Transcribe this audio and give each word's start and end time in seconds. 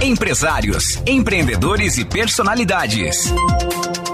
Empresários, 0.00 1.02
empreendedores 1.06 1.98
e 1.98 2.04
personalidades. 2.04 3.32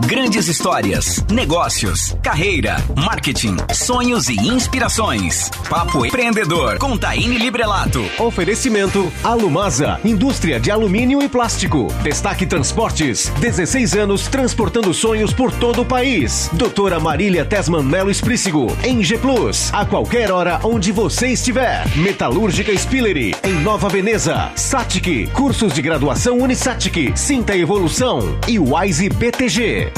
Grandes 0.06 0.48
histórias, 0.48 1.24
negócios, 1.30 2.16
carreira, 2.22 2.76
marketing, 2.96 3.56
sonhos 3.72 4.28
e 4.28 4.34
inspirações. 4.34 5.50
Papo 5.70 6.04
Empreendedor 6.04 6.78
com 6.78 6.96
Taine 6.96 7.38
Librelato. 7.38 8.04
Oferecimento 8.18 9.10
Alumasa, 9.22 9.98
indústria 10.04 10.58
de 10.58 10.70
alumínio 10.70 11.22
e 11.22 11.28
plástico. 11.28 11.88
Destaque 12.02 12.44
Transportes, 12.44 13.28
16 13.40 13.94
anos 13.94 14.26
transportando 14.28 14.92
sonhos 14.92 15.32
por 15.32 15.52
todo 15.52 15.82
o 15.82 15.86
país. 15.86 16.50
Doutora 16.52 16.98
Marília 16.98 17.44
Tesman 17.44 17.82
Melo 17.82 18.10
Esprícigo, 18.10 18.76
em 18.82 19.02
G 19.02 19.16
Plus, 19.16 19.72
a 19.72 19.86
qualquer 19.86 20.30
hora 20.30 20.60
onde 20.64 20.92
você 20.92 21.28
estiver. 21.28 21.86
Metalúrgica 21.96 22.76
Spillery, 22.76 23.34
em 23.42 23.54
Nova 23.54 23.88
Veneza. 23.88 24.50
Satic, 24.54 25.30
cursos 25.32 25.72
de 25.74 25.82
graduação 25.82 26.38
Unisatic, 26.38 27.16
Sinta 27.16 27.56
Evolução 27.56 28.38
e 28.46 28.60
Wise 28.60 29.08
BTG. 29.08 29.90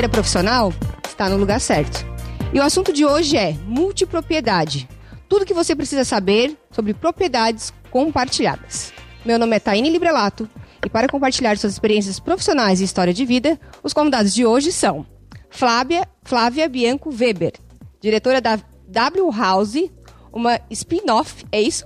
Carreira 0.00 0.08
profissional? 0.08 0.72
Está 1.06 1.28
no 1.28 1.36
lugar 1.36 1.60
certo. 1.60 2.06
E 2.54 2.58
o 2.58 2.62
assunto 2.62 2.90
de 2.90 3.04
hoje 3.04 3.36
é 3.36 3.52
multipropriedade. 3.66 4.88
Tudo 5.28 5.44
que 5.44 5.52
você 5.52 5.76
precisa 5.76 6.04
saber 6.04 6.56
sobre 6.70 6.94
propriedades 6.94 7.70
compartilhadas. 7.90 8.94
Meu 9.26 9.38
nome 9.38 9.56
é 9.56 9.60
Taine 9.60 9.90
Librelato 9.90 10.48
e 10.82 10.88
para 10.88 11.06
compartilhar 11.06 11.58
suas 11.58 11.74
experiências 11.74 12.18
profissionais 12.18 12.80
e 12.80 12.84
história 12.84 13.12
de 13.12 13.26
vida, 13.26 13.60
os 13.82 13.92
convidados 13.92 14.32
de 14.32 14.46
hoje 14.46 14.72
são 14.72 15.04
Flávia, 15.50 16.08
Flávia 16.22 16.66
Bianco 16.66 17.10
Weber, 17.10 17.52
diretora 18.00 18.40
da 18.40 18.58
W 18.88 19.30
House, 19.30 19.90
uma 20.32 20.58
spin-off, 20.70 21.44
é 21.52 21.60
isso? 21.60 21.84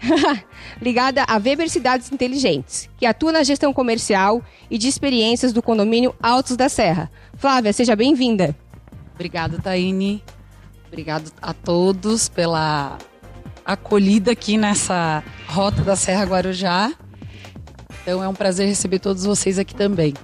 ligada 0.80 1.24
a 1.24 1.36
Weber 1.36 1.68
Cidades 1.68 2.10
Inteligentes, 2.10 2.88
que 2.96 3.06
atua 3.06 3.32
na 3.32 3.42
gestão 3.42 3.72
comercial 3.72 4.42
e 4.70 4.78
de 4.78 4.88
experiências 4.88 5.52
do 5.52 5.62
condomínio 5.62 6.14
Altos 6.22 6.56
da 6.56 6.68
Serra. 6.68 7.10
Flávia, 7.36 7.72
seja 7.72 7.94
bem-vinda. 7.94 8.56
Obrigada, 9.14 9.58
Taine. 9.58 10.22
Obrigado 10.86 11.30
a 11.40 11.52
todos 11.52 12.28
pela 12.28 12.98
acolhida 13.64 14.32
aqui 14.32 14.56
nessa 14.56 15.22
rota 15.46 15.82
da 15.82 15.94
Serra 15.94 16.24
Guarujá. 16.24 16.92
Então 18.02 18.22
é 18.24 18.28
um 18.28 18.34
prazer 18.34 18.66
receber 18.66 18.98
todos 18.98 19.24
vocês 19.24 19.58
aqui 19.58 19.74
também. 19.74 20.14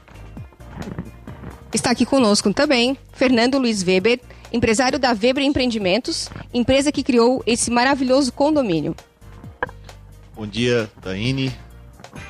Está 1.72 1.90
aqui 1.90 2.06
conosco 2.06 2.52
também 2.54 2.96
Fernando 3.12 3.58
Luiz 3.58 3.82
Weber, 3.82 4.18
empresário 4.52 4.98
da 4.98 5.10
Weber 5.10 5.44
Empreendimentos, 5.44 6.28
empresa 6.52 6.90
que 6.90 7.02
criou 7.02 7.42
esse 7.46 7.70
maravilhoso 7.70 8.32
condomínio. 8.32 8.96
Bom 10.36 10.46
dia, 10.46 10.90
Taine. 11.00 11.50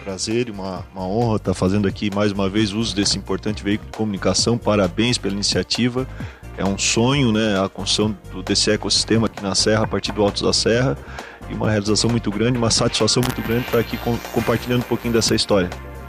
Prazer 0.04 0.46
e 0.46 0.52
uma, 0.52 0.86
uma 0.94 1.04
honra 1.04 1.36
estar 1.38 1.54
fazendo 1.54 1.88
aqui 1.88 2.08
mais 2.14 2.30
uma 2.30 2.48
vez 2.48 2.72
uso 2.72 2.94
desse 2.94 3.18
importante 3.18 3.64
veículo 3.64 3.90
de 3.90 3.98
comunicação. 3.98 4.56
Parabéns 4.56 5.18
pela 5.18 5.34
iniciativa. 5.34 6.06
É 6.56 6.64
um 6.64 6.78
sonho, 6.78 7.32
né, 7.32 7.60
a 7.60 7.68
construção 7.68 8.16
do, 8.30 8.44
desse 8.44 8.70
ecossistema 8.70 9.26
aqui 9.26 9.42
na 9.42 9.56
Serra, 9.56 9.82
a 9.82 9.86
partir 9.88 10.12
do 10.12 10.22
Altos 10.22 10.42
da 10.42 10.52
Serra. 10.52 10.96
E 11.50 11.54
uma 11.54 11.68
realização 11.68 12.08
muito 12.08 12.30
grande, 12.30 12.56
uma 12.56 12.70
satisfação 12.70 13.24
muito 13.24 13.42
grande 13.42 13.66
estar 13.66 13.80
aqui 13.80 13.96
com, 13.96 14.16
compartilhando 14.32 14.82
um 14.82 14.88
pouquinho 14.88 15.12
dessa 15.12 15.34
história. 15.34 15.68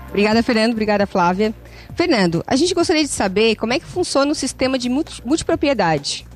Obrigada, 0.09 0.44
Fernando. 0.44 0.74
Obrigada, 0.74 1.08
Flávia. 1.08 1.52
Fernando, 1.96 2.44
a 2.46 2.56
gente 2.56 2.75
gostaria 2.75 3.03
de 3.03 3.09
saber 3.09 3.56
como 3.56 3.74
é 3.74 3.79
que 3.79 3.88
funciona 3.88 4.31
o 4.31 4.35
sistema 4.35 4.78
de 4.78 4.88
multipropriedade. 4.88 6.27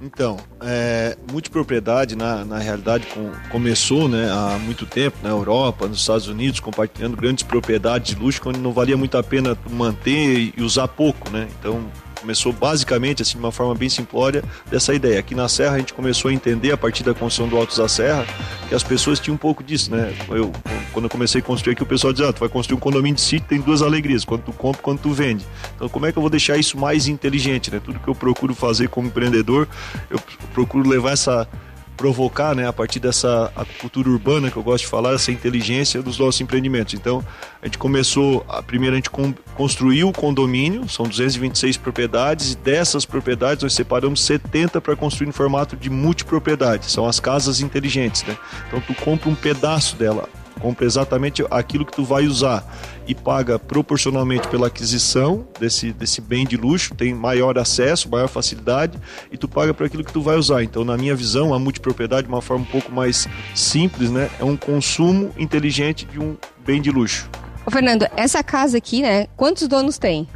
Então, 0.00 0.36
é, 0.60 1.16
multipropriedade, 1.30 2.16
na, 2.16 2.44
na 2.44 2.58
realidade, 2.58 3.06
com, 3.06 3.30
começou 3.50 4.08
né, 4.08 4.30
há 4.30 4.58
muito 4.58 4.84
tempo 4.84 5.16
na 5.22 5.30
Europa, 5.30 5.86
nos 5.86 6.00
Estados 6.00 6.28
Unidos, 6.28 6.60
compartilhando 6.60 7.16
grandes 7.16 7.42
propriedades 7.42 8.14
de 8.14 8.20
luxo, 8.20 8.40
quando 8.42 8.58
não 8.58 8.72
valia 8.72 8.96
muito 8.96 9.16
a 9.16 9.22
pena 9.22 9.56
manter 9.70 10.52
e 10.56 10.62
usar 10.62 10.88
pouco. 10.88 11.30
Né? 11.30 11.48
Então, 11.58 11.90
começou 12.26 12.52
basicamente, 12.52 13.22
assim, 13.22 13.34
de 13.34 13.38
uma 13.38 13.52
forma 13.52 13.72
bem 13.72 13.88
simplória, 13.88 14.42
dessa 14.68 14.92
ideia. 14.92 15.20
Aqui 15.20 15.32
na 15.32 15.48
Serra 15.48 15.76
a 15.76 15.78
gente 15.78 15.94
começou 15.94 16.28
a 16.28 16.34
entender, 16.34 16.72
a 16.72 16.76
partir 16.76 17.04
da 17.04 17.14
construção 17.14 17.46
do 17.46 17.56
Altos 17.56 17.76
da 17.76 17.86
Serra, 17.86 18.26
que 18.68 18.74
as 18.74 18.82
pessoas 18.82 19.20
tinham 19.20 19.36
um 19.36 19.38
pouco 19.38 19.62
disso, 19.62 19.94
né? 19.94 20.12
Eu, 20.28 20.50
quando 20.92 21.04
eu 21.04 21.08
comecei 21.08 21.40
a 21.40 21.44
construir 21.44 21.74
aqui, 21.74 21.84
o 21.84 21.86
pessoal 21.86 22.12
dizia, 22.12 22.28
ah, 22.28 22.32
tu 22.32 22.40
vai 22.40 22.48
construir 22.48 22.76
um 22.76 22.80
condomínio 22.80 23.14
de 23.14 23.20
sítio, 23.20 23.46
tem 23.48 23.60
duas 23.60 23.80
alegrias, 23.80 24.24
quando 24.24 24.42
tu 24.42 24.52
compra 24.52 24.80
e 24.80 24.82
quando 24.82 24.98
tu 24.98 25.12
vende. 25.12 25.46
Então, 25.76 25.88
como 25.88 26.04
é 26.04 26.10
que 26.10 26.18
eu 26.18 26.20
vou 26.20 26.28
deixar 26.28 26.56
isso 26.56 26.76
mais 26.76 27.06
inteligente, 27.06 27.70
né? 27.70 27.80
Tudo 27.82 28.00
que 28.00 28.08
eu 28.08 28.14
procuro 28.14 28.56
fazer 28.56 28.88
como 28.88 29.06
empreendedor, 29.06 29.68
eu 30.10 30.18
procuro 30.52 30.88
levar 30.88 31.12
essa 31.12 31.48
provocar, 31.96 32.54
né, 32.54 32.68
a 32.68 32.72
partir 32.72 33.00
dessa 33.00 33.52
cultura 33.80 34.08
urbana 34.08 34.50
que 34.50 34.56
eu 34.56 34.62
gosto 34.62 34.84
de 34.84 34.90
falar, 34.90 35.14
essa 35.14 35.32
inteligência 35.32 36.02
dos 36.02 36.18
nossos 36.18 36.40
empreendimentos. 36.40 36.94
Então, 36.94 37.24
a 37.62 37.66
gente 37.66 37.78
começou, 37.78 38.44
a 38.48 38.62
primeira 38.62 38.94
a 38.94 38.98
gente 38.98 39.10
construiu 39.54 40.08
o 40.08 40.12
condomínio, 40.12 40.88
são 40.88 41.06
226 41.06 41.76
propriedades, 41.78 42.52
e 42.52 42.56
dessas 42.56 43.04
propriedades 43.04 43.62
nós 43.62 43.72
separamos 43.72 44.22
70 44.24 44.80
para 44.80 44.94
construir 44.94 45.28
em 45.28 45.32
formato 45.32 45.76
de 45.76 45.88
multipropriedade, 45.88 46.90
são 46.90 47.06
as 47.06 47.18
casas 47.18 47.60
inteligentes, 47.60 48.22
né? 48.24 48.36
Então, 48.68 48.80
tu 48.80 48.94
compra 48.94 49.30
um 49.30 49.34
pedaço 49.34 49.96
dela, 49.96 50.28
compra 50.60 50.84
exatamente 50.86 51.44
aquilo 51.50 51.84
que 51.84 51.92
tu 51.92 52.04
vai 52.04 52.26
usar 52.26 52.64
e 53.06 53.14
paga 53.14 53.58
proporcionalmente 53.58 54.48
pela 54.48 54.66
aquisição 54.66 55.46
desse, 55.60 55.92
desse 55.92 56.20
bem 56.20 56.46
de 56.46 56.56
luxo, 56.56 56.94
tem 56.94 57.14
maior 57.14 57.58
acesso, 57.58 58.08
maior 58.08 58.28
facilidade 58.28 58.98
e 59.30 59.36
tu 59.36 59.48
paga 59.48 59.72
por 59.72 59.86
aquilo 59.86 60.04
que 60.04 60.12
tu 60.12 60.20
vai 60.20 60.36
usar. 60.36 60.62
Então, 60.62 60.84
na 60.84 60.96
minha 60.96 61.14
visão, 61.14 61.54
a 61.54 61.58
multipropriedade, 61.58 62.26
de 62.26 62.32
uma 62.32 62.42
forma 62.42 62.64
um 62.64 62.70
pouco 62.70 62.90
mais 62.90 63.28
simples, 63.54 64.10
né, 64.10 64.30
é 64.38 64.44
um 64.44 64.56
consumo 64.56 65.32
inteligente 65.38 66.06
de 66.06 66.18
um 66.18 66.36
bem 66.64 66.80
de 66.80 66.90
luxo. 66.90 67.28
Ô 67.64 67.70
Fernando, 67.70 68.06
essa 68.16 68.42
casa 68.42 68.78
aqui, 68.78 69.02
né, 69.02 69.26
quantos 69.36 69.66
donos 69.68 69.98
tem? 69.98 70.26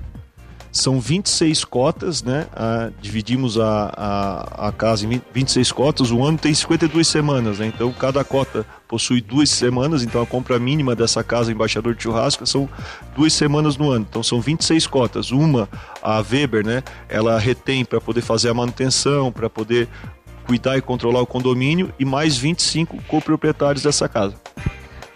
São 0.73 1.01
26 1.01 1.65
cotas, 1.65 2.23
né? 2.23 2.47
Ah, 2.55 2.91
dividimos 3.01 3.59
a, 3.59 3.93
a, 3.97 4.69
a, 4.69 4.73
casa 4.73 5.05
em 5.05 5.21
26 5.33 5.73
cotas. 5.73 6.13
O 6.13 6.25
ano 6.25 6.39
tem 6.39 6.55
52 6.55 7.09
semanas, 7.09 7.59
né? 7.59 7.67
Então 7.67 7.93
cada 7.93 8.23
cota 8.23 8.65
possui 8.87 9.21
duas 9.21 9.51
semanas. 9.51 10.05
Então 10.05 10.23
a 10.23 10.27
compra 10.27 10.61
mínima 10.61 10.95
dessa 10.95 11.25
casa 11.25 11.51
Embaixador 11.51 11.97
de 11.97 12.05
Churrasco 12.05 12.47
são 12.47 12.69
duas 13.17 13.33
semanas 13.33 13.77
no 13.77 13.91
ano. 13.91 14.07
Então 14.09 14.23
são 14.23 14.41
26 14.41 14.87
cotas. 14.87 15.33
Uma, 15.33 15.69
a 16.01 16.19
Weber, 16.19 16.65
né? 16.65 16.85
Ela 17.09 17.37
retém 17.39 17.85
para 17.85 18.01
poder 18.01 18.21
fazer 18.21 18.49
a 18.49 18.55
manutenção, 18.55 19.33
para 19.33 19.51
poder 19.51 19.89
cuidar 20.47 20.77
e 20.79 20.81
controlar 20.81 21.21
o 21.21 21.27
condomínio 21.27 21.93
e 21.99 22.05
mais 22.05 22.37
25 22.37 23.03
coproprietários 23.09 23.83
dessa 23.83 24.09
casa. 24.09 24.35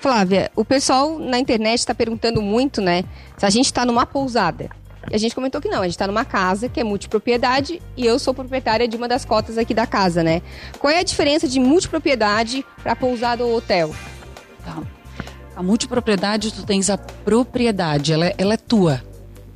Flávia, 0.01 0.51
o 0.55 0.65
pessoal 0.65 1.19
na 1.19 1.39
internet 1.39 1.79
está 1.79 1.95
perguntando 1.95 2.43
muito, 2.43 2.81
né? 2.81 3.05
Se 3.39 3.47
a 3.47 3.51
gente 3.51 3.67
está 3.67 3.87
numa 3.87 4.05
pousada. 4.05 4.69
E 5.11 5.15
a 5.15 5.19
gente 5.19 5.35
comentou 5.35 5.61
que 5.61 5.69
não, 5.69 5.81
a 5.81 5.85
gente 5.85 5.93
está 5.93 6.07
numa 6.07 6.25
casa 6.25 6.69
que 6.69 6.81
é 6.81 6.85
multipropriedade 6.85 7.81
e 7.97 8.07
eu 8.07 8.19
sou 8.19 8.35
proprietária 8.35 8.89
de 8.89 8.97
uma 8.97 9.09
das 9.09 9.25
cotas 9.25 9.59
aqui 9.59 9.75
da 9.75 9.87
casa, 9.87 10.23
né? 10.23 10.43
Qual 10.79 10.91
é 10.93 10.99
a 10.99 11.03
diferença 11.03 11.47
de 11.47 11.61
multipropriedade 11.61 12.65
para 12.83 12.97
pousada 12.97 13.45
ou 13.45 13.57
hotel? 13.57 13.95
Tá. 14.65 14.83
A 15.57 15.63
multipropriedade, 15.63 16.53
tu 16.53 16.65
tens 16.65 16.91
a 16.91 16.99
propriedade, 16.99 18.13
ela, 18.13 18.27
é, 18.27 18.35
ela 18.39 18.55
é 18.55 18.57
tua. 18.57 19.03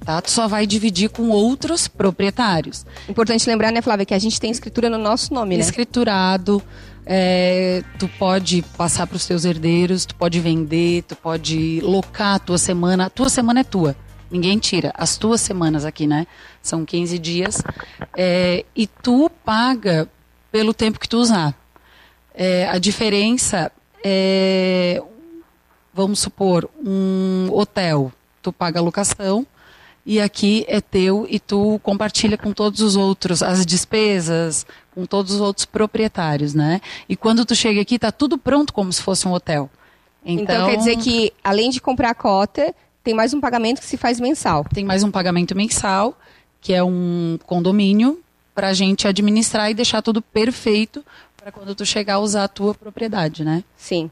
Tá? 0.04 0.22
Tu 0.22 0.30
só 0.30 0.48
vai 0.48 0.66
dividir 0.66 1.10
com 1.10 1.28
outros 1.28 1.86
proprietários. 1.88 2.86
Importante 3.08 3.46
lembrar, 3.48 3.72
né, 3.72 3.82
Flávia, 3.82 4.06
que 4.06 4.14
a 4.14 4.18
gente 4.18 4.40
tem 4.40 4.50
escritura 4.50 4.88
no 4.88 4.96
nosso 4.96 5.34
nome, 5.34 5.56
né? 5.56 5.60
Escriturado, 5.60 6.62
é, 7.04 7.82
tu 7.98 8.08
pode 8.18 8.62
passar 8.76 9.06
para 9.06 9.16
os 9.16 9.26
teus 9.26 9.44
herdeiros, 9.44 10.06
tu 10.06 10.14
pode 10.14 10.40
vender, 10.40 11.02
tu 11.02 11.16
pode 11.16 11.80
locar 11.82 12.36
a 12.36 12.38
tua 12.38 12.58
semana. 12.58 13.06
A 13.06 13.10
tua 13.10 13.28
semana 13.28 13.60
é 13.60 13.64
tua. 13.64 13.96
Ninguém 14.30 14.58
tira. 14.58 14.92
As 14.96 15.16
tuas 15.16 15.40
semanas 15.40 15.84
aqui, 15.84 16.06
né? 16.06 16.26
São 16.62 16.84
15 16.84 17.18
dias. 17.18 17.62
É, 18.16 18.64
e 18.74 18.86
tu 18.86 19.30
paga 19.44 20.08
pelo 20.50 20.74
tempo 20.74 21.00
que 21.00 21.08
tu 21.08 21.18
usar. 21.18 21.54
É, 22.34 22.68
a 22.68 22.78
diferença 22.78 23.72
é, 24.04 25.02
vamos 25.92 26.20
supor, 26.20 26.68
um 26.84 27.48
hotel. 27.52 28.12
Tu 28.42 28.52
paga 28.52 28.78
a 28.78 28.82
locação 28.82 29.46
e 30.06 30.20
aqui 30.20 30.64
é 30.68 30.80
teu 30.80 31.26
e 31.28 31.38
tu 31.38 31.80
compartilha 31.82 32.38
com 32.38 32.52
todos 32.52 32.80
os 32.80 32.96
outros 32.96 33.42
as 33.42 33.66
despesas, 33.66 34.64
com 34.94 35.04
todos 35.04 35.34
os 35.34 35.40
outros 35.40 35.66
proprietários, 35.66 36.54
né? 36.54 36.80
E 37.08 37.16
quando 37.16 37.44
tu 37.44 37.54
chega 37.54 37.80
aqui, 37.80 37.98
tá 37.98 38.10
tudo 38.10 38.38
pronto 38.38 38.72
como 38.72 38.92
se 38.92 39.02
fosse 39.02 39.26
um 39.28 39.32
hotel. 39.32 39.68
Então, 40.24 40.54
então 40.54 40.70
quer 40.70 40.76
dizer 40.76 40.96
que, 40.96 41.32
além 41.42 41.70
de 41.70 41.80
comprar 41.80 42.10
a 42.10 42.14
cota, 42.14 42.74
tem 43.08 43.14
mais 43.14 43.32
um 43.32 43.40
pagamento 43.40 43.80
que 43.80 43.86
se 43.86 43.96
faz 43.96 44.20
mensal. 44.20 44.66
Tem 44.70 44.84
mais 44.84 45.02
um 45.02 45.10
pagamento 45.10 45.56
mensal, 45.56 46.14
que 46.60 46.74
é 46.74 46.84
um 46.84 47.38
condomínio, 47.46 48.20
para 48.54 48.68
a 48.68 48.74
gente 48.74 49.08
administrar 49.08 49.70
e 49.70 49.74
deixar 49.74 50.02
tudo 50.02 50.20
perfeito 50.20 51.02
para 51.34 51.50
quando 51.50 51.74
tu 51.74 51.86
chegar 51.86 52.16
a 52.16 52.18
usar 52.18 52.44
a 52.44 52.48
tua 52.48 52.74
propriedade, 52.74 53.42
né? 53.42 53.64
Sim. 53.78 54.10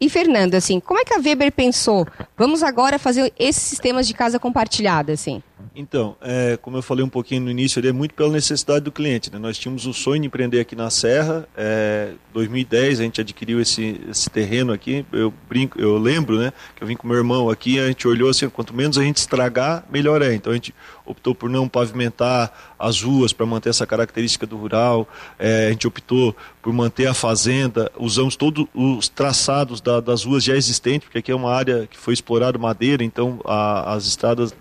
E 0.00 0.08
Fernando, 0.08 0.54
assim, 0.54 0.80
como 0.80 0.98
é 0.98 1.04
que 1.04 1.12
a 1.12 1.18
Weber 1.18 1.52
pensou? 1.52 2.06
Vamos 2.38 2.62
agora 2.62 2.98
fazer 2.98 3.34
esses 3.38 3.62
sistemas 3.62 4.08
de 4.08 4.14
casa 4.14 4.38
compartilhada, 4.38 5.12
assim? 5.12 5.42
Então, 5.74 6.16
é, 6.20 6.56
como 6.56 6.76
eu 6.76 6.82
falei 6.82 7.04
um 7.04 7.08
pouquinho 7.08 7.42
no 7.42 7.50
início, 7.50 7.78
ele 7.78 7.88
é 7.88 7.92
muito 7.92 8.14
pela 8.14 8.30
necessidade 8.30 8.84
do 8.84 8.92
cliente. 8.92 9.32
Né? 9.32 9.38
Nós 9.38 9.58
tínhamos 9.58 9.86
o 9.86 9.92
sonho 9.92 10.20
de 10.20 10.26
empreender 10.26 10.60
aqui 10.60 10.74
na 10.74 10.90
Serra. 10.90 11.48
É, 11.56 12.12
2010 12.32 13.00
a 13.00 13.02
gente 13.02 13.20
adquiriu 13.20 13.60
esse, 13.60 14.00
esse 14.08 14.28
terreno 14.28 14.72
aqui. 14.72 15.04
Eu 15.12 15.32
brinco, 15.48 15.80
eu 15.80 15.98
lembro, 15.98 16.38
né, 16.38 16.52
que 16.74 16.82
eu 16.82 16.88
vim 16.88 16.96
com 16.96 17.06
meu 17.06 17.16
irmão 17.16 17.50
aqui. 17.50 17.78
A 17.78 17.86
gente 17.86 18.06
olhou 18.06 18.30
assim, 18.30 18.48
quanto 18.48 18.74
menos 18.74 18.98
a 18.98 19.02
gente 19.02 19.18
estragar, 19.18 19.84
melhor 19.90 20.22
é. 20.22 20.34
Então 20.34 20.52
a 20.52 20.54
gente 20.54 20.74
optou 21.04 21.34
por 21.34 21.48
não 21.48 21.68
pavimentar 21.68 22.74
as 22.78 23.00
ruas 23.00 23.32
para 23.32 23.46
manter 23.46 23.70
essa 23.70 23.86
característica 23.86 24.46
do 24.46 24.56
rural. 24.56 25.08
É, 25.38 25.68
a 25.68 25.70
gente 25.70 25.86
optou 25.86 26.34
por 26.62 26.72
manter 26.72 27.06
a 27.06 27.14
fazenda. 27.14 27.90
Usamos 27.98 28.36
todos 28.36 28.66
os 28.74 29.08
traçados 29.08 29.80
da, 29.80 30.00
das 30.00 30.24
ruas 30.24 30.44
já 30.44 30.56
existentes, 30.56 31.06
porque 31.06 31.18
aqui 31.18 31.32
é 31.32 31.34
uma 31.34 31.52
área 31.52 31.86
que 31.86 31.96
foi 31.96 32.14
explorada 32.14 32.58
madeira. 32.58 33.02
Então 33.02 33.40
a, 33.44 33.94
as 33.94 34.06
estradas 34.06 34.54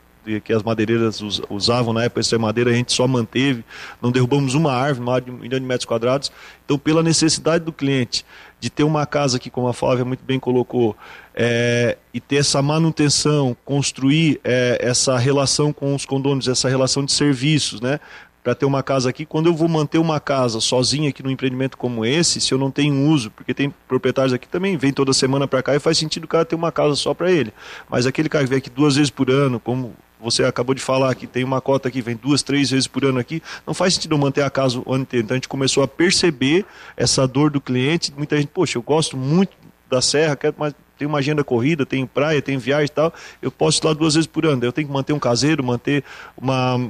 que 0.43 0.53
as 0.53 0.63
madeireiras 0.63 1.21
usavam 1.49 1.93
na 1.93 2.03
época, 2.03 2.19
essa 2.19 2.37
madeira 2.37 2.71
a 2.71 2.73
gente 2.73 2.91
só 2.91 3.07
manteve, 3.07 3.63
não 4.01 4.11
derrubamos 4.11 4.53
uma 4.53 4.71
árvore, 4.73 5.09
área 5.09 5.21
de 5.25 5.31
um 5.31 5.37
milhão 5.37 5.59
de 5.59 5.65
metros 5.65 5.85
quadrados. 5.85 6.31
Então, 6.65 6.77
pela 6.77 7.01
necessidade 7.01 7.63
do 7.63 7.71
cliente 7.71 8.25
de 8.59 8.69
ter 8.69 8.83
uma 8.83 9.05
casa 9.05 9.39
que, 9.39 9.49
como 9.49 9.67
a 9.67 9.73
Flávia 9.73 10.03
muito 10.03 10.23
bem 10.23 10.39
colocou, 10.39 10.95
é, 11.35 11.97
e 12.13 12.19
ter 12.19 12.37
essa 12.37 12.61
manutenção, 12.61 13.55
construir 13.63 14.39
é, 14.43 14.79
essa 14.81 15.17
relação 15.17 15.71
com 15.71 15.93
os 15.93 16.05
condôminos, 16.05 16.47
essa 16.47 16.67
relação 16.67 17.05
de 17.05 17.11
serviços, 17.11 17.79
né? 17.79 17.99
para 18.47 18.55
ter 18.55 18.65
uma 18.65 18.81
casa 18.81 19.09
aqui. 19.09 19.25
Quando 19.25 19.47
eu 19.47 19.53
vou 19.53 19.67
manter 19.67 19.97
uma 19.97 20.21
casa 20.21 20.61
sozinha 20.61 21.09
aqui 21.09 21.21
num 21.21 21.29
empreendimento 21.29 21.77
como 21.77 22.05
esse, 22.05 22.39
se 22.39 22.53
eu 22.53 22.57
não 22.57 22.71
tenho 22.71 23.05
uso, 23.09 23.29
porque 23.29 23.53
tem 23.53 23.73
proprietários 23.89 24.31
aqui 24.31 24.47
também 24.47 24.77
vem 24.77 24.93
toda 24.93 25.11
semana 25.11 25.45
para 25.45 25.61
cá 25.61 25.75
e 25.75 25.79
faz 25.79 25.97
sentido 25.97 26.23
o 26.23 26.27
cara 26.29 26.45
ter 26.45 26.55
uma 26.55 26.71
casa 26.71 26.95
só 26.95 27.13
para 27.13 27.29
ele. 27.29 27.51
Mas 27.89 28.05
aquele 28.05 28.29
cara 28.29 28.45
que 28.45 28.49
vem 28.49 28.59
aqui 28.59 28.69
duas 28.69 28.95
vezes 28.95 29.09
por 29.09 29.29
ano, 29.29 29.59
como 29.59 29.93
você 30.29 30.43
acabou 30.43 30.75
de 30.75 30.81
falar 30.81 31.13
que 31.15 31.25
tem 31.25 31.43
uma 31.43 31.61
cota 31.61 31.89
que 31.89 32.01
vem 32.01 32.15
duas, 32.15 32.43
três 32.43 32.69
vezes 32.69 32.87
por 32.87 33.05
ano 33.05 33.19
aqui, 33.19 33.41
não 33.65 33.73
faz 33.73 33.93
sentido 33.93 34.17
manter 34.17 34.41
a 34.41 34.49
casa 34.49 34.81
o 34.85 34.93
ano 34.93 35.03
inteiro. 35.03 35.25
Então 35.25 35.35
a 35.35 35.37
gente 35.37 35.47
começou 35.47 35.83
a 35.83 35.87
perceber 35.87 36.65
essa 36.95 37.27
dor 37.27 37.49
do 37.49 37.61
cliente. 37.61 38.13
Muita 38.15 38.37
gente, 38.37 38.49
poxa, 38.49 38.77
eu 38.77 38.81
gosto 38.81 39.15
muito 39.15 39.55
da 39.89 40.01
serra, 40.01 40.35
quero 40.35 40.55
mais 40.57 40.73
tem 40.97 41.07
uma 41.07 41.19
agenda 41.19 41.43
corrida, 41.43 41.85
tem 41.85 42.07
praia, 42.07 42.41
tem 42.41 42.57
viagem 42.57 42.85
e 42.85 42.89
tal, 42.89 43.13
eu 43.39 43.51
posso 43.51 43.79
ir 43.79 43.85
lá 43.85 43.93
duas 43.93 44.15
vezes 44.15 44.25
por 44.25 44.47
ano. 44.47 44.65
Eu 44.65 44.71
tenho 44.71 44.87
que 44.87 44.93
manter 44.93 45.13
um 45.13 45.19
caseiro, 45.19 45.63
manter 45.63 46.03
uma 46.35 46.89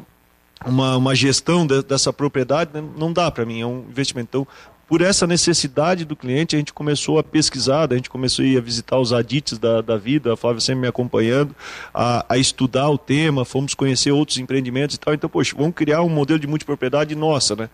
uma, 0.66 0.98
uma 0.98 1.16
gestão 1.16 1.68
de, 1.68 1.84
dessa 1.84 2.12
propriedade, 2.12 2.72
né? 2.74 2.84
não 2.98 3.14
dá 3.14 3.30
para 3.30 3.46
mim, 3.46 3.62
é 3.62 3.66
um 3.66 3.86
investimento. 3.90 4.28
Então, 4.30 4.48
por 4.88 5.02
essa 5.02 5.28
necessidade 5.28 6.06
do 6.06 6.16
cliente, 6.16 6.56
a 6.56 6.60
gente 6.60 6.72
começou 6.72 7.20
a 7.20 7.24
pesquisar, 7.24 7.92
a 7.92 7.96
gente 7.96 8.10
começou 8.10 8.46
a 8.46 8.58
a 8.58 8.62
visitar 8.62 8.98
os 8.98 9.12
adites 9.12 9.58
da, 9.58 9.82
da 9.82 9.98
vida, 9.98 10.34
a 10.34 10.38
Flávia 10.38 10.62
sempre 10.62 10.82
me 10.82 10.88
acompanhando, 10.88 11.54
a, 11.94 12.26
a, 12.30 12.38
estudar 12.38 12.90
o 12.90 12.98
tema, 12.98 13.44
fomos 13.44 13.74
conhecer 13.74 14.12
outros 14.12 14.38
empreendimentos 14.38 14.96
e 14.96 15.00
tal. 15.00 15.14
Então, 15.14 15.30
poxa, 15.30 15.54
vamos 15.58 15.76
criar 15.76 16.02
um 16.02 16.10
modelo 16.10 16.40
de 16.40 16.48
multipropriedade 16.48 17.14
nossa, 17.16 17.56
né? 17.56 17.70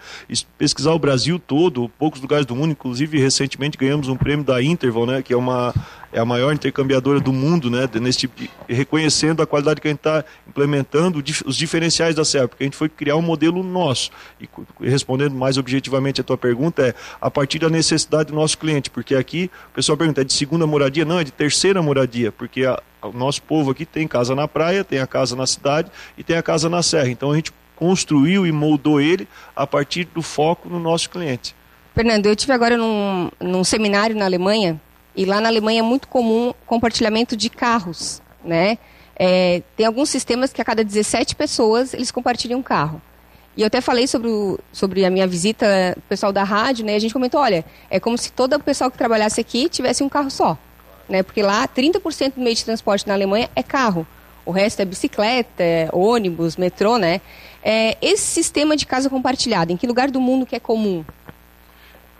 pesquisar 0.57 0.91
o 0.93 0.99
Brasil 0.99 1.37
todo, 1.37 1.89
poucos 1.99 2.19
lugares 2.19 2.45
do 2.45 2.55
mundo, 2.55 2.71
inclusive 2.71 3.19
recentemente 3.19 3.77
ganhamos 3.77 4.07
um 4.07 4.15
prêmio 4.15 4.43
da 4.43 4.61
Interval, 4.63 5.05
né? 5.05 5.21
Que 5.21 5.33
é 5.33 5.37
uma 5.37 5.73
é 6.13 6.19
a 6.19 6.25
maior 6.25 6.53
intercambiadora 6.53 7.19
do 7.19 7.33
mundo, 7.33 7.69
né, 7.69 7.89
nesse 7.99 8.19
tipo 8.19 8.39
de, 8.39 8.49
reconhecendo 8.69 9.41
a 9.41 9.47
qualidade 9.47 9.81
que 9.81 9.87
a 9.87 9.91
gente 9.91 9.99
está 9.99 10.23
implementando, 10.47 11.21
os 11.45 11.57
diferenciais 11.57 12.15
da 12.15 12.23
Serra, 12.23 12.47
porque 12.47 12.63
a 12.63 12.67
gente 12.67 12.77
foi 12.77 12.87
criar 12.87 13.15
um 13.15 13.21
modelo 13.21 13.63
nosso. 13.63 14.11
E 14.39 14.47
respondendo 14.79 15.33
mais 15.33 15.57
objetivamente 15.57 16.21
a 16.21 16.23
tua 16.23 16.37
pergunta, 16.37 16.87
é 16.87 16.93
a 17.19 17.31
partir 17.31 17.57
da 17.57 17.69
necessidade 17.69 18.29
do 18.29 18.35
nosso 18.35 18.57
cliente, 18.59 18.91
porque 18.91 19.15
aqui 19.15 19.49
o 19.71 19.73
pessoal 19.73 19.97
pergunta, 19.97 20.21
é 20.21 20.23
de 20.23 20.33
segunda 20.33 20.67
moradia? 20.67 21.03
Não, 21.03 21.19
é 21.19 21.23
de 21.23 21.31
terceira 21.31 21.81
moradia, 21.81 22.31
porque 22.31 22.63
a, 22.63 22.79
o 23.01 23.11
nosso 23.11 23.41
povo 23.41 23.71
aqui 23.71 23.85
tem 23.85 24.07
casa 24.07 24.35
na 24.35 24.47
praia, 24.47 24.83
tem 24.83 24.99
a 24.99 25.07
casa 25.07 25.35
na 25.35 25.47
cidade 25.47 25.91
e 26.15 26.23
tem 26.23 26.37
a 26.37 26.43
casa 26.43 26.69
na 26.69 26.83
serra. 26.83 27.09
Então 27.09 27.31
a 27.31 27.35
gente 27.35 27.51
construiu 27.75 28.45
e 28.45 28.51
moldou 28.51 29.01
ele 29.01 29.27
a 29.55 29.65
partir 29.65 30.05
do 30.05 30.21
foco 30.21 30.69
no 30.69 30.79
nosso 30.79 31.09
cliente. 31.09 31.55
Fernando, 31.95 32.27
eu 32.27 32.35
tive 32.35 32.53
agora 32.53 32.77
num, 32.77 33.29
num 33.41 33.63
seminário 33.63 34.15
na 34.15 34.25
Alemanha 34.25 34.79
e 35.15 35.25
lá 35.25 35.39
na 35.39 35.49
Alemanha 35.49 35.79
é 35.79 35.83
muito 35.83 36.07
comum 36.07 36.53
compartilhamento 36.65 37.35
de 37.35 37.49
carros, 37.49 38.21
né? 38.43 38.77
É, 39.15 39.61
tem 39.77 39.85
alguns 39.85 40.09
sistemas 40.09 40.51
que 40.51 40.61
a 40.61 40.65
cada 40.65 40.83
17 40.83 41.35
pessoas 41.35 41.93
eles 41.93 42.11
compartilham 42.11 42.59
um 42.59 42.63
carro. 42.63 43.01
E 43.55 43.61
eu 43.61 43.67
até 43.67 43.79
falei 43.79 44.07
sobre, 44.07 44.27
o, 44.27 44.59
sobre 44.71 45.05
a 45.05 45.11
minha 45.11 45.27
visita, 45.27 45.95
o 45.95 46.01
pessoal 46.01 46.33
da 46.33 46.43
rádio, 46.43 46.83
né? 46.83 46.95
A 46.95 46.99
gente 46.99 47.13
comentou, 47.13 47.39
olha, 47.39 47.63
é 47.89 47.99
como 47.99 48.17
se 48.17 48.31
todo 48.31 48.55
o 48.55 48.59
pessoal 48.59 48.89
que 48.89 48.97
trabalhasse 48.97 49.39
aqui 49.39 49.69
tivesse 49.69 50.03
um 50.03 50.09
carro 50.09 50.31
só, 50.31 50.57
né? 51.07 51.21
Porque 51.21 51.43
lá 51.43 51.67
30% 51.67 52.33
do 52.33 52.41
meio 52.41 52.55
de 52.55 52.65
transporte 52.65 53.07
na 53.07 53.13
Alemanha 53.13 53.49
é 53.55 53.61
carro. 53.61 54.07
O 54.45 54.51
resto 54.51 54.81
é 54.81 54.85
bicicleta, 54.85 55.63
é 55.63 55.87
ônibus, 55.93 56.57
metrô, 56.57 56.97
né? 56.97 57.21
É, 57.63 57.95
esse 58.01 58.25
sistema 58.25 58.75
de 58.75 58.87
casa 58.87 59.09
compartilhada, 59.09 59.71
em 59.71 59.77
que 59.77 59.85
lugar 59.85 60.09
do 60.09 60.19
mundo 60.19 60.45
que 60.45 60.55
é 60.55 60.59
comum? 60.59 61.05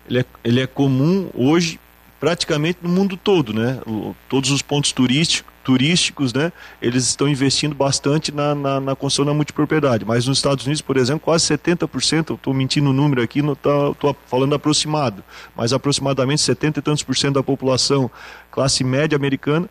Ele 0.07 0.19
é, 0.19 0.25
ele 0.43 0.61
é 0.61 0.67
comum 0.67 1.29
hoje 1.33 1.79
praticamente 2.23 2.79
no 2.81 2.87
mundo 2.87 3.17
todo, 3.17 3.53
né? 3.53 3.81
Todos 4.29 4.49
os 4.49 4.61
pontos 4.61 4.93
turísticos, 4.93 5.51
turísticos, 5.61 6.31
né? 6.31 6.53
Eles 6.81 7.05
estão 7.05 7.27
investindo 7.27 7.75
bastante 7.75 8.31
na, 8.31 8.55
na, 8.55 8.79
na 8.79 8.95
construção 8.95 9.25
da 9.25 9.33
multipropriedade. 9.33 10.05
Mas 10.05 10.25
nos 10.25 10.37
Estados 10.37 10.65
Unidos, 10.65 10.81
por 10.81 10.95
exemplo, 10.95 11.19
quase 11.19 11.43
70%, 11.53 12.35
estou 12.35 12.53
mentindo 12.53 12.91
o 12.91 12.93
número 12.93 13.21
aqui, 13.21 13.39
estou 13.39 13.93
tá, 13.93 14.15
falando 14.25 14.55
aproximado, 14.55 15.21
mas 15.53 15.73
aproximadamente 15.73 16.39
70 16.39 16.79
e 16.79 16.81
tantos 16.81 17.03
por 17.03 17.13
cento 17.13 17.33
da 17.33 17.43
população, 17.43 18.09
classe 18.49 18.85
média 18.85 19.17
americana, 19.17 19.69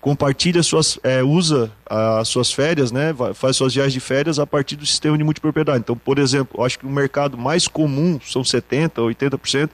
compartilha 0.00 0.62
suas, 0.62 0.98
é, 1.02 1.22
usa 1.22 1.70
as 1.84 2.28
suas 2.28 2.50
férias, 2.50 2.90
né, 2.90 3.14
faz 3.34 3.56
suas 3.56 3.74
viagens 3.74 3.92
de 3.92 4.00
férias 4.00 4.38
a 4.38 4.46
partir 4.46 4.74
do 4.74 4.86
sistema 4.86 5.18
de 5.18 5.22
multipropriedade. 5.22 5.80
Então, 5.80 5.98
por 5.98 6.18
exemplo, 6.18 6.60
eu 6.60 6.64
acho 6.64 6.78
que 6.78 6.86
o 6.86 6.90
mercado 6.90 7.36
mais 7.36 7.68
comum 7.68 8.18
são 8.24 8.42
70, 8.42 9.02
80% 9.02 9.68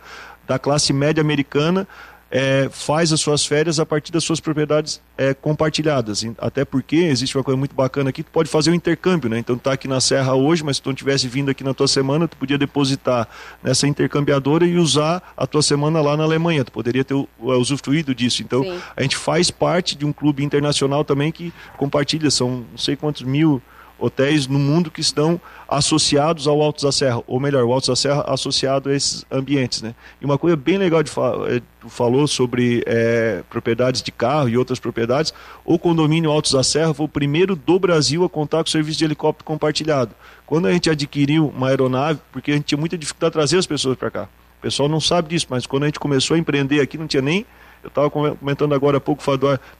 da 0.45 0.59
classe 0.59 0.93
média 0.93 1.21
americana 1.21 1.87
é, 2.31 2.69
faz 2.71 3.13
as 3.13 3.21
suas 3.21 3.47
férias 3.47 3.79
a 3.79 3.87
partir 3.87 4.11
das 4.11 4.25
suas 4.25 4.41
propriedades 4.41 5.01
é, 5.17 5.33
compartilhadas. 5.33 6.25
Até 6.39 6.65
porque 6.65 6.97
existe 6.97 7.37
uma 7.37 7.45
coisa 7.45 7.57
muito 7.57 7.75
bacana 7.75 8.11
aqui, 8.11 8.23
tu 8.23 8.31
pode 8.31 8.49
fazer 8.49 8.71
o 8.71 8.73
um 8.73 8.77
intercâmbio, 8.77 9.31
né? 9.31 9.39
Então 9.39 9.57
tá 9.57 9.73
aqui 9.73 9.87
na 9.87 10.01
Serra 10.01 10.35
hoje, 10.35 10.65
mas 10.65 10.77
se 10.77 10.83
tu 10.83 10.89
não 10.89 10.95
tivesse 10.95 11.29
vindo 11.29 11.51
aqui 11.51 11.63
na 11.63 11.73
tua 11.73 11.89
semana, 11.89 12.27
tu 12.27 12.37
podia 12.37 12.59
depositar 12.59 13.29
nessa 13.63 13.87
intercambiadora 13.87 14.67
e 14.67 14.77
usar 14.77 15.23
a 15.37 15.47
tua 15.47 15.63
semana 15.63 16.01
lá 16.01 16.17
na 16.17 16.25
Alemanha. 16.25 16.65
Tu 16.65 16.73
poderia 16.73 17.05
ter 17.05 17.15
usufruído 17.39 18.15
disso. 18.15 18.43
Então 18.43 18.63
Sim. 18.63 18.79
a 18.97 19.03
gente 19.03 19.17
faz 19.17 19.51
parte 19.51 19.97
de 19.97 20.05
um 20.05 20.13
clube 20.13 20.45
internacional 20.45 21.05
também 21.05 21.31
que 21.31 21.53
compartilha, 21.77 22.31
são 22.31 22.65
não 22.71 22.79
sei 22.79 22.97
quantos 22.97 23.23
mil 23.23 23.63
hotéis 23.99 24.47
no 24.47 24.59
mundo 24.59 24.91
que 24.91 25.01
estão 25.01 25.41
associados 25.69 26.47
ao 26.47 26.61
Altos 26.63 26.85
da 26.85 26.93
Serra, 26.93 27.23
ou 27.27 27.41
melhor, 27.41 27.65
o 27.65 27.73
Altos 27.73 27.89
da 27.89 27.97
Serra 27.97 28.25
associado 28.29 28.89
a 28.89 28.95
esses 28.95 29.25
ambientes. 29.31 29.83
Né? 29.83 29.95
E 30.21 30.25
uma 30.25 30.39
coisa 30.39 30.57
bem 30.57 30.79
legal 30.79 31.03
de 31.03 31.11
falar, 31.11 31.51
é, 31.51 31.61
tu 31.81 31.89
falou 31.89 32.27
sobre 32.29 32.83
é, 32.87 33.43
propriedades 33.51 34.03
de 34.03 34.13
carro 34.13 34.49
e 34.49 34.57
outras 34.57 34.79
propriedades, 34.79 35.35
o 35.65 35.79
condomínio 35.79 36.31
Altos 36.31 36.53
da 36.53 36.63
Serra 36.63 36.95
foi 36.95 37.07
o 37.07 37.09
primeiro 37.09 37.57
do 37.57 37.79
Brasil 37.79 38.25
a 38.25 38.29
contar 38.29 38.59
com 38.59 38.69
o 38.69 38.71
serviço 38.71 38.99
de 38.99 39.05
helicóptero 39.05 39.45
compartilhado. 39.45 40.13
Quando 40.47 40.67
a 40.67 40.73
gente 40.73 40.89
adquiriu 40.89 41.49
uma 41.49 41.69
aeronave, 41.69 42.21
porque 42.31 42.53
a 42.53 42.55
gente 42.55 42.65
tinha 42.65 42.79
muita 42.79 42.97
dificuldade 42.97 43.31
de 43.31 43.39
trazer 43.39 43.59
as 43.59 43.67
pessoas 43.67 43.97
para 43.97 44.11
cá. 44.11 44.29
O 44.59 44.63
pessoal 44.63 44.89
não 44.89 45.01
sabe 45.01 45.29
disso, 45.29 45.47
mas 45.51 45.67
quando 45.67 45.83
a 45.83 45.87
gente 45.87 45.99
começou 45.99 46.35
a 46.37 46.39
empreender 46.39 46.81
aqui, 46.81 46.97
não 46.97 47.07
tinha 47.07 47.23
nem. 47.23 47.45
Eu 47.83 47.89
estava 47.89 48.11
comentando 48.11 48.75
agora 48.75 48.97
há 48.97 49.01
pouco, 49.01 49.23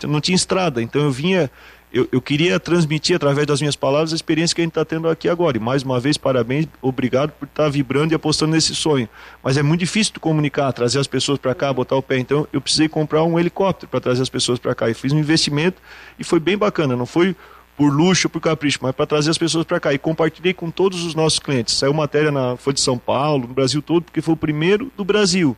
não 0.07 0.21
tinha 0.21 0.37
estrada, 0.37 0.81
então 0.81 1.03
eu 1.03 1.11
vinha 1.11 1.51
eu, 1.97 2.09
eu, 2.13 2.21
queria 2.21 2.61
transmitir 2.61 3.17
através 3.17 3.47
das 3.47 3.61
minhas 3.61 3.75
palavras 3.75 4.13
a 4.13 4.17
experiência 4.17 4.55
que 4.55 4.61
a 4.61 4.65
gente 4.65 4.73
está 4.73 4.85
tendo 4.85 5.09
aqui 5.09 5.29
agora. 5.29 5.57
E 5.57 5.61
mais 5.61 5.83
uma 5.83 5.99
vez, 5.99 6.19
parabéns, 6.19 6.67
obrigado 6.83 7.31
por 7.31 7.47
estar 7.47 7.65
tá 7.65 7.69
vibrando 7.71 8.13
e 8.13 8.15
apostando 8.15 8.53
nesse 8.53 8.75
sonho. 8.75 9.09
Mas 9.43 9.57
é 9.57 9.63
muito 9.63 9.81
difícil 9.81 10.13
de 10.13 10.21
comunicar, 10.21 10.71
trazer 10.73 10.99
as 10.99 11.07
pessoas 11.07 11.39
para 11.39 11.55
cá, 11.55 11.73
botar 11.73 11.97
o 11.97 12.03
pé. 12.03 12.19
Então 12.19 12.47
eu 12.53 12.61
precisei 12.61 12.87
comprar 12.89 13.25
um 13.25 13.39
helicóptero 13.39 13.89
para 13.89 13.99
trazer 13.99 14.21
as 14.21 14.29
pessoas 14.29 14.59
para 14.59 14.75
cá. 14.75 14.91
E 14.91 14.95
fiz 14.95 15.11
um 15.13 15.19
investimento 15.19 15.81
e 16.19 16.25
foi 16.25 16.39
bem 16.39 16.59
bacana. 16.59 16.95
Não 16.95 17.07
foi 17.07 17.35
por 17.77 17.91
luxo, 17.91 18.29
por 18.29 18.41
capricho, 18.41 18.79
mas 18.83 18.95
para 18.95 19.07
trazer 19.07 19.31
as 19.31 19.39
pessoas 19.39 19.65
para 19.65 19.81
cá. 19.81 19.95
E 19.95 19.99
compartilhei 19.99 20.53
com 20.53 20.71
todos 20.71 21.03
os 21.03 21.15
nossos 21.15 21.39
clientes. 21.39 21.79
Saiu 21.79 21.95
matéria 21.95 22.31
na 22.31 22.59
Folha 22.59 22.75
de 22.75 22.81
São 22.83 22.99
Paulo, 22.99 23.49
no 23.49 23.55
Brasil 23.55 23.81
todo, 23.81 24.03
porque 24.03 24.21
foi 24.21 24.35
o 24.35 24.37
primeiro 24.37 24.93
do 24.97 25.05
Brasil, 25.05 25.57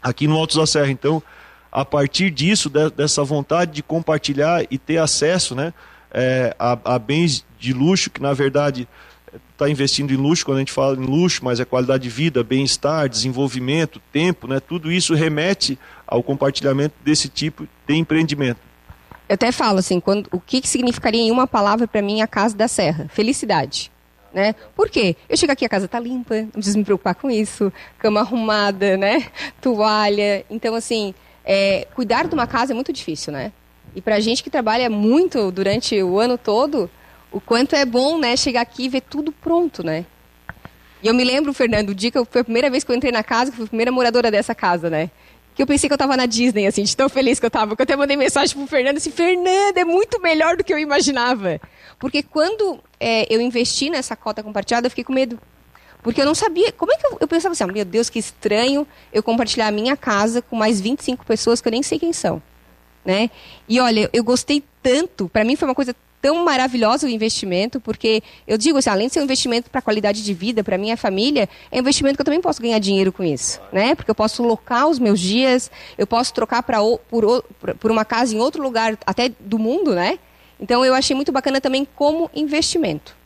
aqui 0.00 0.28
no 0.28 0.36
Altos 0.36 0.56
da 0.56 0.66
Serra. 0.66 0.90
Então, 0.90 1.20
a 1.72 1.86
partir 1.86 2.30
disso, 2.30 2.68
de, 2.68 2.90
dessa 2.90 3.24
vontade 3.24 3.72
de 3.72 3.82
compartilhar 3.82 4.64
e 4.70 4.76
ter 4.76 4.98
acesso 4.98 5.54
né, 5.54 5.72
é, 6.12 6.54
a, 6.58 6.78
a, 6.84 6.98
bens 6.98 7.44
de 7.58 7.72
luxo, 7.72 8.10
que 8.10 8.20
na 8.20 8.34
verdade 8.34 8.86
está 9.52 9.70
investindo 9.70 10.12
em 10.12 10.16
luxo, 10.16 10.44
quando 10.44 10.58
a 10.58 10.60
gente 10.60 10.72
fala 10.72 10.94
em 10.94 11.06
luxo, 11.06 11.42
mas 11.42 11.58
é 11.58 11.64
qualidade 11.64 12.02
de 12.02 12.10
vida, 12.10 12.44
bem-estar, 12.44 13.08
desenvolvimento, 13.08 14.02
tempo, 14.12 14.46
né, 14.46 14.60
tudo 14.60 14.92
isso 14.92 15.14
remete 15.14 15.78
ao 16.06 16.22
compartilhamento 16.22 16.94
desse 17.02 17.28
tipo 17.28 17.66
de 17.86 17.94
empreendimento. 17.94 18.60
Eu 19.26 19.34
até 19.34 19.50
falo 19.50 19.78
assim, 19.78 19.98
quando, 19.98 20.28
o 20.30 20.38
que, 20.38 20.60
que 20.60 20.68
significaria 20.68 21.22
em 21.22 21.30
uma 21.30 21.46
palavra 21.46 21.88
para 21.88 22.02
mim 22.02 22.20
a 22.20 22.26
casa 22.26 22.54
da 22.54 22.68
serra? 22.68 23.08
Felicidade. 23.08 23.90
Né? 24.34 24.54
Por 24.74 24.90
quê? 24.90 25.16
Eu 25.28 25.36
chego 25.36 25.52
aqui, 25.52 25.64
a 25.64 25.68
casa 25.68 25.86
está 25.86 25.98
limpa, 25.98 26.34
não 26.34 26.50
preciso 26.50 26.78
me 26.78 26.84
preocupar 26.84 27.14
com 27.14 27.30
isso, 27.30 27.72
cama 27.98 28.20
arrumada, 28.20 28.96
né? 28.96 29.26
Toalha. 29.60 30.44
Então, 30.50 30.74
assim, 30.74 31.14
é, 31.44 31.86
cuidar 31.94 32.26
de 32.26 32.34
uma 32.34 32.46
casa 32.46 32.72
é 32.72 32.74
muito 32.74 32.92
difícil, 32.92 33.32
né? 33.32 33.52
E 33.94 34.00
para 34.00 34.16
a 34.16 34.20
gente 34.20 34.42
que 34.42 34.50
trabalha 34.50 34.88
muito 34.88 35.50
durante 35.50 36.00
o 36.02 36.18
ano 36.18 36.38
todo, 36.38 36.90
o 37.30 37.40
quanto 37.40 37.74
é 37.74 37.84
bom, 37.84 38.18
né, 38.18 38.36
chegar 38.36 38.62
aqui 38.62 38.84
e 38.84 38.88
ver 38.88 39.02
tudo 39.02 39.32
pronto, 39.32 39.82
né? 39.84 40.06
E 41.02 41.08
eu 41.08 41.14
me 41.14 41.24
lembro, 41.24 41.52
Fernando, 41.52 41.90
o 41.90 41.94
dia 41.94 42.10
que 42.10 42.18
eu, 42.18 42.24
foi 42.24 42.42
a 42.42 42.44
primeira 42.44 42.70
vez 42.70 42.84
que 42.84 42.92
eu 42.92 42.96
entrei 42.96 43.10
na 43.10 43.24
casa, 43.24 43.50
que 43.50 43.56
fui 43.56 43.66
a 43.66 43.68
primeira 43.68 43.90
moradora 43.90 44.30
dessa 44.30 44.54
casa, 44.54 44.88
né? 44.88 45.10
Que 45.54 45.62
eu 45.62 45.66
pensei 45.66 45.88
que 45.88 45.92
eu 45.92 45.96
estava 45.96 46.16
na 46.16 46.26
Disney, 46.26 46.66
assim, 46.66 46.84
de 46.84 46.96
tão 46.96 47.08
feliz 47.08 47.40
que 47.40 47.44
eu 47.44 47.48
estava. 47.48 47.74
Que 47.74 47.82
eu 47.82 47.84
até 47.84 47.96
mandei 47.96 48.16
mensagem 48.16 48.56
pro 48.56 48.66
Fernando, 48.66 48.98
assim, 48.98 49.10
Fernando, 49.10 49.76
é 49.76 49.84
muito 49.84 50.22
melhor 50.22 50.56
do 50.56 50.62
que 50.62 50.72
eu 50.72 50.78
imaginava. 50.78 51.60
Porque 51.98 52.22
quando 52.22 52.78
é, 53.00 53.26
eu 53.28 53.40
investi 53.40 53.90
nessa 53.90 54.14
cota 54.14 54.42
compartilhada, 54.42 54.86
eu 54.86 54.90
fiquei 54.90 55.04
com 55.04 55.12
medo. 55.12 55.38
Porque 56.02 56.20
eu 56.20 56.26
não 56.26 56.34
sabia. 56.34 56.72
Como 56.72 56.92
é 56.92 56.96
que 56.96 57.06
eu, 57.06 57.18
eu 57.20 57.28
pensava 57.28 57.52
assim, 57.52 57.64
oh, 57.64 57.68
meu 57.68 57.84
Deus, 57.84 58.10
que 58.10 58.18
estranho 58.18 58.86
eu 59.12 59.22
compartilhar 59.22 59.68
a 59.68 59.70
minha 59.70 59.96
casa 59.96 60.42
com 60.42 60.56
mais 60.56 60.80
25 60.80 61.24
pessoas 61.24 61.60
que 61.60 61.68
eu 61.68 61.72
nem 61.72 61.82
sei 61.82 61.98
quem 61.98 62.12
são. 62.12 62.42
Né? 63.04 63.30
E 63.68 63.80
olha, 63.80 64.08
eu 64.12 64.22
gostei 64.22 64.62
tanto, 64.82 65.28
para 65.28 65.44
mim 65.44 65.56
foi 65.56 65.66
uma 65.66 65.74
coisa 65.74 65.94
tão 66.20 66.44
maravilhosa 66.44 67.04
o 67.04 67.10
investimento, 67.10 67.80
porque 67.80 68.22
eu 68.46 68.56
digo 68.56 68.78
assim, 68.78 68.88
além 68.88 69.08
de 69.08 69.14
ser 69.14 69.20
um 69.20 69.24
investimento 69.24 69.68
para 69.68 69.82
qualidade 69.82 70.22
de 70.22 70.32
vida, 70.32 70.62
para 70.62 70.78
minha 70.78 70.96
família, 70.96 71.48
é 71.70 71.76
um 71.76 71.80
investimento 71.80 72.14
que 72.14 72.20
eu 72.20 72.24
também 72.24 72.40
posso 72.40 72.62
ganhar 72.62 72.78
dinheiro 72.78 73.12
com 73.12 73.24
isso, 73.24 73.60
né? 73.72 73.96
Porque 73.96 74.08
eu 74.08 74.14
posso 74.14 74.40
locar 74.44 74.86
os 74.86 75.00
meus 75.00 75.18
dias, 75.18 75.68
eu 75.98 76.06
posso 76.06 76.32
trocar 76.32 76.62
pra, 76.62 76.78
por, 77.10 77.44
por 77.78 77.90
uma 77.90 78.04
casa 78.04 78.36
em 78.36 78.38
outro 78.38 78.62
lugar, 78.62 78.96
até 79.04 79.32
do 79.40 79.58
mundo, 79.58 79.96
né? 79.96 80.16
Então 80.60 80.84
eu 80.84 80.94
achei 80.94 81.16
muito 81.16 81.32
bacana 81.32 81.60
também 81.60 81.84
como 81.96 82.30
investimento. 82.32 83.16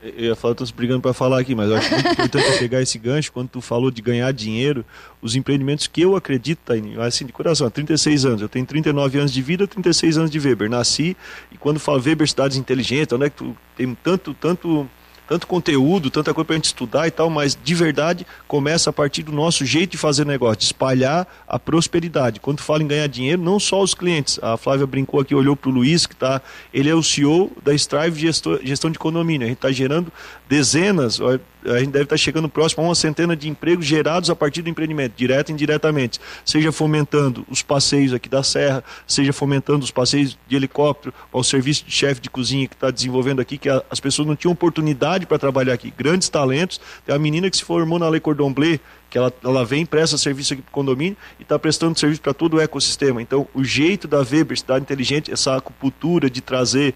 Eu 0.00 0.26
ia 0.26 0.36
falar, 0.36 0.52
estou 0.52 0.66
brigando 0.76 1.00
para 1.00 1.12
falar 1.12 1.40
aqui, 1.40 1.54
mas 1.56 1.68
eu 1.68 1.76
acho 1.76 1.90
muito 1.92 2.08
importante 2.08 2.58
pegar 2.58 2.80
esse 2.80 2.98
gancho 2.98 3.32
quando 3.32 3.48
tu 3.48 3.60
falou 3.60 3.90
de 3.90 4.00
ganhar 4.00 4.32
dinheiro, 4.32 4.84
os 5.20 5.34
empreendimentos 5.34 5.88
que 5.88 6.02
eu 6.02 6.14
acredito, 6.14 6.60
Taini, 6.64 6.96
assim, 7.00 7.26
de 7.26 7.32
coração, 7.32 7.68
36 7.68 8.24
anos, 8.24 8.42
eu 8.42 8.48
tenho 8.48 8.64
39 8.64 9.18
anos 9.18 9.32
de 9.32 9.42
vida, 9.42 9.66
36 9.66 10.18
anos 10.18 10.30
de 10.30 10.38
Weber, 10.38 10.70
nasci, 10.70 11.16
e 11.50 11.58
quando 11.58 11.80
falo 11.80 12.00
Weber 12.00 12.28
Cidades 12.28 12.56
Inteligentes, 12.56 13.12
onde 13.12 13.26
é 13.26 13.30
que 13.30 13.36
tu 13.36 13.56
tem 13.76 13.92
tanto, 14.02 14.32
tanto 14.34 14.88
tanto 15.28 15.46
conteúdo, 15.46 16.10
tanta 16.10 16.32
coisa 16.32 16.46
para 16.46 16.54
a 16.54 16.58
gente 16.58 16.64
estudar 16.64 17.06
e 17.06 17.10
tal, 17.10 17.28
mas 17.28 17.56
de 17.62 17.74
verdade 17.74 18.26
começa 18.46 18.90
a 18.90 18.92
partir 18.92 19.22
do 19.22 19.32
nosso 19.32 19.64
jeito 19.64 19.90
de 19.92 19.98
fazer 19.98 20.24
negócio, 20.24 20.56
de 20.56 20.64
espalhar 20.64 21.26
a 21.46 21.58
prosperidade. 21.58 22.40
Quando 22.40 22.60
fala 22.60 22.82
em 22.82 22.86
ganhar 22.86 23.06
dinheiro, 23.06 23.42
não 23.42 23.60
só 23.60 23.82
os 23.82 23.94
clientes. 23.94 24.38
A 24.42 24.56
Flávia 24.56 24.86
brincou 24.86 25.20
aqui, 25.20 25.34
olhou 25.34 25.54
para 25.54 25.68
o 25.68 25.72
Luiz, 25.72 26.06
que 26.06 26.16
tá, 26.16 26.40
ele 26.72 26.88
é 26.88 26.94
o 26.94 27.02
CEO 27.02 27.52
da 27.62 27.74
Strive 27.74 28.32
Gestão 28.62 28.90
de 28.90 28.98
Condomínio. 28.98 29.44
A 29.44 29.48
gente 29.48 29.58
está 29.58 29.70
gerando 29.70 30.10
dezenas, 30.48 31.20
a 31.64 31.78
gente 31.78 31.90
deve 31.90 32.04
estar 32.04 32.16
chegando 32.16 32.48
próximo 32.48 32.82
a 32.82 32.88
uma 32.88 32.94
centena 32.94 33.34
de 33.34 33.48
empregos 33.48 33.84
gerados 33.84 34.30
a 34.30 34.36
partir 34.36 34.62
do 34.62 34.68
empreendimento, 34.68 35.14
direto 35.16 35.50
e 35.50 35.52
indiretamente. 35.52 36.20
Seja 36.44 36.70
fomentando 36.70 37.46
os 37.48 37.62
passeios 37.62 38.12
aqui 38.12 38.28
da 38.28 38.42
Serra, 38.42 38.84
seja 39.06 39.32
fomentando 39.32 39.84
os 39.84 39.90
passeios 39.90 40.38
de 40.46 40.56
helicóptero, 40.56 41.14
ao 41.32 41.42
serviço 41.42 41.84
de 41.84 41.92
chefe 41.92 42.20
de 42.20 42.30
cozinha 42.30 42.66
que 42.66 42.74
está 42.74 42.90
desenvolvendo 42.90 43.40
aqui, 43.40 43.58
que 43.58 43.68
as 43.68 44.00
pessoas 44.00 44.28
não 44.28 44.36
tinham 44.36 44.52
oportunidade 44.52 45.26
para 45.26 45.38
trabalhar 45.38 45.74
aqui. 45.74 45.92
Grandes 45.96 46.28
talentos. 46.28 46.80
Tem 47.04 47.14
a 47.14 47.18
menina 47.18 47.50
que 47.50 47.56
se 47.56 47.64
formou 47.64 47.98
na 47.98 48.08
Lei 48.08 48.20
Cordon 48.20 48.52
Bleu, 48.52 48.78
que 49.10 49.16
ela, 49.16 49.32
ela 49.42 49.64
vem, 49.64 49.86
presta 49.86 50.18
serviço 50.18 50.52
aqui 50.52 50.62
para 50.62 50.70
o 50.70 50.72
condomínio 50.72 51.16
e 51.38 51.42
está 51.42 51.58
prestando 51.58 51.98
serviço 51.98 52.20
para 52.20 52.34
todo 52.34 52.54
o 52.54 52.60
ecossistema. 52.60 53.22
Então, 53.22 53.48
o 53.54 53.64
jeito 53.64 54.06
da 54.06 54.18
Weber, 54.18 54.58
cidade 54.58 54.82
inteligente, 54.82 55.32
essa 55.32 55.56
acupuntura 55.56 56.28
de 56.28 56.40
trazer 56.40 56.94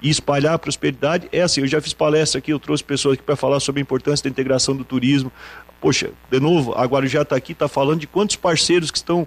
e 0.00 0.08
espalhar 0.08 0.54
a 0.54 0.58
prosperidade 0.58 1.28
é 1.32 1.42
assim. 1.42 1.60
Eu 1.60 1.66
já 1.66 1.80
fiz 1.80 1.92
palestra 1.92 2.38
aqui, 2.38 2.52
eu 2.52 2.58
trouxe 2.58 2.84
pessoas 2.84 3.14
aqui 3.14 3.22
para 3.22 3.36
falar 3.36 3.60
sobre 3.60 3.80
a 3.80 3.82
importância 3.82 4.24
da 4.24 4.30
integração 4.30 4.76
do 4.76 4.84
turismo. 4.84 5.32
Poxa, 5.80 6.10
de 6.30 6.40
novo, 6.40 6.72
a 6.74 6.84
Guarujá 6.84 7.22
está 7.22 7.36
aqui, 7.36 7.52
está 7.52 7.68
falando 7.68 8.00
de 8.00 8.06
quantos 8.06 8.36
parceiros 8.36 8.90
que 8.90 8.98
estão 8.98 9.26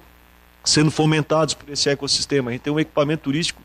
sendo 0.64 0.92
fomentados 0.92 1.54
por 1.54 1.70
esse 1.70 1.90
ecossistema. 1.90 2.50
A 2.50 2.54
gente 2.54 2.62
tem 2.62 2.74
um 2.74 2.80
equipamento 2.80 3.24
turístico 3.24 3.62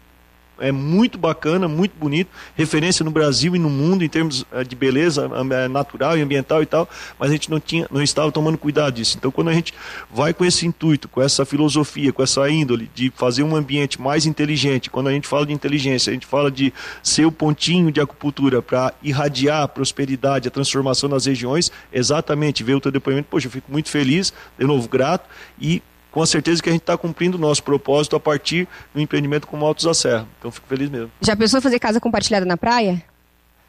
é 0.59 0.73
muito 0.73 1.19
bacana, 1.19 1.69
muito 1.69 1.97
bonito, 1.99 2.31
referência 2.55 3.05
no 3.05 3.11
Brasil 3.11 3.55
e 3.55 3.59
no 3.59 3.69
mundo 3.69 4.05
em 4.05 4.09
termos 4.09 4.45
eh, 4.53 4.65
de 4.65 4.75
beleza 4.75 5.31
eh, 5.51 5.69
natural 5.69 6.17
e 6.17 6.23
ambiental 6.23 6.63
e 6.63 6.67
tal, 6.67 6.89
mas 7.19 7.31
a 7.31 7.33
gente 7.33 7.51
não 7.51 7.61
tinha, 7.61 7.87
não 7.91 8.03
estava 8.03 8.31
tomando 8.33 8.59
cuidado 8.59 8.95
disso. 8.95 9.17
Então, 9.19 9.31
quando 9.31 9.49
a 9.49 9.53
gente 9.53 9.75
vai 10.11 10.33
com 10.33 10.45
esse 10.45 10.67
intuito, 10.67 11.09
com 11.09 11.23
essa 11.23 11.45
filosofia, 11.45 12.13
com 12.13 12.23
essa 12.23 12.49
índole 12.49 12.91
de 12.95 13.13
fazer 13.15 13.43
um 13.43 13.55
ambiente 13.55 14.01
mais 14.01 14.27
inteligente, 14.27 14.91
quando 14.91 15.09
a 15.09 15.13
gente 15.13 15.27
fala 15.27 15.47
de 15.47 15.53
inteligência, 15.53 16.11
a 16.11 16.15
gente 16.15 16.27
fala 16.27 16.51
de 16.51 16.73
ser 17.03 17.27
o 17.27 17.33
pontinho 17.33 17.91
de 17.93 18.01
acupuntura 18.01 18.63
para 18.63 18.93
irradiar 19.03 19.63
a 19.63 19.69
prosperidade, 19.69 20.49
a 20.49 20.51
transformação 20.51 21.09
nas 21.09 21.27
regiões, 21.27 21.71
exatamente, 21.93 22.63
ver 22.63 22.75
o 22.75 22.81
teu 22.81 22.93
depoimento, 22.93 23.29
poxa, 23.31 23.47
eu 23.47 23.51
fico 23.51 23.71
muito 23.71 23.89
feliz, 23.89 24.33
de 24.59 24.67
novo 24.67 24.89
grato 24.89 25.29
e 25.61 25.83
com 26.17 26.23
a 26.23 26.27
certeza 26.27 26.63
que 26.63 26.71
a 26.71 26.73
gente 26.73 26.81
está 26.81 26.97
cumprindo 26.97 27.37
o 27.37 27.39
nosso 27.39 27.63
propósito 27.63 28.17
a 28.17 28.21
partir 28.21 28.67
do 28.95 28.99
empreendimento 28.99 29.47
como 29.47 29.67
Altos 29.67 29.85
da 29.85 29.93
Serra. 29.93 30.27
Então 30.39 30.51
fico 30.51 30.67
feliz 30.67 30.89
mesmo. 30.89 31.11
Já 31.21 31.37
pensou 31.37 31.61
fazer 31.61 31.79
casa 31.79 32.01
compartilhada 32.01 32.47
na 32.47 32.57
praia? 32.57 33.05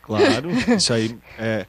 Claro, 0.01 0.49
isso 0.77 0.93
aí 0.93 1.17
é, 1.37 1.65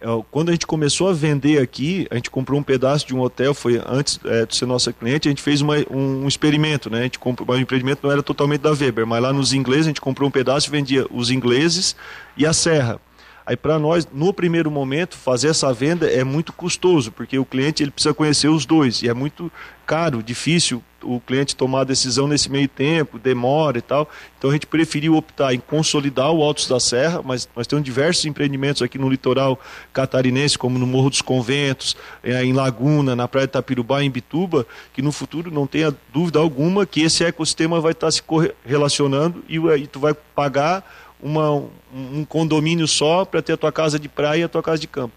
é, 0.00 0.06
quando 0.30 0.48
a 0.48 0.52
gente 0.52 0.66
começou 0.66 1.10
a 1.10 1.12
vender 1.12 1.60
aqui, 1.60 2.06
a 2.10 2.14
gente 2.14 2.30
comprou 2.30 2.58
um 2.58 2.62
pedaço 2.62 3.06
de 3.06 3.14
um 3.14 3.20
hotel, 3.20 3.52
foi 3.52 3.78
antes 3.86 4.18
é, 4.24 4.46
de 4.46 4.56
ser 4.56 4.64
nossa 4.64 4.94
cliente, 4.94 5.28
a 5.28 5.30
gente 5.30 5.42
fez 5.42 5.60
uma, 5.60 5.76
um, 5.90 6.24
um, 6.24 6.26
experimento, 6.26 6.88
né? 6.88 7.00
A 7.00 7.02
gente 7.02 7.18
comprou, 7.18 7.54
o 7.54 7.60
empreendimento 7.60 8.00
não 8.02 8.10
era 8.10 8.22
totalmente 8.22 8.62
da 8.62 8.70
Weber, 8.70 9.06
mas 9.06 9.22
lá 9.22 9.30
nos 9.30 9.52
ingleses 9.52 9.84
a 9.84 9.90
gente 9.90 10.00
comprou 10.00 10.26
um 10.26 10.32
pedaço 10.32 10.68
e 10.68 10.70
vendia 10.70 11.06
os 11.10 11.30
ingleses 11.30 11.94
e 12.34 12.46
a 12.46 12.54
serra. 12.54 12.98
Aí 13.46 13.56
para 13.56 13.78
nós, 13.78 14.08
no 14.12 14.32
primeiro 14.32 14.70
momento, 14.70 15.16
fazer 15.16 15.48
essa 15.48 15.72
venda 15.72 16.10
é 16.10 16.24
muito 16.24 16.52
custoso, 16.52 17.12
porque 17.12 17.38
o 17.38 17.44
cliente 17.44 17.82
ele 17.82 17.90
precisa 17.90 18.14
conhecer 18.14 18.48
os 18.48 18.64
dois 18.64 19.02
e 19.02 19.08
é 19.08 19.14
muito 19.14 19.52
caro, 19.86 20.22
difícil 20.22 20.82
o 21.02 21.20
cliente 21.20 21.54
tomar 21.54 21.82
a 21.82 21.84
decisão 21.84 22.26
nesse 22.26 22.50
meio 22.50 22.66
tempo, 22.66 23.18
demora 23.18 23.78
e 23.78 23.82
tal. 23.82 24.08
Então 24.38 24.48
a 24.50 24.52
gente 24.54 24.66
preferiu 24.66 25.14
optar 25.14 25.54
em 25.54 25.60
consolidar 25.60 26.30
o 26.30 26.42
Altos 26.42 26.66
da 26.66 26.80
Serra, 26.80 27.20
mas 27.22 27.46
nós 27.54 27.66
temos 27.66 27.84
diversos 27.84 28.24
empreendimentos 28.24 28.80
aqui 28.80 28.96
no 28.96 29.08
litoral 29.08 29.60
catarinense, 29.92 30.56
como 30.56 30.78
no 30.78 30.86
Morro 30.86 31.10
dos 31.10 31.20
Conventos, 31.20 31.96
eh, 32.22 32.42
em 32.44 32.54
Laguna, 32.54 33.14
na 33.14 33.28
Praia 33.28 33.46
de 33.46 33.52
Tapirubá, 33.52 34.02
em 34.02 34.10
Bituba, 34.10 34.66
que 34.92 35.02
no 35.02 35.12
futuro 35.12 35.50
não 35.50 35.66
tenha 35.66 35.94
dúvida 36.12 36.38
alguma 36.38 36.86
que 36.86 37.02
esse 37.02 37.24
ecossistema 37.24 37.80
vai 37.80 37.92
estar 37.92 38.10
se 38.10 38.22
relacionando 38.64 39.44
e 39.48 39.58
aí 39.70 39.86
tu 39.86 40.00
vai 40.00 40.14
pagar 40.14 40.82
uma, 41.24 41.64
um 41.90 42.22
condomínio 42.22 42.86
só 42.86 43.24
para 43.24 43.40
ter 43.40 43.54
a 43.54 43.56
tua 43.56 43.72
casa 43.72 43.98
de 43.98 44.10
praia 44.10 44.40
e 44.40 44.44
a 44.44 44.48
tua 44.48 44.62
casa 44.62 44.78
de 44.78 44.86
campo. 44.86 45.14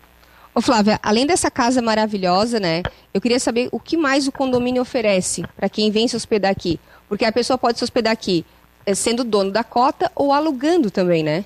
Ô 0.56 0.62
Flávia, 0.62 0.98
além 1.04 1.28
dessa 1.28 1.52
casa 1.52 1.82
maravilhosa, 1.82 2.60
né? 2.60 2.82
Eu 3.14 3.20
queria 3.20 3.40
saber 3.40 3.68
o 3.72 3.80
que 3.80 3.98
mais 3.98 4.26
o 4.26 4.32
condomínio 4.32 4.82
oferece 4.82 5.44
para 5.56 5.68
quem 5.68 5.92
vem 5.92 6.08
se 6.08 6.16
hospedar 6.16 6.50
aqui. 6.50 6.80
Porque 7.10 7.26
a 7.26 7.32
pessoa 7.32 7.58
pode 7.58 7.78
se 7.78 7.84
hospedar 7.84 8.14
aqui 8.14 8.46
eh, 8.86 8.96
sendo 8.96 9.24
dono 9.24 9.52
da 9.52 9.64
cota 9.64 10.10
ou 10.16 10.32
alugando 10.32 10.90
também, 10.90 11.22
né? 11.22 11.46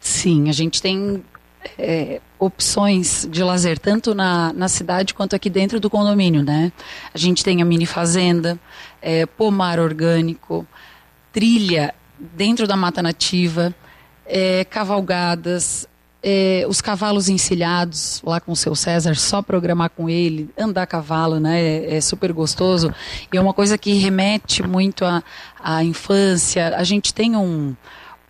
Sim, 0.00 0.48
a 0.48 0.52
gente 0.52 0.80
tem 0.80 1.22
é, 1.76 2.20
opções 2.38 3.28
de 3.30 3.42
lazer, 3.42 3.78
tanto 3.78 4.14
na, 4.14 4.52
na 4.52 4.68
cidade 4.68 5.14
quanto 5.14 5.34
aqui 5.34 5.50
dentro 5.50 5.80
do 5.80 5.90
condomínio, 5.90 6.42
né? 6.42 6.72
A 7.12 7.18
gente 7.18 7.42
tem 7.42 7.60
a 7.60 7.64
mini 7.64 7.86
fazenda, 7.86 8.58
é, 9.02 9.26
pomar 9.26 9.78
orgânico, 9.80 10.66
trilha 11.32 11.94
dentro 12.34 12.66
da 12.66 12.76
mata 12.76 13.02
nativa, 13.02 13.74
é, 14.26 14.64
cavalgadas, 14.64 15.86
é, 16.22 16.64
os 16.66 16.80
cavalos 16.80 17.28
encilhados 17.28 18.22
lá 18.24 18.40
com 18.40 18.52
o 18.52 18.56
seu 18.56 18.74
César, 18.74 19.14
só 19.14 19.42
programar 19.42 19.90
com 19.90 20.08
ele, 20.08 20.48
andar 20.58 20.82
a 20.82 20.86
cavalo, 20.86 21.38
né? 21.38 21.60
É, 21.60 21.96
é 21.96 22.00
super 22.00 22.32
gostoso. 22.32 22.92
E 23.32 23.36
é 23.36 23.40
uma 23.40 23.52
coisa 23.52 23.76
que 23.76 23.92
remete 23.94 24.62
muito 24.62 25.04
à, 25.04 25.84
infância. 25.84 26.74
A 26.76 26.82
gente 26.82 27.12
tem 27.12 27.36
um, 27.36 27.76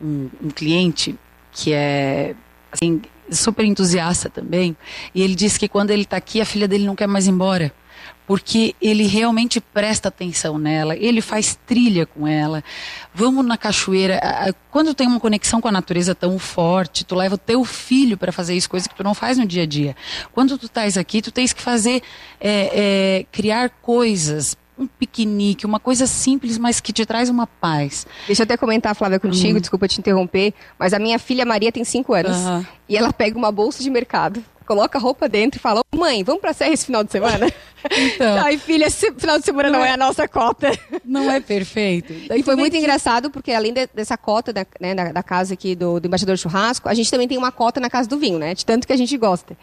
um, 0.02 0.28
um 0.42 0.50
cliente 0.50 1.16
que 1.52 1.72
é 1.72 2.34
assim, 2.72 3.00
super 3.30 3.64
entusiasta 3.64 4.28
também, 4.28 4.76
e 5.14 5.22
ele 5.22 5.36
disse 5.36 5.58
que 5.58 5.68
quando 5.68 5.90
ele 5.90 6.02
está 6.02 6.16
aqui, 6.16 6.40
a 6.40 6.44
filha 6.44 6.66
dele 6.66 6.84
não 6.84 6.96
quer 6.96 7.06
mais 7.06 7.28
ir 7.28 7.30
embora 7.30 7.72
porque 8.26 8.74
ele 8.80 9.06
realmente 9.06 9.60
presta 9.60 10.08
atenção 10.08 10.58
nela, 10.58 10.96
ele 10.96 11.20
faz 11.20 11.58
trilha 11.66 12.06
com 12.06 12.26
ela. 12.26 12.64
Vamos 13.14 13.44
na 13.44 13.56
cachoeira. 13.56 14.20
Quando 14.70 14.94
tem 14.94 15.06
uma 15.06 15.20
conexão 15.20 15.60
com 15.60 15.68
a 15.68 15.72
natureza 15.72 16.14
tão 16.14 16.38
forte, 16.38 17.04
tu 17.04 17.14
leva 17.14 17.34
o 17.34 17.38
teu 17.38 17.64
filho 17.64 18.16
para 18.16 18.32
fazer 18.32 18.54
isso, 18.54 18.68
coisa 18.68 18.88
que 18.88 18.94
tu 18.94 19.04
não 19.04 19.14
faz 19.14 19.38
no 19.38 19.46
dia 19.46 19.64
a 19.64 19.66
dia. 19.66 19.96
Quando 20.32 20.56
tu 20.58 20.66
estás 20.66 20.96
aqui, 20.96 21.20
tu 21.20 21.30
tens 21.30 21.52
que 21.52 21.60
fazer, 21.60 22.02
é, 22.40 22.70
é, 23.20 23.26
criar 23.30 23.70
coisas 23.70 24.56
um 24.76 24.86
piquenique, 24.86 25.64
uma 25.64 25.78
coisa 25.78 26.06
simples, 26.06 26.58
mas 26.58 26.80
que 26.80 26.92
te 26.92 27.06
traz 27.06 27.28
uma 27.28 27.46
paz. 27.46 28.06
Deixa 28.26 28.42
eu 28.42 28.44
até 28.44 28.56
comentar, 28.56 28.94
Flávia, 28.94 29.20
contigo, 29.20 29.54
uhum. 29.54 29.60
desculpa 29.60 29.86
te 29.86 30.00
interromper, 30.00 30.52
mas 30.78 30.92
a 30.92 30.98
minha 30.98 31.18
filha 31.18 31.44
Maria 31.44 31.70
tem 31.70 31.84
5 31.84 32.12
anos 32.12 32.36
uhum. 32.38 32.66
e 32.88 32.96
ela 32.96 33.12
pega 33.12 33.38
uma 33.38 33.52
bolsa 33.52 33.82
de 33.82 33.90
mercado, 33.90 34.42
coloca 34.64 34.98
a 34.98 35.00
roupa 35.00 35.28
dentro 35.28 35.58
e 35.58 35.60
fala: 35.60 35.82
Mãe, 35.94 36.24
vamos 36.24 36.40
pra 36.40 36.52
Serra 36.52 36.72
esse 36.72 36.86
final 36.86 37.04
de 37.04 37.12
semana? 37.12 37.52
Então. 37.84 38.38
Ai, 38.42 38.56
filha, 38.56 38.86
esse 38.86 39.12
final 39.12 39.38
de 39.38 39.44
semana 39.44 39.68
não, 39.68 39.80
não 39.80 39.84
é, 39.84 39.90
é, 39.90 39.92
a 39.92 39.96
nossa 39.98 40.26
cota. 40.26 40.72
Não 41.04 41.30
é 41.30 41.38
perfeito. 41.38 42.14
e 42.34 42.42
foi 42.42 42.56
muito 42.56 42.72
que... 42.72 42.78
engraçado, 42.78 43.30
porque 43.30 43.52
além 43.52 43.74
de, 43.74 43.86
dessa 43.88 44.16
cota 44.16 44.54
da, 44.54 44.66
né, 44.80 44.94
da, 44.94 45.12
da, 45.12 45.22
casa 45.22 45.52
aqui 45.52 45.74
do, 45.74 46.00
do 46.00 46.06
Embaixador 46.06 46.38
Churrasco, 46.38 46.88
a 46.88 46.94
gente 46.94 47.10
também 47.10 47.28
tem 47.28 47.36
uma 47.36 47.52
cota 47.52 47.80
na 47.80 47.90
casa 47.90 48.08
do 48.08 48.16
vinho, 48.16 48.38
né? 48.38 48.54
De 48.54 48.64
tanto 48.64 48.86
que 48.86 48.92
a 48.94 48.96
gente 48.96 49.14
gosta. 49.18 49.54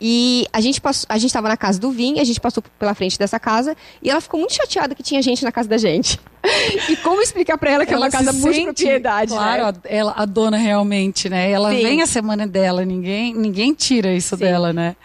E 0.00 0.46
a 0.52 0.60
gente 0.60 0.80
passou, 0.80 1.06
a 1.08 1.18
gente 1.18 1.26
estava 1.26 1.48
na 1.48 1.56
casa 1.56 1.78
do 1.78 1.90
Vim, 1.90 2.18
a 2.18 2.24
gente 2.24 2.40
passou 2.40 2.62
pela 2.78 2.94
frente 2.94 3.18
dessa 3.18 3.38
casa 3.38 3.76
e 4.02 4.08
ela 4.08 4.20
ficou 4.20 4.40
muito 4.40 4.54
chateada 4.54 4.94
que 4.94 5.02
tinha 5.02 5.20
gente 5.20 5.44
na 5.44 5.52
casa 5.52 5.68
da 5.68 5.76
gente. 5.76 6.18
e 6.88 6.96
como 6.96 7.20
explicar 7.20 7.58
para 7.58 7.70
ela 7.70 7.86
que 7.86 7.92
ela 7.92 8.06
é 8.06 8.08
uma 8.08 8.10
casa 8.10 8.32
multipropriedade, 8.32 9.32
Claro, 9.32 9.66
né? 9.66 9.72
ela, 9.84 10.14
a 10.16 10.24
dona 10.24 10.56
realmente, 10.56 11.28
né? 11.28 11.50
Ela 11.50 11.70
Sim. 11.70 11.82
vem 11.82 12.02
a 12.02 12.06
semana 12.06 12.46
dela, 12.46 12.84
ninguém, 12.84 13.34
ninguém 13.34 13.74
tira 13.74 14.12
isso 14.14 14.36
Sim. 14.36 14.44
dela, 14.44 14.72
né? 14.72 14.96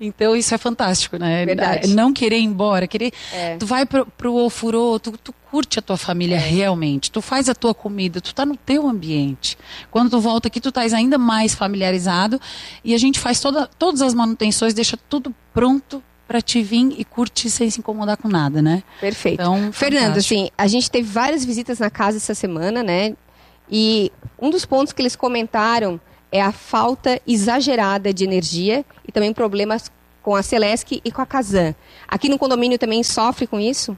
Então 0.00 0.36
isso 0.36 0.54
é 0.54 0.58
fantástico, 0.58 1.16
né? 1.16 1.44
Verdade. 1.44 1.94
Não 1.94 2.12
querer 2.12 2.38
ir 2.38 2.44
embora, 2.44 2.86
querer. 2.86 3.12
É. 3.32 3.56
Tu 3.56 3.66
vai 3.66 3.84
pro, 3.84 4.06
pro 4.06 4.34
ofurô, 4.34 4.98
tu, 4.98 5.12
tu 5.12 5.34
curte 5.50 5.78
a 5.78 5.82
tua 5.82 5.96
família 5.96 6.36
é. 6.36 6.38
realmente, 6.38 7.10
tu 7.10 7.20
faz 7.20 7.48
a 7.48 7.54
tua 7.54 7.74
comida, 7.74 8.20
tu 8.20 8.34
tá 8.34 8.46
no 8.46 8.56
teu 8.56 8.86
ambiente. 8.86 9.58
Quando 9.90 10.10
tu 10.10 10.20
volta 10.20 10.48
aqui, 10.48 10.60
tu 10.60 10.68
estás 10.68 10.92
ainda 10.94 11.18
mais 11.18 11.54
familiarizado 11.54 12.40
e 12.84 12.94
a 12.94 12.98
gente 12.98 13.18
faz 13.18 13.40
toda, 13.40 13.66
todas 13.78 14.02
as 14.02 14.14
manutenções, 14.14 14.72
deixa 14.74 14.96
tudo 15.08 15.34
pronto 15.52 16.02
para 16.28 16.42
te 16.42 16.62
vir 16.62 16.94
e 16.98 17.04
curtir 17.04 17.48
sem 17.48 17.70
se 17.70 17.80
incomodar 17.80 18.18
com 18.18 18.28
nada, 18.28 18.60
né? 18.60 18.82
Perfeito. 19.00 19.40
Então, 19.40 19.72
Fernando, 19.72 20.18
assim, 20.18 20.50
a 20.58 20.66
gente 20.66 20.90
teve 20.90 21.08
várias 21.08 21.42
visitas 21.42 21.78
na 21.78 21.88
casa 21.88 22.18
essa 22.18 22.34
semana, 22.34 22.82
né? 22.82 23.16
E 23.70 24.12
um 24.38 24.50
dos 24.50 24.66
pontos 24.66 24.92
que 24.92 25.00
eles 25.00 25.16
comentaram 25.16 25.98
é 26.30 26.40
a 26.42 26.52
falta 26.52 27.20
exagerada 27.26 28.12
de 28.12 28.24
energia 28.24 28.84
e 29.06 29.12
também 29.12 29.32
problemas 29.32 29.90
com 30.22 30.36
a 30.36 30.42
Celesc 30.42 31.00
e 31.04 31.10
com 31.10 31.22
a 31.22 31.26
Casan. 31.26 31.74
Aqui 32.06 32.28
no 32.28 32.38
condomínio 32.38 32.78
também 32.78 33.02
sofre 33.02 33.46
com 33.46 33.58
isso? 33.58 33.96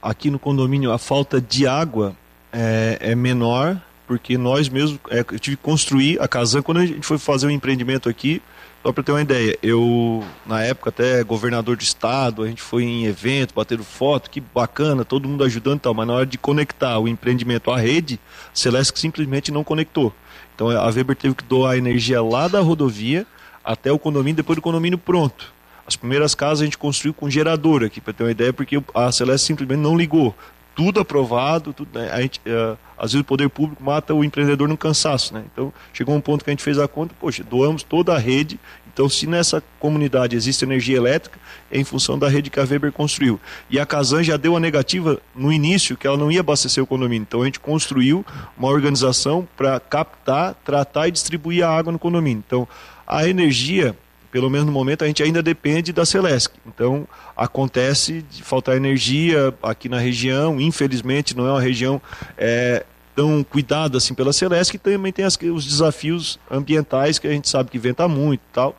Aqui 0.00 0.30
no 0.30 0.38
condomínio 0.38 0.92
a 0.92 0.98
falta 0.98 1.40
de 1.40 1.66
água 1.66 2.16
é, 2.52 2.98
é 3.00 3.14
menor, 3.14 3.80
porque 4.06 4.38
nós 4.38 4.68
mesmos, 4.68 4.98
é, 5.10 5.20
eu 5.20 5.38
tive 5.38 5.56
que 5.56 5.62
construir 5.62 6.20
a 6.20 6.28
Casan, 6.28 6.62
quando 6.62 6.78
a 6.78 6.86
gente 6.86 7.06
foi 7.06 7.18
fazer 7.18 7.46
um 7.46 7.50
empreendimento 7.50 8.08
aqui, 8.08 8.42
só 8.82 8.92
para 8.92 9.02
ter 9.02 9.12
uma 9.12 9.20
ideia, 9.20 9.58
eu, 9.62 10.24
na 10.46 10.62
época, 10.62 10.88
até 10.88 11.22
governador 11.22 11.76
de 11.76 11.84
estado, 11.84 12.42
a 12.42 12.48
gente 12.48 12.62
foi 12.62 12.82
em 12.82 13.04
evento, 13.04 13.52
batendo 13.54 13.84
foto, 13.84 14.30
que 14.30 14.40
bacana, 14.40 15.04
todo 15.04 15.28
mundo 15.28 15.44
ajudando 15.44 15.76
e 15.76 15.80
tal, 15.80 15.92
mas 15.92 16.06
na 16.06 16.14
hora 16.14 16.26
de 16.26 16.38
conectar 16.38 16.98
o 16.98 17.06
empreendimento 17.06 17.70
à 17.70 17.78
rede, 17.78 18.18
a 18.46 18.56
Celesc 18.56 18.98
simplesmente 18.98 19.52
não 19.52 19.62
conectou. 19.62 20.14
Então 20.60 20.68
a 20.68 20.90
Weber 20.90 21.16
teve 21.16 21.34
que 21.34 21.44
doar 21.44 21.78
energia 21.78 22.22
lá 22.22 22.46
da 22.46 22.60
rodovia 22.60 23.26
até 23.64 23.90
o 23.90 23.98
condomínio, 23.98 24.36
depois 24.36 24.56
do 24.56 24.60
condomínio 24.60 24.98
pronto. 24.98 25.54
As 25.86 25.96
primeiras 25.96 26.34
casas 26.34 26.60
a 26.60 26.64
gente 26.66 26.76
construiu 26.76 27.14
com 27.14 27.30
gerador 27.30 27.82
aqui, 27.82 27.98
para 27.98 28.12
ter 28.12 28.24
uma 28.24 28.30
ideia, 28.30 28.52
porque 28.52 28.78
a 28.94 29.10
Celeste 29.10 29.46
simplesmente 29.46 29.80
não 29.80 29.96
ligou. 29.96 30.34
Tudo 30.76 31.00
aprovado, 31.00 31.72
tudo, 31.72 31.98
né? 31.98 32.10
a 32.12 32.20
gente, 32.20 32.40
uh, 32.40 32.76
às 32.98 33.12
vezes 33.12 33.22
o 33.22 33.24
poder 33.24 33.48
público 33.48 33.82
mata 33.82 34.12
o 34.12 34.22
empreendedor 34.22 34.68
no 34.68 34.76
cansaço. 34.76 35.32
Né? 35.32 35.44
Então 35.50 35.72
chegou 35.94 36.14
um 36.14 36.20
ponto 36.20 36.44
que 36.44 36.50
a 36.50 36.52
gente 36.52 36.62
fez 36.62 36.78
a 36.78 36.86
conta, 36.86 37.14
poxa, 37.18 37.42
doamos 37.42 37.82
toda 37.82 38.14
a 38.14 38.18
rede 38.18 38.60
então, 38.92 39.08
se 39.08 39.26
nessa 39.26 39.62
comunidade 39.78 40.34
existe 40.34 40.64
energia 40.64 40.96
elétrica, 40.96 41.38
é 41.70 41.78
em 41.78 41.84
função 41.84 42.18
da 42.18 42.28
rede 42.28 42.50
que 42.50 42.58
a 42.58 42.64
Weber 42.64 42.92
construiu. 42.92 43.40
E 43.70 43.78
a 43.78 43.86
Casan 43.86 44.22
já 44.22 44.36
deu 44.36 44.56
a 44.56 44.60
negativa 44.60 45.20
no 45.34 45.52
início 45.52 45.96
que 45.96 46.06
ela 46.06 46.16
não 46.16 46.30
ia 46.30 46.40
abastecer 46.40 46.82
o 46.82 46.86
condomínio. 46.86 47.22
Então, 47.22 47.42
a 47.42 47.44
gente 47.44 47.60
construiu 47.60 48.24
uma 48.58 48.68
organização 48.68 49.46
para 49.56 49.78
captar, 49.78 50.54
tratar 50.64 51.08
e 51.08 51.12
distribuir 51.12 51.64
a 51.64 51.70
água 51.70 51.92
no 51.92 51.98
condomínio. 51.98 52.42
Então, 52.46 52.66
a 53.06 53.28
energia, 53.28 53.96
pelo 54.32 54.50
menos 54.50 54.66
no 54.66 54.72
momento, 54.72 55.04
a 55.04 55.06
gente 55.06 55.22
ainda 55.22 55.42
depende 55.42 55.92
da 55.92 56.04
Celesc. 56.04 56.52
Então, 56.66 57.06
acontece 57.36 58.22
de 58.30 58.42
faltar 58.42 58.76
energia 58.76 59.54
aqui 59.62 59.88
na 59.88 59.98
região. 59.98 60.60
Infelizmente, 60.60 61.36
não 61.36 61.46
é 61.46 61.50
uma 61.52 61.60
região 61.60 62.02
é, 62.36 62.84
tão 63.20 63.44
cuidado 63.44 63.98
assim 63.98 64.14
pela 64.14 64.32
Celeste, 64.32 64.72
que 64.72 64.78
também 64.78 65.12
tem 65.12 65.26
as, 65.26 65.36
os 65.36 65.66
desafios 65.66 66.38
ambientais 66.50 67.18
que 67.18 67.26
a 67.26 67.30
gente 67.30 67.50
sabe 67.50 67.70
que 67.70 67.78
venta 67.78 68.08
muito 68.08 68.40
e 68.40 68.52
tal. 68.52 68.74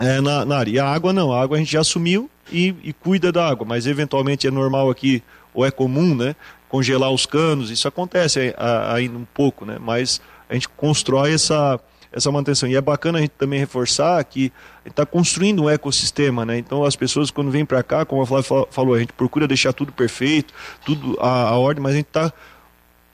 É, 0.00 0.20
na, 0.20 0.44
na 0.44 0.58
área. 0.58 0.70
E 0.72 0.78
a 0.80 0.86
água 0.88 1.12
não, 1.12 1.32
a 1.32 1.40
água 1.40 1.56
a 1.56 1.60
gente 1.60 1.70
já 1.70 1.80
assumiu 1.80 2.28
e, 2.50 2.74
e 2.82 2.92
cuida 2.92 3.30
da 3.30 3.46
água, 3.46 3.64
mas 3.64 3.86
eventualmente 3.86 4.48
é 4.48 4.50
normal 4.50 4.90
aqui, 4.90 5.22
ou 5.54 5.64
é 5.64 5.70
comum, 5.70 6.12
né? 6.16 6.34
Congelar 6.68 7.12
os 7.12 7.24
canos, 7.24 7.70
isso 7.70 7.86
acontece 7.86 8.52
ainda 8.92 9.16
um 9.16 9.24
pouco, 9.24 9.64
né? 9.64 9.78
Mas 9.80 10.20
a 10.48 10.54
gente 10.54 10.68
constrói 10.70 11.34
essa, 11.34 11.78
essa 12.12 12.32
manutenção. 12.32 12.68
E 12.68 12.74
é 12.74 12.80
bacana 12.80 13.18
a 13.18 13.20
gente 13.20 13.34
também 13.38 13.60
reforçar 13.60 14.24
que 14.24 14.52
está 14.84 15.06
construindo 15.06 15.62
um 15.62 15.70
ecossistema, 15.70 16.44
né? 16.44 16.58
Então 16.58 16.84
as 16.84 16.96
pessoas 16.96 17.30
quando 17.30 17.52
vêm 17.52 17.64
para 17.64 17.84
cá, 17.84 18.04
como 18.04 18.22
a 18.22 18.26
Flávia 18.26 18.66
falou, 18.72 18.94
a 18.96 18.98
gente 18.98 19.12
procura 19.12 19.46
deixar 19.46 19.72
tudo 19.72 19.92
perfeito, 19.92 20.52
tudo 20.84 21.16
a, 21.20 21.50
a 21.50 21.56
ordem, 21.56 21.80
mas 21.80 21.92
a 21.92 21.96
gente 21.96 22.08
está 22.08 22.32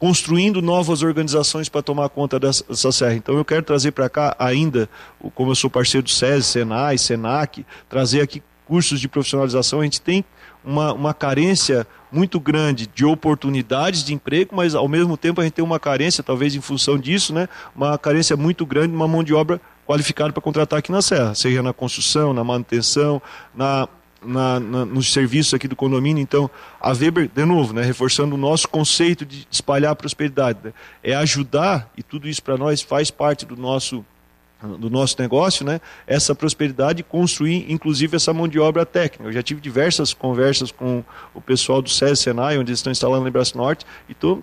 construindo 0.00 0.62
novas 0.62 1.02
organizações 1.02 1.68
para 1.68 1.82
tomar 1.82 2.08
conta 2.08 2.40
dessa, 2.40 2.64
dessa, 2.66 2.90
serra. 2.90 3.14
Então 3.14 3.36
eu 3.36 3.44
quero 3.44 3.62
trazer 3.62 3.92
para 3.92 4.08
cá 4.08 4.34
ainda, 4.38 4.88
como 5.34 5.50
eu 5.50 5.54
sou 5.54 5.68
parceiro 5.68 6.04
do 6.04 6.10
SESI, 6.10 6.42
Senai, 6.42 6.96
Senac, 6.96 7.66
trazer 7.86 8.22
aqui 8.22 8.42
cursos 8.64 8.98
de 8.98 9.06
profissionalização. 9.06 9.80
A 9.80 9.84
gente 9.84 10.00
tem 10.00 10.24
uma, 10.64 10.94
uma 10.94 11.12
carência 11.12 11.86
muito 12.10 12.40
grande 12.40 12.86
de 12.86 13.04
oportunidades 13.04 14.02
de 14.02 14.14
emprego, 14.14 14.56
mas 14.56 14.74
ao 14.74 14.88
mesmo 14.88 15.18
tempo 15.18 15.38
a 15.40 15.44
gente 15.44 15.52
tem 15.52 15.64
uma 15.64 15.78
carência, 15.78 16.24
talvez 16.24 16.54
em 16.54 16.62
função 16.62 16.98
disso, 16.98 17.34
né, 17.34 17.46
uma 17.76 17.98
carência 17.98 18.36
muito 18.38 18.64
grande 18.64 18.88
de 18.88 18.96
uma 18.96 19.06
mão 19.06 19.22
de 19.22 19.34
obra 19.34 19.60
qualificada 19.86 20.32
para 20.32 20.40
contratar 20.40 20.78
aqui 20.78 20.90
na 20.90 21.02
Serra, 21.02 21.34
seja 21.34 21.62
na 21.62 21.74
construção, 21.74 22.32
na 22.32 22.42
manutenção, 22.42 23.20
na 23.54 23.86
na, 24.24 24.60
na, 24.60 24.84
nos 24.84 25.12
serviços 25.12 25.54
aqui 25.54 25.66
do 25.66 25.76
condomínio. 25.76 26.20
Então, 26.20 26.50
a 26.80 26.90
Weber, 26.92 27.28
de 27.32 27.44
novo, 27.44 27.72
né, 27.72 27.82
reforçando 27.82 28.34
o 28.34 28.38
nosso 28.38 28.68
conceito 28.68 29.24
de 29.24 29.46
espalhar 29.50 29.92
a 29.92 29.96
prosperidade, 29.96 30.58
né, 30.64 30.72
é 31.02 31.14
ajudar, 31.14 31.90
e 31.96 32.02
tudo 32.02 32.28
isso 32.28 32.42
para 32.42 32.56
nós 32.56 32.82
faz 32.82 33.10
parte 33.10 33.44
do 33.46 33.56
nosso 33.56 34.04
do 34.78 34.90
nosso 34.90 35.16
negócio, 35.18 35.64
né, 35.64 35.80
essa 36.06 36.34
prosperidade 36.34 37.00
e 37.00 37.02
construir, 37.02 37.64
inclusive, 37.72 38.16
essa 38.16 38.30
mão 38.30 38.46
de 38.46 38.58
obra 38.58 38.84
técnica. 38.84 39.24
Eu 39.24 39.32
já 39.32 39.42
tive 39.42 39.58
diversas 39.58 40.12
conversas 40.12 40.70
com 40.70 41.02
o 41.34 41.40
pessoal 41.40 41.80
do 41.80 41.88
SES 41.88 42.20
Senai, 42.20 42.58
onde 42.58 42.70
eles 42.70 42.80
estão 42.80 42.90
instalando 42.90 43.24
no 43.24 43.30
Braço 43.30 43.56
Norte, 43.56 43.86
e 44.06 44.12
tô, 44.12 44.42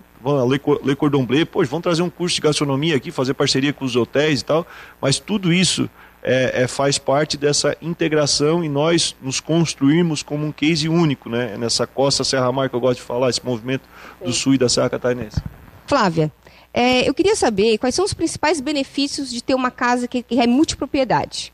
Le 0.84 0.96
Cordon 0.96 1.24
Bleu, 1.24 1.46
pois 1.46 1.68
vamos 1.68 1.84
trazer 1.84 2.02
um 2.02 2.10
curso 2.10 2.34
de 2.34 2.42
gastronomia 2.42 2.96
aqui, 2.96 3.12
fazer 3.12 3.34
parceria 3.34 3.72
com 3.72 3.84
os 3.84 3.94
hotéis 3.94 4.40
e 4.40 4.44
tal, 4.44 4.66
mas 5.00 5.20
tudo 5.20 5.52
isso 5.52 5.88
é, 6.22 6.62
é, 6.62 6.68
faz 6.68 6.98
parte 6.98 7.36
dessa 7.36 7.76
integração 7.80 8.64
e 8.64 8.68
nós 8.68 9.14
nos 9.22 9.40
construímos 9.40 10.22
como 10.22 10.44
um 10.44 10.52
case 10.52 10.88
único, 10.88 11.28
né? 11.28 11.56
Nessa 11.56 11.86
costa 11.86 12.24
Serra 12.24 12.50
Mar 12.52 12.68
que 12.68 12.76
eu 12.76 12.80
gosto 12.80 13.00
de 13.00 13.04
falar, 13.04 13.30
esse 13.30 13.44
movimento 13.44 13.88
do 14.22 14.32
sul 14.32 14.54
e 14.54 14.58
da 14.58 14.68
Serra 14.68 14.90
Catarinense. 14.90 15.40
Flávia, 15.86 16.30
é, 16.72 17.08
eu 17.08 17.14
queria 17.14 17.34
saber 17.34 17.78
quais 17.78 17.94
são 17.94 18.04
os 18.04 18.12
principais 18.12 18.60
benefícios 18.60 19.30
de 19.30 19.42
ter 19.42 19.54
uma 19.54 19.70
casa 19.70 20.06
que, 20.06 20.22
que 20.22 20.38
é 20.40 20.46
multipropriedade. 20.46 21.52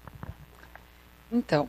Então, 1.30 1.68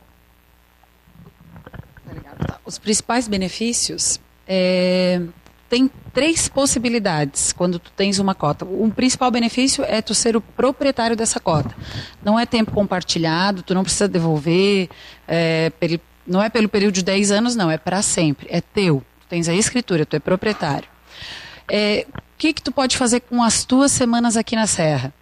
tá, 2.46 2.60
os 2.64 2.78
principais 2.78 3.28
benefícios 3.28 4.20
é 4.46 5.20
tem 5.68 5.90
três 6.12 6.48
possibilidades 6.48 7.52
quando 7.52 7.78
tu 7.78 7.90
tens 7.90 8.18
uma 8.18 8.34
cota. 8.34 8.64
O 8.64 8.90
principal 8.94 9.30
benefício 9.30 9.84
é 9.84 10.00
tu 10.00 10.14
ser 10.14 10.36
o 10.36 10.40
proprietário 10.40 11.16
dessa 11.16 11.40
cota. 11.40 11.74
Não 12.22 12.38
é 12.38 12.46
tempo 12.46 12.70
compartilhado, 12.70 13.62
tu 13.62 13.74
não 13.74 13.82
precisa 13.82 14.08
devolver, 14.08 14.88
é, 15.26 15.70
pelo, 15.70 16.00
não 16.26 16.42
é 16.42 16.48
pelo 16.48 16.68
período 16.68 16.94
de 16.94 17.02
10 17.02 17.30
anos, 17.32 17.56
não, 17.56 17.70
é 17.70 17.78
para 17.78 18.00
sempre, 18.02 18.46
é 18.50 18.60
teu. 18.60 19.02
Tu 19.20 19.26
tens 19.28 19.48
a 19.48 19.54
escritura, 19.54 20.06
tu 20.06 20.16
é 20.16 20.20
proprietário. 20.20 20.88
É, 21.68 22.06
o 22.08 22.22
que, 22.38 22.52
que 22.52 22.62
tu 22.62 22.70
pode 22.70 22.96
fazer 22.96 23.20
com 23.20 23.42
as 23.42 23.64
tuas 23.64 23.90
semanas 23.90 24.36
aqui 24.36 24.54
na 24.54 24.66
Serra? 24.66 25.12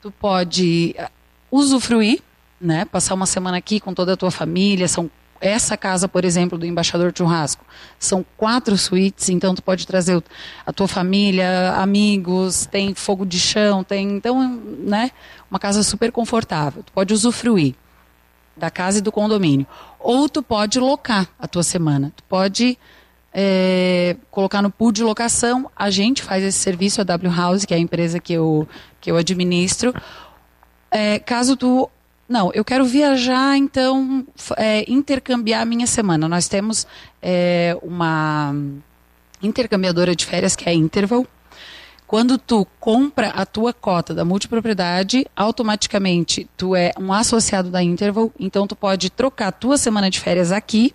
Tu 0.00 0.10
pode 0.10 0.94
uh, 0.98 1.10
usufruir, 1.50 2.22
né? 2.60 2.84
Passar 2.84 3.14
uma 3.14 3.26
semana 3.26 3.58
aqui 3.58 3.78
com 3.78 3.92
toda 3.92 4.14
a 4.14 4.16
tua 4.16 4.30
família, 4.30 4.88
são 4.88 5.10
essa 5.40 5.76
casa, 5.76 6.08
por 6.08 6.24
exemplo, 6.24 6.58
do 6.58 6.66
embaixador 6.66 7.12
churrasco, 7.16 7.64
são 7.98 8.24
quatro 8.36 8.76
suítes, 8.76 9.28
então 9.28 9.54
tu 9.54 9.62
pode 9.62 9.86
trazer 9.86 10.22
a 10.64 10.72
tua 10.72 10.88
família, 10.88 11.72
amigos, 11.76 12.66
tem 12.66 12.94
fogo 12.94 13.24
de 13.24 13.38
chão, 13.38 13.84
tem 13.84 14.08
então, 14.16 14.60
né, 14.78 15.10
uma 15.50 15.58
casa 15.58 15.82
super 15.82 16.10
confortável. 16.12 16.82
Tu 16.82 16.92
pode 16.92 17.12
usufruir 17.12 17.74
da 18.56 18.70
casa 18.70 18.98
e 18.98 19.02
do 19.02 19.12
condomínio, 19.12 19.66
ou 20.00 20.28
tu 20.28 20.42
pode 20.42 20.78
locar 20.78 21.28
a 21.38 21.46
tua 21.46 21.62
semana. 21.62 22.12
Tu 22.16 22.22
pode 22.24 22.78
é, 23.38 24.16
colocar 24.30 24.62
no 24.62 24.70
pool 24.70 24.90
de 24.90 25.02
locação. 25.02 25.70
A 25.76 25.90
gente 25.90 26.22
faz 26.22 26.42
esse 26.42 26.58
serviço, 26.58 27.02
a 27.02 27.04
W 27.04 27.30
House, 27.30 27.66
que 27.66 27.74
é 27.74 27.76
a 27.76 27.80
empresa 27.80 28.18
que 28.18 28.32
eu, 28.32 28.66
que 28.98 29.10
eu 29.10 29.16
administro. 29.16 29.94
É, 30.90 31.18
caso 31.18 31.56
tu. 31.56 31.90
Não, 32.28 32.50
eu 32.52 32.64
quero 32.64 32.84
viajar, 32.84 33.56
então 33.56 34.26
é, 34.56 34.84
intercambiar 34.90 35.62
a 35.62 35.64
minha 35.64 35.86
semana. 35.86 36.28
Nós 36.28 36.48
temos 36.48 36.86
é, 37.22 37.76
uma 37.82 38.54
intercambiadora 39.40 40.14
de 40.16 40.26
férias 40.26 40.56
que 40.56 40.68
é 40.68 40.72
a 40.72 40.74
Interval. 40.74 41.26
Quando 42.06 42.38
tu 42.38 42.66
compra 42.78 43.28
a 43.30 43.44
tua 43.44 43.72
cota 43.72 44.14
da 44.14 44.24
multipropriedade, 44.24 45.26
automaticamente 45.36 46.48
tu 46.56 46.74
é 46.74 46.92
um 46.98 47.12
associado 47.12 47.70
da 47.70 47.82
Interval, 47.82 48.32
então 48.38 48.66
tu 48.66 48.76
pode 48.76 49.10
trocar 49.10 49.48
a 49.48 49.52
tua 49.52 49.76
semana 49.76 50.08
de 50.08 50.20
férias 50.20 50.52
aqui 50.52 50.94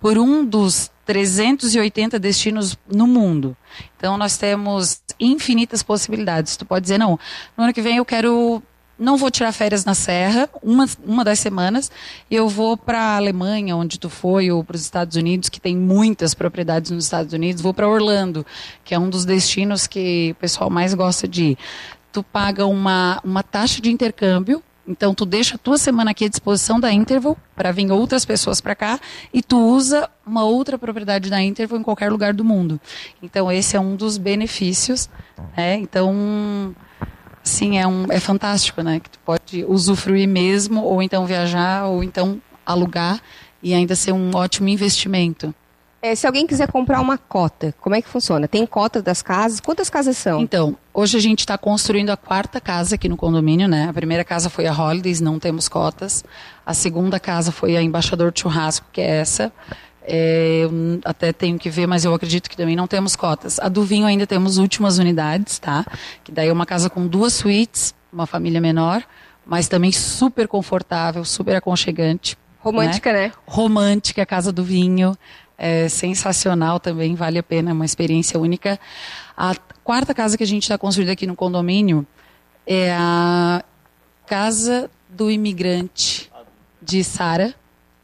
por 0.00 0.18
um 0.18 0.44
dos 0.44 0.90
380 1.06 2.18
destinos 2.18 2.76
no 2.92 3.06
mundo. 3.06 3.56
Então 3.96 4.16
nós 4.16 4.36
temos 4.36 5.00
infinitas 5.18 5.82
possibilidades. 5.82 6.56
Tu 6.56 6.64
pode 6.64 6.82
dizer, 6.82 6.98
não, 6.98 7.18
no 7.56 7.64
ano 7.64 7.72
que 7.72 7.82
vem 7.82 7.96
eu 7.98 8.04
quero 8.04 8.62
não 9.02 9.16
vou 9.16 9.30
tirar 9.30 9.52
férias 9.52 9.84
na 9.84 9.94
Serra, 9.94 10.48
uma, 10.62 10.86
uma 11.04 11.24
das 11.24 11.38
semanas, 11.38 11.90
eu 12.30 12.48
vou 12.48 12.76
para 12.76 12.98
a 12.98 13.16
Alemanha, 13.16 13.76
onde 13.76 13.98
tu 13.98 14.08
foi, 14.08 14.50
ou 14.50 14.62
para 14.62 14.76
os 14.76 14.82
Estados 14.82 15.16
Unidos, 15.16 15.48
que 15.48 15.60
tem 15.60 15.76
muitas 15.76 16.34
propriedades 16.34 16.90
nos 16.90 17.04
Estados 17.04 17.32
Unidos, 17.32 17.60
vou 17.60 17.74
para 17.74 17.88
Orlando, 17.88 18.46
que 18.84 18.94
é 18.94 18.98
um 18.98 19.10
dos 19.10 19.24
destinos 19.24 19.86
que 19.86 20.30
o 20.32 20.34
pessoal 20.36 20.70
mais 20.70 20.94
gosta 20.94 21.26
de 21.26 21.42
ir. 21.42 21.58
Tu 22.12 22.22
paga 22.22 22.64
uma, 22.66 23.20
uma 23.24 23.42
taxa 23.42 23.80
de 23.80 23.90
intercâmbio 23.90 24.62
então, 24.86 25.14
tu 25.14 25.24
deixa 25.24 25.54
a 25.54 25.58
tua 25.58 25.78
semana 25.78 26.10
aqui 26.10 26.24
à 26.24 26.28
disposição 26.28 26.80
da 26.80 26.92
Interval 26.92 27.36
para 27.54 27.70
vir 27.70 27.90
outras 27.92 28.24
pessoas 28.24 28.60
para 28.60 28.74
cá 28.74 28.98
e 29.32 29.40
tu 29.40 29.56
usa 29.56 30.10
uma 30.26 30.44
outra 30.44 30.76
propriedade 30.76 31.30
da 31.30 31.40
Interval 31.40 31.78
em 31.78 31.82
qualquer 31.82 32.10
lugar 32.10 32.34
do 32.34 32.44
mundo. 32.44 32.80
Então, 33.22 33.50
esse 33.50 33.76
é 33.76 33.80
um 33.80 33.94
dos 33.94 34.18
benefícios. 34.18 35.08
Né? 35.56 35.76
Então, 35.76 36.74
sim, 37.42 37.78
é, 37.78 37.86
um, 37.86 38.06
é 38.10 38.20
fantástico, 38.20 38.82
né? 38.82 39.00
Que 39.00 39.10
tu 39.10 39.18
pode 39.20 39.64
usufruir 39.64 40.28
mesmo, 40.28 40.82
ou 40.82 41.02
então 41.02 41.26
viajar, 41.26 41.86
ou 41.86 42.02
então 42.02 42.40
alugar 42.64 43.20
e 43.62 43.74
ainda 43.74 43.94
ser 43.94 44.12
um 44.12 44.34
ótimo 44.34 44.68
investimento. 44.68 45.54
É, 46.04 46.16
se 46.16 46.26
alguém 46.26 46.48
quiser 46.48 46.68
comprar 46.68 47.00
uma 47.00 47.16
cota, 47.16 47.72
como 47.80 47.94
é 47.94 48.02
que 48.02 48.08
funciona? 48.08 48.48
Tem 48.48 48.66
cota 48.66 49.00
das 49.00 49.22
casas? 49.22 49.60
Quantas 49.60 49.88
casas 49.88 50.16
são? 50.16 50.40
Então, 50.40 50.76
hoje 50.92 51.16
a 51.16 51.20
gente 51.20 51.40
está 51.40 51.56
construindo 51.56 52.10
a 52.10 52.16
quarta 52.16 52.60
casa 52.60 52.96
aqui 52.96 53.08
no 53.08 53.16
condomínio, 53.16 53.68
né? 53.68 53.88
A 53.88 53.92
primeira 53.92 54.24
casa 54.24 54.50
foi 54.50 54.66
a 54.66 54.72
Holidays, 54.72 55.20
não 55.20 55.38
temos 55.38 55.68
cotas. 55.68 56.24
A 56.66 56.74
segunda 56.74 57.20
casa 57.20 57.52
foi 57.52 57.76
a 57.76 57.82
Embaixador 57.82 58.32
Churrasco, 58.34 58.86
que 58.92 59.00
é 59.00 59.20
essa. 59.20 59.52
É, 60.04 60.62
eu 60.64 61.00
até 61.04 61.32
tenho 61.32 61.58
que 61.58 61.70
ver, 61.70 61.86
mas 61.86 62.04
eu 62.04 62.12
acredito 62.12 62.50
que 62.50 62.56
também 62.56 62.74
não 62.74 62.86
temos 62.86 63.14
cotas. 63.14 63.58
A 63.60 63.68
do 63.68 63.84
vinho 63.84 64.06
ainda 64.06 64.26
temos 64.26 64.58
últimas 64.58 64.98
unidades, 64.98 65.58
tá? 65.58 65.84
Que 66.24 66.32
daí 66.32 66.48
é 66.48 66.52
uma 66.52 66.66
casa 66.66 66.90
com 66.90 67.06
duas 67.06 67.32
suítes, 67.32 67.94
uma 68.12 68.26
família 68.26 68.60
menor, 68.60 69.02
mas 69.46 69.68
também 69.68 69.92
super 69.92 70.48
confortável, 70.48 71.24
super 71.24 71.56
aconchegante. 71.56 72.36
Romântica, 72.58 73.12
né? 73.12 73.28
né? 73.28 73.32
Romântica, 73.46 74.22
a 74.22 74.26
casa 74.26 74.52
do 74.52 74.64
vinho 74.64 75.16
é 75.58 75.88
sensacional 75.88 76.80
também, 76.80 77.14
vale 77.14 77.38
a 77.38 77.42
pena, 77.42 77.70
é 77.70 77.72
uma 77.72 77.84
experiência 77.84 78.38
única. 78.38 78.78
A 79.36 79.54
quarta 79.84 80.12
casa 80.12 80.36
que 80.36 80.42
a 80.42 80.46
gente 80.46 80.64
está 80.64 80.76
construindo 80.76 81.10
aqui 81.10 81.26
no 81.26 81.36
condomínio 81.36 82.06
é 82.66 82.92
a 82.92 83.64
Casa 84.26 84.90
do 85.08 85.30
Imigrante 85.30 86.30
de 86.80 87.04
Sara. 87.04 87.54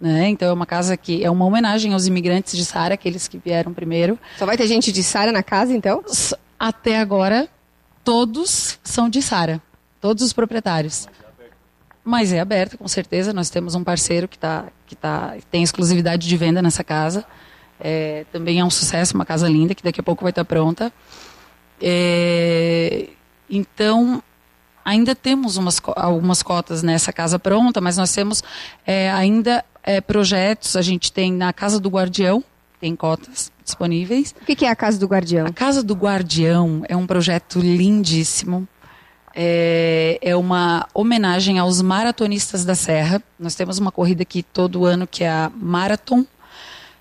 Né? 0.00 0.28
Então 0.28 0.48
é 0.48 0.52
uma 0.52 0.66
casa 0.66 0.96
que 0.96 1.24
é 1.24 1.30
uma 1.30 1.44
homenagem 1.44 1.92
aos 1.92 2.06
imigrantes 2.06 2.56
de 2.56 2.64
Sara, 2.64 2.94
aqueles 2.94 3.26
que 3.26 3.37
vieram 3.37 3.74
primeiro. 3.74 4.18
Só 4.38 4.46
vai 4.46 4.56
ter 4.56 4.66
gente 4.68 4.92
de 4.92 5.02
Sara 5.02 5.32
na 5.32 5.42
casa, 5.42 5.72
então? 5.72 6.04
Até 6.58 6.98
agora, 6.98 7.48
todos 8.04 8.78
são 8.84 9.08
de 9.08 9.20
Sara, 9.20 9.61
todos 10.00 10.22
os 10.22 10.32
proprietários. 10.32 11.08
Mas 12.04 12.32
é 12.32 12.40
aberta, 12.40 12.78
com 12.78 12.88
certeza. 12.88 13.34
Nós 13.34 13.50
temos 13.50 13.74
um 13.74 13.84
parceiro 13.84 14.26
que, 14.26 14.38
tá, 14.38 14.66
que 14.87 14.96
tá, 14.96 15.37
tem 15.50 15.62
exclusividade 15.62 16.26
de 16.26 16.37
venda 16.37 16.62
nessa 16.62 16.82
casa. 16.82 17.24
É, 17.78 18.24
também 18.32 18.61
é 18.61 18.64
um 18.64 18.70
sucesso, 18.70 19.14
uma 19.14 19.26
casa 19.26 19.46
linda, 19.46 19.74
que 19.74 19.82
daqui 19.82 20.00
a 20.00 20.02
pouco 20.02 20.22
vai 20.24 20.30
estar 20.30 20.44
pronta. 20.44 20.92
É, 21.82 23.11
então, 23.50 24.22
ainda 24.82 25.14
temos 25.14 25.58
umas, 25.58 25.82
algumas 25.96 26.42
cotas 26.42 26.82
nessa 26.82 27.12
casa 27.12 27.38
pronta, 27.38 27.78
mas 27.78 27.98
nós 27.98 28.11
temos 28.11 28.42
é, 28.87 29.11
ainda 29.11 29.62
é, 29.88 30.03
projetos. 30.03 30.77
A 30.77 30.83
gente 30.83 31.11
tem 31.11 31.33
na 31.33 31.51
Casa 31.51 31.81
do 31.81 31.88
Guardião, 31.88 32.44
tem 32.79 32.94
cotas 32.94 33.51
disponíveis. 33.64 34.35
O 34.42 34.44
que 34.44 34.66
é 34.66 34.68
a 34.68 34.77
Casa 34.77 34.98
do 34.98 35.07
Guardião? 35.07 35.46
A 35.46 35.53
Casa 35.53 35.83
do 35.83 35.94
Guardião 35.94 36.83
é 36.87 36.94
um 36.94 37.07
projeto 37.07 37.59
lindíssimo. 37.59 38.68
É, 39.35 40.18
é, 40.20 40.37
uma 40.37 40.87
homenagem 40.92 41.59
aos 41.59 41.81
maratonistas 41.81 42.64
da 42.64 42.74
Serra. 42.74 43.22
Nós 43.38 43.55
temos 43.55 43.79
uma 43.79 43.90
corrida 43.90 44.22
aqui 44.22 44.42
todo 44.42 44.85
ano 44.85 45.07
que 45.07 45.24
é 45.24 45.31
a 45.31 45.51
Marathon 45.55 46.27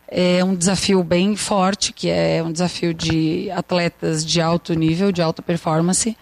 é 0.10 0.42
um 0.42 0.56
desafio 0.56 1.04
bem 1.04 1.36
forte, 1.36 1.92
que 1.92 2.10
é 2.10 2.42
um 2.42 2.50
desafio 2.50 2.94
de 2.94 3.52
atletas 3.52 4.26
de 4.26 4.40
alto 4.40 4.74
nível, 4.74 5.12
de 5.12 5.22
alta 5.22 5.42
performance. 5.42 6.18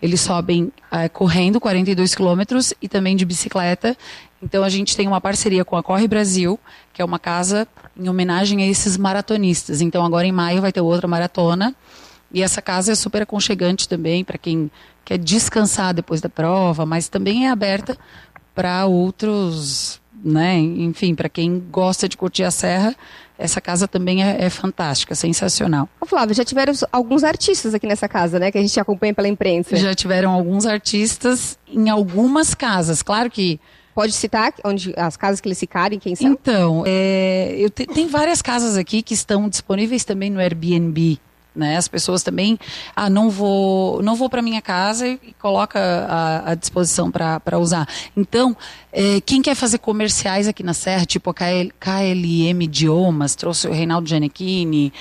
Eles 0.00 0.20
sobem 0.20 0.72
é, 0.90 1.08
correndo 1.08 1.60
42 1.60 2.14
quilômetros 2.14 2.72
e 2.80 2.88
também 2.88 3.16
de 3.16 3.24
bicicleta. 3.24 3.96
Então 4.42 4.62
a 4.62 4.68
gente 4.68 4.96
tem 4.96 5.08
uma 5.08 5.20
parceria 5.20 5.64
com 5.64 5.76
a 5.76 5.82
Corre 5.82 6.06
Brasil, 6.06 6.58
que 6.92 7.02
é 7.02 7.04
uma 7.04 7.18
casa 7.18 7.66
em 7.98 8.08
homenagem 8.08 8.62
a 8.62 8.66
esses 8.66 8.96
maratonistas. 8.96 9.80
Então 9.80 10.04
agora 10.04 10.26
em 10.26 10.32
maio 10.32 10.60
vai 10.60 10.72
ter 10.72 10.80
outra 10.80 11.08
maratona. 11.08 11.74
E 12.32 12.42
essa 12.42 12.60
casa 12.60 12.92
é 12.92 12.94
super 12.94 13.22
aconchegante 13.22 13.88
também 13.88 14.22
para 14.22 14.38
quem 14.38 14.70
quer 15.04 15.18
descansar 15.18 15.94
depois 15.94 16.20
da 16.20 16.28
prova, 16.28 16.84
mas 16.84 17.08
também 17.08 17.46
é 17.46 17.50
aberta 17.50 17.96
para 18.54 18.84
outros, 18.86 20.00
né? 20.22 20.58
Enfim, 20.58 21.14
para 21.14 21.28
quem 21.28 21.58
gosta 21.70 22.08
de 22.08 22.16
curtir 22.16 22.44
a 22.44 22.50
serra, 22.50 22.94
essa 23.38 23.60
casa 23.60 23.86
também 23.86 24.24
é, 24.24 24.44
é 24.44 24.50
fantástica, 24.50 25.14
sensacional. 25.14 25.88
Ô 26.00 26.06
Flávio, 26.06 26.34
já 26.34 26.44
tiveram 26.44 26.72
alguns 26.90 27.22
artistas 27.22 27.72
aqui 27.72 27.86
nessa 27.86 28.08
casa, 28.08 28.38
né? 28.38 28.50
Que 28.50 28.58
a 28.58 28.60
gente 28.60 28.78
acompanha 28.80 29.14
pela 29.14 29.28
imprensa. 29.28 29.76
Já 29.76 29.94
tiveram 29.94 30.32
alguns 30.32 30.66
artistas 30.66 31.58
em 31.66 31.88
algumas 31.88 32.54
casas. 32.54 33.02
Claro 33.02 33.30
que 33.30 33.60
Pode 33.98 34.12
citar 34.12 34.54
onde 34.64 34.94
as 34.96 35.16
casas 35.16 35.40
que 35.40 35.48
eles 35.48 35.58
ficarem, 35.58 35.98
quem 35.98 36.14
são? 36.14 36.30
Então, 36.30 36.84
é, 36.86 37.56
eu 37.58 37.68
te, 37.68 37.84
tem 37.84 38.06
várias 38.06 38.40
casas 38.40 38.76
aqui 38.76 39.02
que 39.02 39.12
estão 39.12 39.48
disponíveis 39.48 40.04
também 40.04 40.30
no 40.30 40.38
Airbnb. 40.38 41.18
Né? 41.58 41.76
As 41.76 41.88
pessoas 41.88 42.22
também, 42.22 42.58
ah, 42.94 43.10
não 43.10 43.28
vou, 43.28 44.00
não 44.02 44.14
vou 44.14 44.30
para 44.30 44.40
minha 44.40 44.62
casa 44.62 45.08
e, 45.08 45.18
e 45.22 45.32
coloca 45.32 45.78
à, 45.80 46.52
à 46.52 46.54
disposição 46.54 47.10
para 47.10 47.58
usar. 47.58 47.88
Então, 48.16 48.56
é, 48.92 49.20
quem 49.20 49.42
quer 49.42 49.54
fazer 49.54 49.78
comerciais 49.78 50.48
aqui 50.48 50.62
na 50.62 50.72
Serra, 50.72 51.04
tipo 51.04 51.30
a 51.30 51.34
KL, 51.34 51.72
KLM 51.78 52.62
Idiomas, 52.62 53.34
trouxe 53.34 53.68
o 53.68 53.72
Reinaldo 53.72 54.08
Giannichini, 54.08 54.92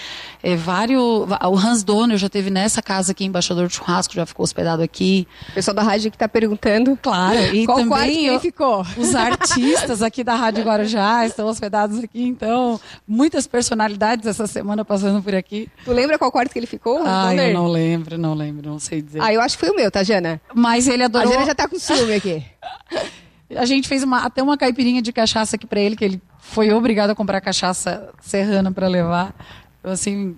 é, 0.43 0.55
vários, 0.55 1.01
o 1.01 1.57
Hans 1.57 1.83
Donner 1.83 2.17
já 2.17 2.29
teve 2.29 2.49
nessa 2.49 2.81
casa 2.81 3.11
aqui, 3.11 3.25
embaixador 3.25 3.67
de 3.67 3.75
churrasco, 3.75 4.13
já 4.13 4.25
ficou 4.25 4.43
hospedado 4.43 4.81
aqui. 4.81 5.27
O 5.49 5.53
pessoal 5.53 5.75
da 5.75 5.83
rádio 5.83 6.11
que 6.11 6.15
está 6.15 6.27
perguntando. 6.27 6.97
Claro, 7.01 7.39
e 7.55 7.65
qual 7.65 7.77
também 7.77 8.27
ele 8.27 8.39
ficou? 8.39 8.85
Os 8.97 9.15
artistas 9.15 10.01
aqui 10.01 10.23
da 10.23 10.35
Rádio 10.35 10.63
Guarujá 10.63 11.25
estão 11.25 11.47
hospedados 11.47 12.03
aqui, 12.03 12.23
então, 12.23 12.79
muitas 13.07 13.47
personalidades 13.47 14.25
essa 14.25 14.47
semana 14.47 14.83
passando 14.83 15.21
por 15.21 15.33
aqui. 15.33 15.69
Tu 15.83 15.91
lembra 15.91 16.17
qual 16.17 16.31
quarto 16.31 16.46
que 16.53 16.59
ele 16.59 16.67
ficou? 16.67 17.01
Ah, 17.05 17.33
eu 17.35 17.53
não 17.53 17.67
lembro, 17.67 18.17
não 18.17 18.33
lembro, 18.33 18.69
não 18.69 18.79
sei 18.79 19.01
dizer. 19.01 19.21
Ah, 19.21 19.33
eu 19.33 19.41
acho 19.41 19.57
que 19.57 19.65
foi 19.65 19.73
o 19.73 19.75
meu, 19.75 19.89
tá, 19.91 20.03
Jana? 20.03 20.41
Mas 20.53 20.87
ele 20.87 21.03
adorou. 21.03 21.29
A 21.29 21.33
Jana 21.33 21.45
já 21.45 21.55
tá 21.55 21.67
com 21.67 21.77
ciúme 21.79 22.13
aqui. 22.13 22.43
A 23.55 23.65
gente 23.65 23.87
fez 23.87 24.03
uma, 24.03 24.25
até 24.25 24.43
uma 24.43 24.57
caipirinha 24.57 25.01
de 25.01 25.13
cachaça 25.13 25.55
aqui 25.55 25.65
para 25.65 25.79
ele, 25.79 25.95
que 25.95 26.03
ele 26.03 26.21
foi 26.37 26.73
obrigado 26.73 27.11
a 27.11 27.15
comprar 27.15 27.39
cachaça 27.39 28.09
serrana 28.19 28.73
para 28.73 28.87
levar. 28.89 29.33
Então, 29.79 29.89
assim, 29.89 30.35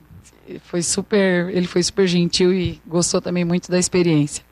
foi 0.61 0.83
super, 0.83 1.49
ele 1.49 1.65
foi 1.65 1.81
super 1.81 2.07
gentil 2.07 2.53
e 2.53 2.79
gostou 2.85 3.19
também 3.19 3.43
muito 3.43 3.71
da 3.71 3.79
experiência. 3.79 4.43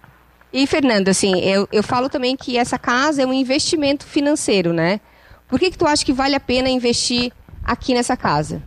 E 0.51 0.65
Fernando, 0.65 1.09
assim, 1.09 1.39
eu, 1.41 1.67
eu 1.71 1.83
falo 1.83 2.09
também 2.09 2.35
que 2.35 2.57
essa 2.57 2.79
casa 2.79 3.21
é 3.21 3.25
um 3.25 3.33
investimento 3.33 4.05
financeiro, 4.05 4.73
né? 4.73 4.99
Por 5.47 5.59
que 5.59 5.71
que 5.71 5.77
tu 5.77 5.85
acha 5.85 6.03
que 6.03 6.13
vale 6.13 6.35
a 6.35 6.39
pena 6.39 6.69
investir 6.69 7.31
aqui 7.63 7.93
nessa 7.93 8.17
casa? 8.17 8.63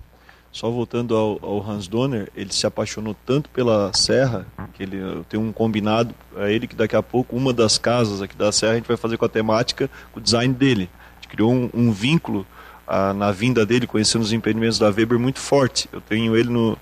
Só 0.52 0.68
voltando 0.68 1.16
ao, 1.16 1.38
ao, 1.42 1.70
Hans 1.70 1.86
Donner, 1.86 2.28
ele 2.34 2.52
se 2.52 2.66
apaixonou 2.66 3.16
tanto 3.24 3.48
pela 3.50 3.92
serra 3.94 4.46
que 4.74 4.82
ele 4.82 4.98
tem 5.28 5.38
um 5.38 5.52
combinado 5.52 6.12
a 6.36 6.50
ele 6.50 6.66
que 6.66 6.74
daqui 6.74 6.96
a 6.96 7.02
pouco 7.02 7.36
uma 7.36 7.52
das 7.52 7.78
casas 7.78 8.20
aqui 8.20 8.36
da 8.36 8.50
serra 8.50 8.72
a 8.72 8.76
gente 8.76 8.88
vai 8.88 8.96
fazer 8.96 9.16
com 9.16 9.24
a 9.24 9.28
temática, 9.28 9.88
com 10.12 10.18
o 10.18 10.22
design 10.22 10.52
dele. 10.52 10.90
A 11.12 11.14
gente 11.22 11.28
criou 11.28 11.52
um, 11.52 11.70
um 11.72 11.92
vínculo 11.92 12.44
a, 12.90 13.14
na 13.14 13.30
vinda 13.30 13.64
dele, 13.64 13.86
conhecendo 13.86 14.22
os 14.22 14.32
empreendimentos 14.32 14.76
da 14.76 14.88
Weber 14.88 15.20
muito 15.20 15.38
forte. 15.38 15.88
Eu 15.92 16.00
tenho 16.00 16.36
ele 16.36 16.50
no, 16.50 16.76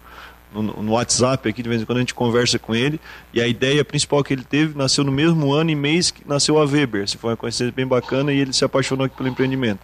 no, 0.50 0.62
no, 0.62 0.92
WhatsApp 0.92 1.46
aqui, 1.46 1.62
de 1.62 1.68
vez 1.68 1.83
em 1.83 1.85
quando 1.85 1.98
a 1.98 2.00
gente 2.00 2.14
conversa 2.14 2.59
com 2.59 2.74
ele, 2.74 2.98
e 3.35 3.40
a 3.42 3.46
ideia 3.46 3.85
principal 3.85 4.24
que 4.24 4.33
ele 4.33 4.44
teve 4.44 4.76
nasceu 4.76 5.04
no 5.04 5.12
mesmo 5.12 5.52
ano 5.52 5.70
e 5.70 5.74
mês 5.74 6.11
que 6.11 6.26
nasceu 6.26 6.59
a 6.59 6.64
Weber. 6.64 7.07
Se 7.07 7.18
foi 7.18 7.31
uma 7.31 7.37
coincidência 7.37 7.74
bem 7.76 7.87
bacana 7.87 8.33
e 8.33 8.38
ele 8.38 8.54
se 8.54 8.64
apaixonou 8.64 9.04
aqui 9.04 9.14
pelo 9.14 9.28
empreendimento. 9.28 9.81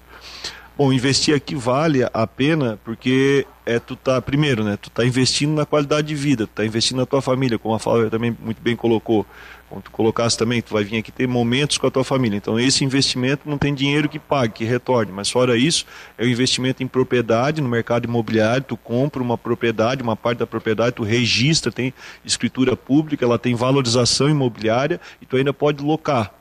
Bom, 0.77 0.93
investir 0.93 1.33
aqui 1.37 1.55
vale 1.55 2.05
a 2.13 2.27
pena 2.27 2.81
porque 2.85 3.47
é 3.65 3.79
tu 3.79 3.95
tá 3.95 4.21
primeiro, 4.21 4.65
né? 4.65 4.77
Tu 4.77 4.91
tá 4.91 5.07
investindo 5.07 5.53
na 5.53 5.65
qualidade 5.65 6.09
de 6.09 6.17
vida, 6.17 6.49
tu 6.49 6.51
tá 6.51 6.67
investindo 6.67 6.97
na 6.97 7.07
tua 7.07 7.23
família, 7.23 7.57
como 7.61 7.77
a 7.77 7.79
Flávia 7.79 8.11
também 8.11 8.37
muito 8.43 8.61
bem 8.61 8.75
colocou. 8.75 9.25
Como 9.71 9.81
tu 9.81 9.93
colocasse 9.93 10.37
também, 10.37 10.61
tu 10.61 10.75
vai 10.75 10.83
vir 10.83 10.99
aqui 10.99 11.13
ter 11.13 11.29
momentos 11.29 11.79
com 11.79 11.87
a 11.87 11.93
tua 11.93 12.03
família. 12.03 12.37
Então 12.37 12.59
esse 12.59 12.85
investimento 12.85 13.49
não 13.49 13.57
tem 13.57 13.73
dinheiro 13.73 14.09
que 14.09 14.19
pague, 14.19 14.55
que 14.55 14.65
retorne, 14.65 15.13
mas 15.13 15.31
fora 15.31 15.57
isso, 15.57 15.87
é 16.19 16.25
o 16.25 16.27
um 16.27 16.29
investimento 16.29 16.83
em 16.83 16.89
propriedade 16.89 17.61
no 17.61 17.69
mercado 17.69 18.07
imobiliário, 18.07 18.65
tu 18.65 18.77
compra 18.77 19.23
uma 19.23 19.39
propriedade, 19.39 20.03
uma 20.03 20.17
parte 20.17 20.39
da 20.39 20.47
propriedade, 20.47 20.97
tu 20.97 21.05
registra, 21.05 21.71
tem 21.71 21.95
escritura 22.25 22.77
pública, 22.77 23.25
ela 23.25 23.39
tem 23.39 23.55
valorização 23.55 24.29
imobiliária 24.29 25.01
e 25.23 25.27
tu 25.27 25.37
ainda 25.37 25.55
pode 25.55 25.85
locar. 25.85 26.35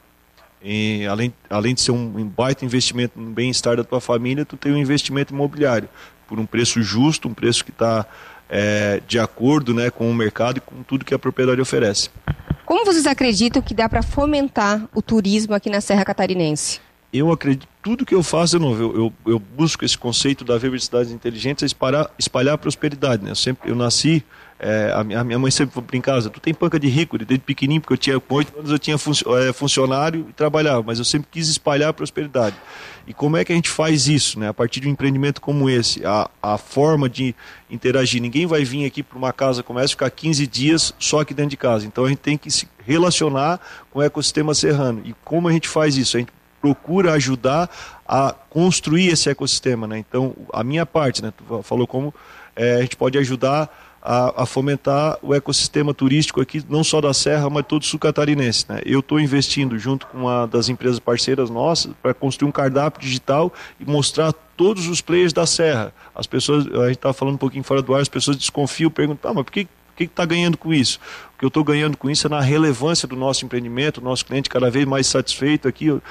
E, 0.64 1.06
além, 1.08 1.34
além 1.50 1.76
de 1.76 1.82
ser 1.82 1.92
um, 1.92 2.26
baita 2.26 2.64
investimento 2.64 3.20
no 3.20 3.32
bem-estar 3.32 3.76
da 3.76 3.84
tua 3.84 4.00
família, 4.00 4.46
tu 4.46 4.56
tem 4.56 4.72
um 4.72 4.78
investimento 4.78 5.34
imobiliário 5.34 5.90
por 6.28 6.40
um 6.40 6.46
preço 6.46 6.82
justo, 6.82 7.28
um 7.28 7.34
preço 7.34 7.66
que 7.66 7.72
está 7.72 8.06
é, 8.50 9.02
de 9.06 9.20
acordo 9.20 9.74
né, 9.74 9.90
com 9.90 10.10
o 10.10 10.14
mercado 10.14 10.58
e 10.58 10.62
com 10.62 10.82
tudo 10.84 11.04
que 11.04 11.14
a 11.14 11.20
propriedade 11.20 11.60
oferece. 11.60 12.10
Como 12.66 12.86
vocês 12.86 13.06
acreditam 13.06 13.62
que 13.62 13.74
dá 13.74 13.90
para 13.90 14.02
fomentar 14.02 14.88
o 14.96 15.02
turismo 15.02 15.54
aqui 15.54 15.70
na 15.70 15.82
Serra 15.82 16.06
Catarinense? 16.06 16.80
Eu 17.12 17.32
acredito, 17.32 17.68
tudo 17.82 18.06
que 18.06 18.16
eu 18.16 18.24
faço 18.24 18.56
é 18.56 18.60
novo. 18.60 18.82
Eu, 18.82 18.96
eu, 18.96 19.14
eu 19.34 19.40
busco 19.40 19.84
esse 19.86 19.98
conceito 19.98 20.44
da 20.44 20.60
cidades 20.80 21.12
inteligentes 21.12 21.62
é 21.62 21.66
espalhar, 21.66 22.10
espalhar 22.18 22.58
prosperidade. 22.58 23.24
Né? 23.24 23.32
Eu, 23.32 23.36
sempre, 23.36 23.70
eu 23.70 23.76
nasci 23.76 24.24
é, 24.66 24.94
a, 24.96 25.04
minha, 25.04 25.38
mãe 25.38 25.52
sempre 25.52 25.76
falou 25.76 25.90
em 25.92 26.00
casa, 26.00 26.30
tu 26.30 26.40
tem 26.40 26.54
panca 26.54 26.80
de 26.80 26.88
rico, 26.88 27.18
desde 27.18 27.40
pequenininho, 27.40 27.82
porque 27.82 27.94
eu 27.94 27.98
tinha, 27.98 28.18
com 28.18 28.36
oito 28.36 28.58
anos 28.58 28.72
eu 28.72 28.80
tinha 28.80 28.96
é, 28.96 29.52
funcionário 29.52 30.28
e 30.30 30.34
trabalhava, 30.34 30.82
mas 30.82 31.00
eu 31.00 31.06
sempre 31.06 31.28
quis 31.30 31.50
espalhar 31.50 31.90
a 31.90 31.94
prosperidade. 31.94 32.56
E 33.06 33.14
como 33.14 33.36
é 33.36 33.44
que 33.44 33.52
a 33.52 33.56
gente 33.56 33.70
faz 33.70 34.08
isso, 34.08 34.40
né? 34.40 34.48
A 34.48 34.54
partir 34.54 34.80
de 34.80 34.88
um 34.88 34.92
empreendimento 34.92 35.42
como 35.42 35.70
esse, 35.70 36.06
a, 36.06 36.30
a 36.42 36.58
forma 36.58 37.10
de 37.10 37.36
interagir. 37.70 38.22
Ninguém 38.22 38.46
vai 38.46 38.64
vir 38.64 38.86
aqui 38.86 39.04
para 39.04 39.18
uma 39.18 39.34
casa 39.34 39.62
como 39.62 39.80
essa 39.80 39.90
ficar 39.90 40.10
15 40.10 40.48
dias 40.48 40.94
só 40.98 41.20
aqui 41.20 41.34
dentro 41.34 41.50
de 41.50 41.58
casa. 41.58 41.86
Então 41.86 42.06
a 42.06 42.08
gente 42.08 42.20
tem 42.20 42.38
que 42.38 42.50
se 42.50 42.66
relacionar 42.86 43.60
com 43.92 44.00
o 44.00 44.02
ecossistema 44.02 44.54
serrano. 44.54 45.02
E 45.04 45.14
como 45.26 45.50
a 45.50 45.52
gente 45.52 45.68
faz 45.68 45.98
isso? 45.98 46.16
A 46.16 46.22
gente 46.22 46.32
procura 46.62 47.12
ajudar 47.12 47.70
a 48.08 48.34
construir 48.50 49.08
esse 49.08 49.30
ecossistema, 49.30 49.86
né? 49.86 49.98
Então, 49.98 50.34
a 50.54 50.64
minha 50.64 50.86
parte, 50.86 51.22
né? 51.22 51.34
Tu 51.36 51.62
falou 51.64 51.86
como 51.86 52.16
é, 52.56 52.76
a 52.76 52.82
gente 52.82 52.96
pode 52.96 53.18
ajudar 53.18 53.70
a, 54.06 54.44
a, 54.44 54.46
fomentar 54.46 55.18
o 55.22 55.34
ecossistema 55.34 55.94
turístico 55.94 56.42
aqui, 56.42 56.62
não 56.68 56.84
só 56.84 57.00
da 57.00 57.14
Serra, 57.14 57.50
mas 57.50 57.66
todo 57.66 57.86
sul 57.86 57.98
catarinense. 57.98 58.66
Né? 58.68 58.82
Eu 58.86 59.00
estou 59.00 59.18
investindo 59.18 59.80
junto 59.80 60.06
com 60.08 60.18
uma 60.20 60.46
das 60.46 60.68
empresas 60.68 61.00
parceiras 61.00 61.50
nossas 61.50 61.94
para 62.02 62.14
construir 62.14 62.50
um 62.50 62.52
cardápio 62.52 63.02
digital 63.02 63.54
e 63.80 63.90
mostrar 63.90 64.34
todos 64.58 64.88
os 64.88 65.00
players 65.00 65.32
da 65.32 65.46
Serra. 65.46 65.94
As 66.14 66.28
pessoas, 66.28 66.68
a 66.68 66.88
gente 66.88 66.98
estava 66.98 67.14
falando 67.14 67.36
um 67.36 67.38
pouquinho 67.38 67.64
fora 67.64 67.82
do 67.82 67.96
ar, 67.96 68.02
as 68.02 68.10
pessoas 68.10 68.36
desconfiam, 68.36 68.92
perguntam, 68.92 69.32
ah, 69.32 69.34
mas 69.34 69.46
por 69.46 69.52
que 69.52 69.62
o 69.62 69.96
que 69.96 70.04
está 70.04 70.26
ganhando 70.26 70.58
com 70.58 70.74
isso? 70.74 71.00
O 71.36 71.40
que 71.40 71.46
eu 71.46 71.48
estou 71.48 71.64
ganhando 71.64 71.96
com 71.96 72.10
isso 72.10 72.28
é 72.28 72.30
na 72.30 72.42
relevância 72.42 73.08
do 73.08 73.16
nosso 73.16 73.46
empreendimento, 73.46 74.02
nosso 74.02 74.26
cliente 74.26 74.50
cada 74.50 74.70
vez 74.70 74.86
mais 74.86 75.08
satisfeito 75.08 75.68
aqui. 75.68 75.86
Eu 75.86 76.02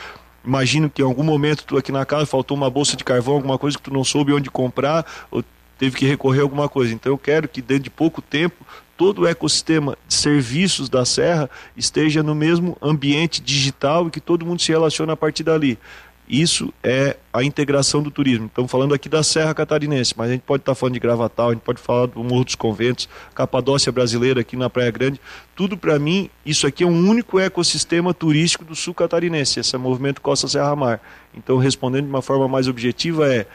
imagino 0.43 0.89
que 0.89 1.03
em 1.03 1.05
algum 1.05 1.25
momento 1.25 1.65
tu 1.65 1.77
aqui 1.77 1.93
na 1.93 2.07
casa 2.07 2.25
faltou 2.25 2.57
uma 2.57 2.71
bolsa 2.71 2.97
de 2.97 3.05
carvão, 3.05 3.35
alguma 3.35 3.59
coisa 3.59 3.77
que 3.77 3.83
tu 3.83 3.93
não 3.93 4.05
soube 4.05 4.33
onde 4.33 4.51
comprar, 4.51 5.05
ou 5.31 5.45
teve 5.83 5.97
que 5.97 6.07
recorrer 6.07 6.38
a 6.38 6.42
alguma 6.45 6.68
coisa. 6.68 6.95
Então 6.95 7.11
eu 7.11 7.18
quero 7.18 7.49
que 7.49 7.61
dentro 7.61 7.83
de 7.83 7.90
pouco 7.90 8.23
tempo 8.23 8.64
todo 8.97 9.23
o 9.23 9.27
ecossistema 9.27 9.99
de 10.07 10.14
serviços 10.14 10.88
da 10.88 11.05
Serra 11.05 11.51
esteja 11.77 12.23
no 12.23 12.37
mesmo 12.37 12.79
ambiente 12.81 13.42
digital 13.42 14.07
e 14.07 14.11
que 14.12 14.21
todo 14.21 14.47
mundo 14.47 14.62
se 14.62 14.71
relacione 14.71 15.11
a 15.11 15.16
partir 15.16 15.42
dali. 15.42 15.77
Isso 16.29 16.73
é 16.85 17.16
a 17.33 17.42
integração 17.42 18.01
do 18.01 18.12
turismo. 18.12 18.47
Estamos 18.47 18.71
falando 18.71 18.95
aqui 18.95 19.09
da 19.09 19.25
Serra 19.25 19.53
Catarinense, 19.53 20.14
mas 20.16 20.31
a 20.31 20.33
gente 20.35 20.42
pode 20.42 20.62
estar 20.62 20.73
falando 20.77 20.95
de 20.95 21.01
Gravatal, 21.01 21.49
a 21.49 21.53
gente 21.53 21.62
pode 21.62 21.81
falar 21.81 22.07
do 22.07 22.23
Morro 22.23 22.45
dos 22.45 22.55
Conventos, 22.55 23.09
Capadócia 23.35 23.90
Brasileira 23.90 24.40
aqui 24.40 24.57
na 24.57 24.71
Praia 24.71 24.92
Grande. 24.92 25.21
Tudo 25.57 25.77
para 25.77 25.99
mim, 25.99 26.31
isso 26.47 26.64
aqui 26.64 26.85
é 26.85 26.87
um 26.87 27.09
único 27.11 27.40
ecossistema 27.40 28.14
turístico 28.14 28.64
do 28.64 28.77
sul 28.77 28.95
catarinense, 28.95 29.59
esse 29.59 29.75
é 29.75 29.79
movimento 29.81 30.21
Costa 30.21 30.47
Serra 30.47 30.77
Mar. 30.77 31.01
Então, 31.35 31.59
respondendo 31.59 32.05
de 32.05 32.11
uma 32.11 32.23
forma 32.23 32.47
mais 32.47 32.68
objetiva, 32.68 33.27
é 33.27 33.47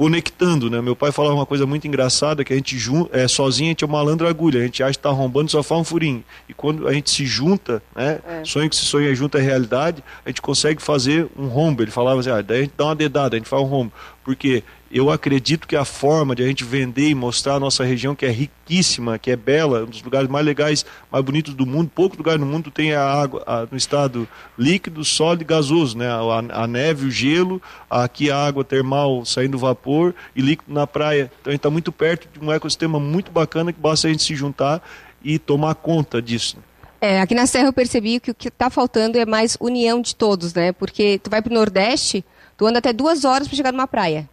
conectando, 0.00 0.70
né? 0.70 0.80
Meu 0.80 0.96
pai 0.96 1.12
falava 1.12 1.34
uma 1.34 1.44
coisa 1.44 1.66
muito 1.66 1.86
engraçada, 1.86 2.42
que 2.42 2.54
a 2.54 2.56
gente 2.56 2.74
é, 3.12 3.28
sozinho 3.28 3.68
a 3.68 3.72
gente 3.72 3.84
é 3.84 3.86
uma 3.86 3.98
malandra 3.98 4.30
agulha, 4.30 4.58
a 4.58 4.64
gente 4.64 4.82
acha 4.82 4.92
que 4.92 4.98
está 4.98 5.10
arrombando 5.10 5.50
só 5.50 5.62
faz 5.62 5.78
um 5.78 5.84
furinho. 5.84 6.24
E 6.48 6.54
quando 6.54 6.88
a 6.88 6.92
gente 6.94 7.10
se 7.10 7.26
junta, 7.26 7.82
né? 7.94 8.18
É. 8.26 8.42
Sonho 8.42 8.70
que 8.70 8.76
se 8.76 8.86
sonha 8.86 9.14
junto 9.14 9.36
é 9.36 9.42
realidade, 9.42 10.02
a 10.24 10.30
gente 10.30 10.40
consegue 10.40 10.80
fazer 10.80 11.28
um 11.36 11.48
rombo. 11.48 11.82
Ele 11.82 11.90
falava 11.90 12.18
assim, 12.18 12.30
ah, 12.30 12.40
daí 12.40 12.60
a 12.60 12.62
gente 12.62 12.72
dá 12.78 12.86
uma 12.86 12.94
dedada, 12.94 13.36
a 13.36 13.38
gente 13.38 13.46
faz 13.46 13.62
um 13.62 13.66
rombo. 13.66 13.92
Porque 14.30 14.62
eu 14.92 15.10
acredito 15.10 15.66
que 15.66 15.74
a 15.74 15.84
forma 15.84 16.36
de 16.36 16.44
a 16.44 16.46
gente 16.46 16.62
vender 16.62 17.08
e 17.08 17.16
mostrar 17.16 17.54
a 17.54 17.58
nossa 17.58 17.82
região, 17.82 18.14
que 18.14 18.24
é 18.24 18.30
riquíssima, 18.30 19.18
que 19.18 19.28
é 19.28 19.34
bela, 19.34 19.82
um 19.82 19.86
dos 19.86 20.00
lugares 20.04 20.30
mais 20.30 20.46
legais, 20.46 20.86
mais 21.10 21.24
bonitos 21.24 21.52
do 21.52 21.66
mundo, 21.66 21.90
poucos 21.92 22.16
lugares 22.16 22.40
no 22.40 22.46
mundo 22.46 22.70
tem 22.70 22.94
a 22.94 23.02
água 23.02 23.42
a, 23.44 23.66
no 23.68 23.76
estado 23.76 24.28
líquido, 24.56 25.04
sólido 25.04 25.42
e 25.42 25.44
gasoso, 25.46 25.98
né? 25.98 26.06
A, 26.08 26.62
a, 26.62 26.66
neve, 26.68 27.08
o 27.08 27.10
gelo, 27.10 27.60
aqui 27.90 28.30
a 28.30 28.36
água 28.36 28.62
termal 28.62 29.24
saindo 29.24 29.58
vapor 29.58 30.14
e 30.36 30.40
líquido 30.40 30.72
na 30.72 30.86
praia. 30.86 31.28
Então 31.40 31.50
a 31.50 31.54
gente 31.54 31.58
está 31.58 31.70
muito 31.70 31.90
perto 31.90 32.28
de 32.32 32.38
um 32.38 32.52
ecossistema 32.52 33.00
muito 33.00 33.32
bacana 33.32 33.72
que 33.72 33.80
basta 33.80 34.06
a 34.06 34.12
gente 34.12 34.22
se 34.22 34.36
juntar 34.36 34.80
e 35.24 35.40
tomar 35.40 35.74
conta 35.74 36.22
disso. 36.22 36.56
É, 37.00 37.20
aqui 37.20 37.34
na 37.34 37.46
Serra 37.46 37.66
eu 37.66 37.72
percebi 37.72 38.20
que 38.20 38.30
o 38.30 38.34
que 38.34 38.46
está 38.46 38.70
faltando 38.70 39.18
é 39.18 39.26
mais 39.26 39.56
união 39.58 40.00
de 40.00 40.14
todos, 40.14 40.54
né? 40.54 40.70
Porque 40.70 41.18
tu 41.18 41.28
vai 41.28 41.42
para 41.42 41.50
o 41.50 41.54
Nordeste, 41.54 42.24
tu 42.60 42.66
anda 42.66 42.78
até 42.78 42.92
duas 42.92 43.24
horas 43.24 43.48
para 43.48 43.56
chegar 43.56 43.72
numa 43.72 43.86
praia. 43.86 44.28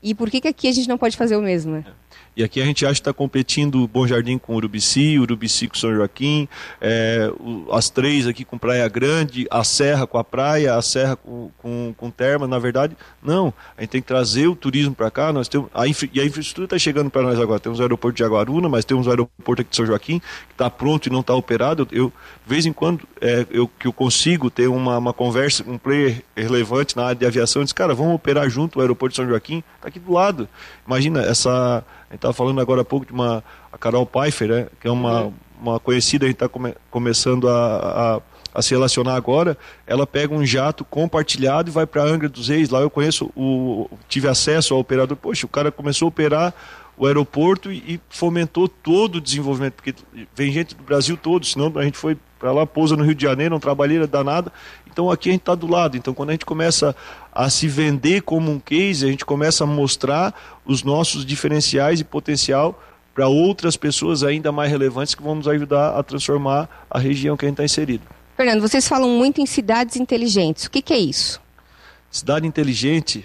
E 0.00 0.14
por 0.14 0.30
que, 0.30 0.40
que 0.40 0.46
aqui 0.46 0.68
a 0.68 0.72
gente 0.72 0.88
não 0.88 0.96
pode 0.96 1.16
fazer 1.16 1.36
o 1.36 1.42
mesmo, 1.42 1.72
né? 1.72 1.84
E 2.36 2.44
aqui 2.44 2.60
a 2.60 2.66
gente 2.66 2.84
acha 2.84 2.96
que 2.96 3.00
está 3.00 3.14
competindo 3.14 3.88
Bom 3.88 4.06
Jardim 4.06 4.36
com 4.36 4.54
Urubici, 4.54 5.18
Urubici 5.18 5.68
com 5.68 5.74
São 5.74 5.94
Joaquim, 5.94 6.46
é, 6.82 7.30
as 7.72 7.88
três 7.88 8.26
aqui 8.26 8.44
com 8.44 8.58
Praia 8.58 8.86
Grande, 8.88 9.46
a 9.50 9.64
Serra 9.64 10.06
com 10.06 10.18
a 10.18 10.24
praia, 10.24 10.74
a 10.74 10.82
Serra 10.82 11.16
com, 11.16 11.50
com, 11.56 11.94
com 11.96 12.10
Terma. 12.10 12.46
Na 12.46 12.58
verdade, 12.58 12.94
não. 13.22 13.54
A 13.74 13.80
gente 13.80 13.90
tem 13.90 14.02
que 14.02 14.06
trazer 14.06 14.48
o 14.48 14.54
turismo 14.54 14.94
para 14.94 15.10
cá. 15.10 15.32
Nós 15.32 15.48
temos, 15.48 15.70
a 15.72 15.88
infra, 15.88 16.10
e 16.12 16.20
a 16.20 16.26
infraestrutura 16.26 16.66
está 16.66 16.78
chegando 16.78 17.08
para 17.08 17.22
nós 17.22 17.40
agora. 17.40 17.58
Temos 17.58 17.78
o 17.78 17.82
aeroporto 17.82 18.16
de 18.16 18.22
Jaguaruna, 18.22 18.68
mas 18.68 18.84
temos 18.84 19.06
o 19.06 19.10
aeroporto 19.10 19.62
aqui 19.62 19.70
de 19.70 19.76
São 19.76 19.86
Joaquim, 19.86 20.18
que 20.18 20.52
está 20.52 20.68
pronto 20.68 21.06
e 21.06 21.10
não 21.10 21.20
está 21.20 21.34
operado. 21.34 21.88
Eu, 21.90 22.12
de 22.44 22.54
vez 22.54 22.66
em 22.66 22.72
quando, 22.72 23.08
é, 23.18 23.46
eu, 23.50 23.66
que 23.66 23.86
eu 23.86 23.94
consigo 23.94 24.50
ter 24.50 24.68
uma, 24.68 24.98
uma 24.98 25.14
conversa, 25.14 25.64
um 25.66 25.78
player 25.78 26.22
relevante 26.36 26.94
na 26.98 27.04
área 27.04 27.16
de 27.16 27.24
aviação, 27.24 27.62
disse, 27.62 27.74
cara, 27.74 27.94
vamos 27.94 28.14
operar 28.14 28.46
junto 28.50 28.78
o 28.78 28.82
aeroporto 28.82 29.12
de 29.12 29.16
São 29.16 29.26
Joaquim, 29.26 29.64
está 29.76 29.88
aqui 29.88 29.98
do 29.98 30.12
lado. 30.12 30.46
Imagina 30.86 31.22
essa 31.22 31.82
a 32.08 32.14
gente 32.14 32.18
estava 32.18 32.32
falando 32.32 32.60
agora 32.60 32.82
há 32.82 32.84
pouco 32.84 33.06
de 33.06 33.12
uma 33.12 33.42
a 33.72 33.78
Carol 33.78 34.06
Pfeiffer, 34.06 34.48
né, 34.48 34.66
que 34.80 34.86
é 34.86 34.90
uma, 34.90 35.22
uhum. 35.22 35.32
uma 35.60 35.80
conhecida, 35.80 36.24
a 36.24 36.28
gente 36.28 36.36
está 36.36 36.48
come, 36.48 36.74
começando 36.90 37.48
a, 37.48 38.20
a, 38.54 38.58
a, 38.58 38.62
se 38.62 38.70
relacionar 38.74 39.16
agora. 39.16 39.58
Ela 39.86 40.06
pega 40.06 40.34
um 40.34 40.44
jato 40.46 40.84
compartilhado 40.84 41.68
e 41.68 41.72
vai 41.72 41.86
para 41.86 42.02
Angra 42.02 42.28
dos 42.28 42.48
Reis. 42.48 42.70
Lá 42.70 42.80
eu 42.80 42.90
conheço, 42.90 43.30
o, 43.36 43.90
tive 44.08 44.28
acesso 44.28 44.72
ao 44.72 44.80
operador. 44.80 45.16
Poxa, 45.16 45.46
o 45.46 45.48
cara 45.48 45.72
começou 45.72 46.06
a 46.06 46.08
operar 46.08 46.54
o 46.96 47.06
aeroporto 47.06 47.70
e, 47.70 48.00
fomentou 48.08 48.68
todo 48.68 49.16
o 49.16 49.20
desenvolvimento, 49.20 49.74
porque 49.74 49.94
vem 50.34 50.50
gente 50.50 50.74
do 50.74 50.82
Brasil 50.82 51.16
todo, 51.16 51.44
senão 51.44 51.72
a 51.76 51.84
gente 51.84 51.98
foi 51.98 52.16
para 52.38 52.52
lá, 52.52 52.66
pousa 52.66 52.96
no 52.96 53.04
Rio 53.04 53.14
de 53.14 53.22
Janeiro, 53.22 53.54
não 53.54 53.60
trabalheira 53.60 54.06
danada. 54.06 54.52
Então 54.86 55.10
aqui 55.10 55.28
a 55.28 55.32
gente 55.32 55.42
está 55.42 55.54
do 55.54 55.66
lado. 55.66 55.96
Então 55.96 56.14
quando 56.14 56.30
a 56.30 56.32
gente 56.32 56.46
começa 56.46 56.94
a 57.32 57.48
se 57.50 57.66
vender 57.66 58.22
como 58.22 58.50
um 58.50 58.58
case, 58.58 59.04
a 59.04 59.10
gente 59.10 59.24
começa 59.24 59.64
a 59.64 59.66
mostrar 59.66 60.58
os 60.64 60.82
nossos 60.82 61.24
diferenciais 61.24 62.00
e 62.00 62.04
potencial 62.04 62.82
para 63.14 63.28
outras 63.28 63.76
pessoas 63.76 64.22
ainda 64.22 64.52
mais 64.52 64.70
relevantes 64.70 65.14
que 65.14 65.22
vão 65.22 65.34
nos 65.34 65.48
ajudar 65.48 65.98
a 65.98 66.02
transformar 66.02 66.86
a 66.90 66.98
região 66.98 67.36
que 67.36 67.46
a 67.46 67.48
gente 67.48 67.54
está 67.54 67.64
inserido. 67.64 68.04
Fernando, 68.36 68.60
vocês 68.60 68.86
falam 68.86 69.08
muito 69.08 69.40
em 69.40 69.46
cidades 69.46 69.96
inteligentes. 69.96 70.66
O 70.66 70.70
que, 70.70 70.82
que 70.82 70.92
é 70.92 70.98
isso? 70.98 71.40
Cidade 72.10 72.46
inteligente 72.46 73.24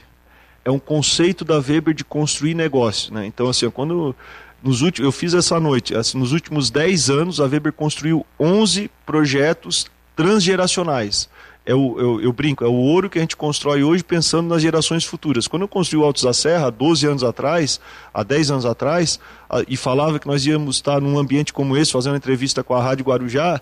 é 0.63 0.71
um 0.71 0.79
conceito 0.79 1.43
da 1.43 1.57
Weber 1.57 1.93
de 1.93 2.03
construir 2.03 2.53
negócio. 2.53 3.13
Né? 3.13 3.25
Então, 3.25 3.49
assim, 3.49 3.69
quando 3.69 4.15
nos 4.61 4.81
últimos, 4.81 5.05
eu 5.05 5.11
fiz 5.11 5.33
essa 5.33 5.59
noite, 5.59 5.95
assim, 5.95 6.17
nos 6.17 6.31
últimos 6.31 6.69
10 6.69 7.09
anos 7.09 7.39
a 7.39 7.45
Weber 7.45 7.73
construiu 7.73 8.25
11 8.39 8.89
projetos 9.05 9.87
transgeracionais. 10.15 11.29
É 11.63 11.75
o, 11.75 11.99
eu, 11.99 12.21
eu, 12.21 12.33
brinco, 12.33 12.63
é 12.63 12.67
o 12.67 12.73
ouro 12.73 13.09
que 13.09 13.19
a 13.19 13.21
gente 13.21 13.37
constrói 13.37 13.83
hoje 13.83 14.03
pensando 14.03 14.47
nas 14.47 14.63
gerações 14.63 15.05
futuras. 15.05 15.47
Quando 15.47 15.63
eu 15.63 15.67
construí 15.67 15.99
o 16.01 16.03
Altos 16.03 16.23
da 16.23 16.33
Serra, 16.33 16.67
há 16.67 16.69
12 16.71 17.05
anos 17.05 17.23
atrás, 17.23 17.79
há 18.11 18.23
10 18.23 18.51
anos 18.51 18.65
atrás, 18.65 19.19
e 19.67 19.77
falava 19.77 20.17
que 20.17 20.27
nós 20.27 20.45
íamos 20.45 20.77
estar 20.77 20.99
num 20.99 21.19
ambiente 21.19 21.53
como 21.53 21.77
esse, 21.77 21.91
fazendo 21.91 22.15
entrevista 22.15 22.63
com 22.63 22.73
a 22.73 22.81
Rádio 22.81 23.05
Guarujá, 23.05 23.61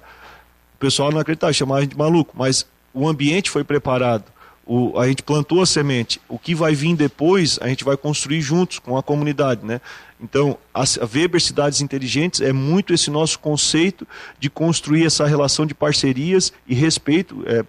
o 0.76 0.80
pessoal 0.80 1.12
não 1.12 1.20
acreditava, 1.20 1.52
chamava 1.52 1.80
a 1.80 1.82
gente 1.82 1.92
de 1.92 1.98
maluco, 1.98 2.34
mas 2.38 2.66
o 2.94 3.08
ambiente 3.08 3.50
foi 3.50 3.66
preparado. 3.66 4.24
O, 4.72 5.00
a 5.00 5.08
gente 5.08 5.24
plantou 5.24 5.64
a 5.64 5.66
semente. 5.66 6.22
O 6.30 6.38
que 6.38 6.54
vai 6.54 6.76
vir 6.76 6.96
depois, 6.96 7.58
a 7.60 7.68
gente 7.68 7.84
vai 7.84 7.98
construir 7.98 8.40
juntos 8.40 8.78
com 8.78 8.96
a 8.96 9.02
comunidade, 9.02 9.66
né? 9.66 9.82
Então, 10.22 10.60
a, 10.72 10.84
Weber 11.12 11.42
Cidades 11.42 11.82
Inteligentes 11.82 12.40
é 12.40 12.54
muito 12.54 12.94
esse 12.94 13.10
nosso 13.10 13.40
conceito 13.40 14.08
de 14.40 14.48
construir 14.48 15.08
essa 15.08 15.26
relação 15.26 15.66
de 15.66 15.74
parcerias 15.74 16.54
e 16.68 16.76
respeito. 16.76 17.44
É, 17.48 17.66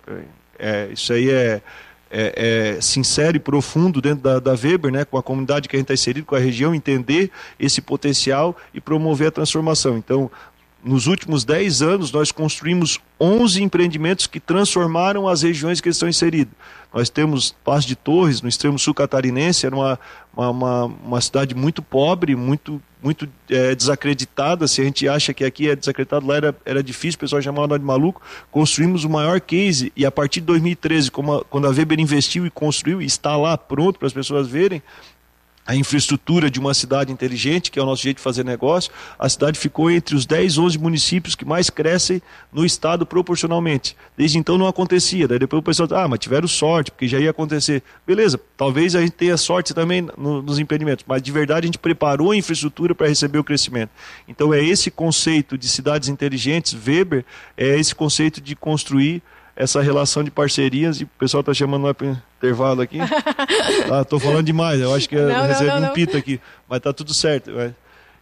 é, 0.58 0.92
isso 0.92 1.10
aí 1.14 1.30
é, 1.30 1.62
é, 2.10 2.74
é, 2.76 2.80
sincero 2.82 3.34
e 3.34 3.40
profundo 3.40 4.02
dentro 4.02 4.22
da, 4.22 4.38
da, 4.38 4.50
Weber, 4.50 4.92
né, 4.92 5.04
com 5.06 5.16
a 5.16 5.22
comunidade 5.22 5.70
que 5.70 5.76
a 5.76 5.78
gente 5.78 5.84
está 5.84 5.94
inserido, 5.94 6.26
com 6.26 6.34
a 6.34 6.38
região, 6.38 6.74
entender 6.74 7.30
esse 7.58 7.80
potencial 7.80 8.54
e 8.74 8.80
promover 8.80 9.28
a 9.28 9.30
transformação. 9.30 9.96
Então, 9.96 10.30
nos 10.82 11.06
últimos 11.06 11.44
10 11.44 11.82
anos, 11.82 12.12
nós 12.12 12.32
construímos 12.32 12.98
11 13.20 13.62
empreendimentos 13.62 14.26
que 14.26 14.40
transformaram 14.40 15.28
as 15.28 15.42
regiões 15.42 15.80
que 15.80 15.88
estão 15.88 16.08
inseridos. 16.08 16.54
Nós 16.92 17.08
temos 17.08 17.54
Passo 17.64 17.86
de 17.86 17.94
Torres, 17.94 18.42
no 18.42 18.48
extremo 18.48 18.78
sul 18.78 18.94
catarinense, 18.94 19.66
era 19.66 19.76
uma, 19.76 19.98
uma, 20.34 20.50
uma, 20.50 20.84
uma 20.84 21.20
cidade 21.20 21.54
muito 21.54 21.82
pobre, 21.82 22.34
muito, 22.34 22.82
muito 23.02 23.28
é, 23.48 23.74
desacreditada. 23.74 24.66
Se 24.66 24.80
a 24.80 24.84
gente 24.84 25.06
acha 25.06 25.32
que 25.32 25.44
aqui 25.44 25.68
é 25.68 25.76
desacreditado, 25.76 26.26
lá 26.26 26.36
era, 26.36 26.56
era 26.64 26.82
difícil, 26.82 27.16
o 27.16 27.20
pessoal 27.20 27.42
chamava 27.42 27.68
nós 27.68 27.78
de 27.78 27.84
maluco. 27.84 28.22
Construímos 28.50 29.04
o 29.04 29.10
maior 29.10 29.40
case 29.40 29.92
e 29.94 30.04
a 30.04 30.10
partir 30.10 30.40
de 30.40 30.46
2013, 30.46 31.10
a, 31.10 31.44
quando 31.44 31.66
a 31.66 31.70
Weber 31.70 32.00
investiu 32.00 32.46
e 32.46 32.50
construiu, 32.50 33.00
e 33.00 33.04
está 33.04 33.36
lá 33.36 33.56
pronto 33.56 33.98
para 33.98 34.06
as 34.06 34.12
pessoas 34.12 34.48
verem, 34.48 34.82
a 35.66 35.74
infraestrutura 35.76 36.50
de 36.50 36.58
uma 36.58 36.74
cidade 36.74 37.12
inteligente, 37.12 37.70
que 37.70 37.78
é 37.78 37.82
o 37.82 37.86
nosso 37.86 38.02
jeito 38.02 38.16
de 38.16 38.22
fazer 38.22 38.44
negócio, 38.44 38.90
a 39.18 39.28
cidade 39.28 39.58
ficou 39.58 39.90
entre 39.90 40.16
os 40.16 40.26
10, 40.26 40.58
11 40.58 40.78
municípios 40.78 41.34
que 41.34 41.44
mais 41.44 41.70
crescem 41.70 42.20
no 42.52 42.64
estado 42.64 43.06
proporcionalmente. 43.06 43.96
Desde 44.16 44.38
então 44.38 44.58
não 44.58 44.66
acontecia. 44.66 45.28
Daí 45.28 45.38
depois 45.38 45.60
o 45.60 45.62
pessoal, 45.62 45.88
ah, 45.92 46.08
mas 46.08 46.18
tiveram 46.18 46.48
sorte, 46.48 46.90
porque 46.90 47.06
já 47.06 47.20
ia 47.20 47.30
acontecer. 47.30 47.82
Beleza, 48.06 48.40
talvez 48.56 48.96
a 48.96 49.00
gente 49.00 49.12
tenha 49.12 49.36
sorte 49.36 49.72
também 49.72 50.08
no, 50.16 50.42
nos 50.42 50.58
empreendimentos, 50.58 51.04
mas 51.06 51.22
de 51.22 51.30
verdade 51.30 51.66
a 51.66 51.68
gente 51.68 51.78
preparou 51.78 52.32
a 52.32 52.36
infraestrutura 52.36 52.94
para 52.94 53.06
receber 53.06 53.38
o 53.38 53.44
crescimento. 53.44 53.90
Então 54.26 54.52
é 54.52 54.62
esse 54.64 54.90
conceito 54.90 55.56
de 55.56 55.68
cidades 55.68 56.08
inteligentes, 56.08 56.74
Weber, 56.74 57.24
é 57.56 57.78
esse 57.78 57.94
conceito 57.94 58.40
de 58.40 58.56
construir 58.56 59.22
essa 59.60 59.82
relação 59.82 60.24
de 60.24 60.30
parcerias 60.30 61.02
e 61.02 61.04
o 61.04 61.06
pessoal 61.18 61.40
está 61.40 61.52
chamando 61.52 61.82
nós 61.82 61.92
para 61.92 62.16
intervalo 62.38 62.80
aqui. 62.80 62.98
ah, 63.92 64.02
tô 64.08 64.18
falando 64.18 64.46
demais, 64.46 64.80
eu 64.80 64.94
acho 64.94 65.06
que 65.06 65.14
eu 65.14 65.28
recebi 65.28 65.70
um 65.70 65.88
pito 65.88 66.16
aqui, 66.16 66.40
mas 66.66 66.80
tá 66.80 66.94
tudo 66.94 67.12
certo. 67.12 67.50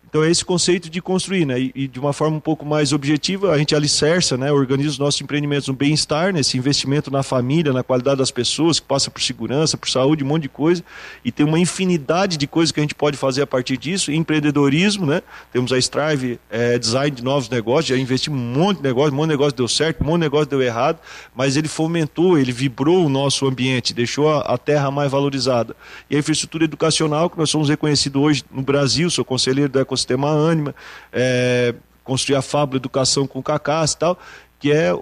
Então 0.09 0.25
é 0.25 0.31
esse 0.31 0.43
conceito 0.43 0.89
de 0.89 1.03
construir, 1.03 1.45
né? 1.45 1.61
E, 1.75 1.87
de 1.87 2.01
uma 2.01 2.15
forma 2.15 2.37
um 2.37 2.41
pouco 2.41 2.65
mais 2.65 2.95
objetiva, 2.95 3.53
a 3.53 3.59
gente 3.59 3.75
alicerça, 3.75 4.39
né? 4.39 4.51
Organiza 4.51 4.89
os 4.91 4.99
nossos 4.99 5.21
empreendimentos 5.21 5.69
no 5.69 5.75
bem-estar, 5.75 6.33
nesse 6.33 6.57
né? 6.57 6.61
investimento 6.61 7.11
na 7.11 7.23
família, 7.23 7.75
na 7.75 7.83
qualidade 7.83 8.17
das 8.17 8.31
pessoas, 8.31 8.81
que 8.81 8.87
passa 8.87 9.11
por 9.11 9.21
segurança, 9.21 9.77
por 9.77 9.89
saúde, 9.89 10.25
um 10.25 10.27
monte 10.27 10.43
de 10.43 10.49
coisa. 10.49 10.83
E 11.23 11.31
tem 11.31 11.45
uma 11.45 11.59
infinidade 11.59 12.39
de 12.39 12.47
coisas 12.47 12.73
que 12.73 12.81
a 12.81 12.83
gente 12.83 12.95
pode 12.95 13.19
fazer 13.19 13.43
a 13.43 13.47
partir 13.47 13.77
disso. 13.77 14.11
Empreendedorismo, 14.11 15.05
né? 15.05 15.21
Temos 15.53 15.73
a 15.73 15.79
Strive 15.79 16.41
é, 16.49 16.79
Design 16.79 17.15
de 17.15 17.23
Novos 17.23 17.51
Negócios, 17.51 17.87
já 17.87 17.97
investimos 17.97 18.41
um 18.41 18.45
monte 18.45 18.79
de 18.79 18.85
negócio, 18.85 19.13
um 19.13 19.17
monte 19.17 19.27
de 19.27 19.33
negócio 19.33 19.57
deu 19.57 19.69
certo, 19.69 20.03
um 20.03 20.07
monte 20.07 20.21
de 20.21 20.27
negócio 20.27 20.47
deu 20.47 20.63
errado, 20.63 21.01
mas 21.35 21.55
ele 21.55 21.69
fomentou, 21.69 22.39
ele 22.39 22.53
vibrou 22.53 23.05
o 23.05 23.11
nosso 23.11 23.47
ambiente, 23.47 23.93
deixou 23.93 24.31
a, 24.31 24.41
a 24.41 24.57
terra 24.57 24.91
mais 24.91 25.11
valorizada. 25.11 25.77
E 26.09 26.17
a 26.17 26.19
infraestrutura 26.19 26.65
educacional, 26.65 27.29
que 27.29 27.37
nós 27.37 27.51
somos 27.51 27.69
reconhecidos 27.69 28.23
hoje 28.23 28.43
no 28.51 28.63
Brasil, 28.63 29.11
sou 29.11 29.23
conselheiro 29.23 29.71
da 29.71 29.85
ecossistema 29.99 30.31
Anima, 30.31 30.75
é, 31.13 31.75
construir 32.05 32.37
a 32.37 32.43
Fábula 32.43 32.79
Educação 32.79 33.27
com 33.27 33.43
Cacás 33.43 33.93
e 33.93 33.99
tal, 33.99 34.19
que 34.59 34.73
é, 34.73 34.93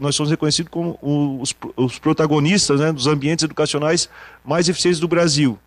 nós 0.00 0.14
somos 0.14 0.30
reconhecidos 0.30 0.70
como 0.70 0.98
os, 1.02 1.54
os 1.76 1.98
protagonistas 1.98 2.80
né, 2.80 2.92
dos 2.92 3.06
ambientes 3.06 3.44
educacionais 3.44 4.08
mais 4.44 4.68
eficientes 4.68 5.00
do 5.00 5.08
Brasil. 5.08 5.58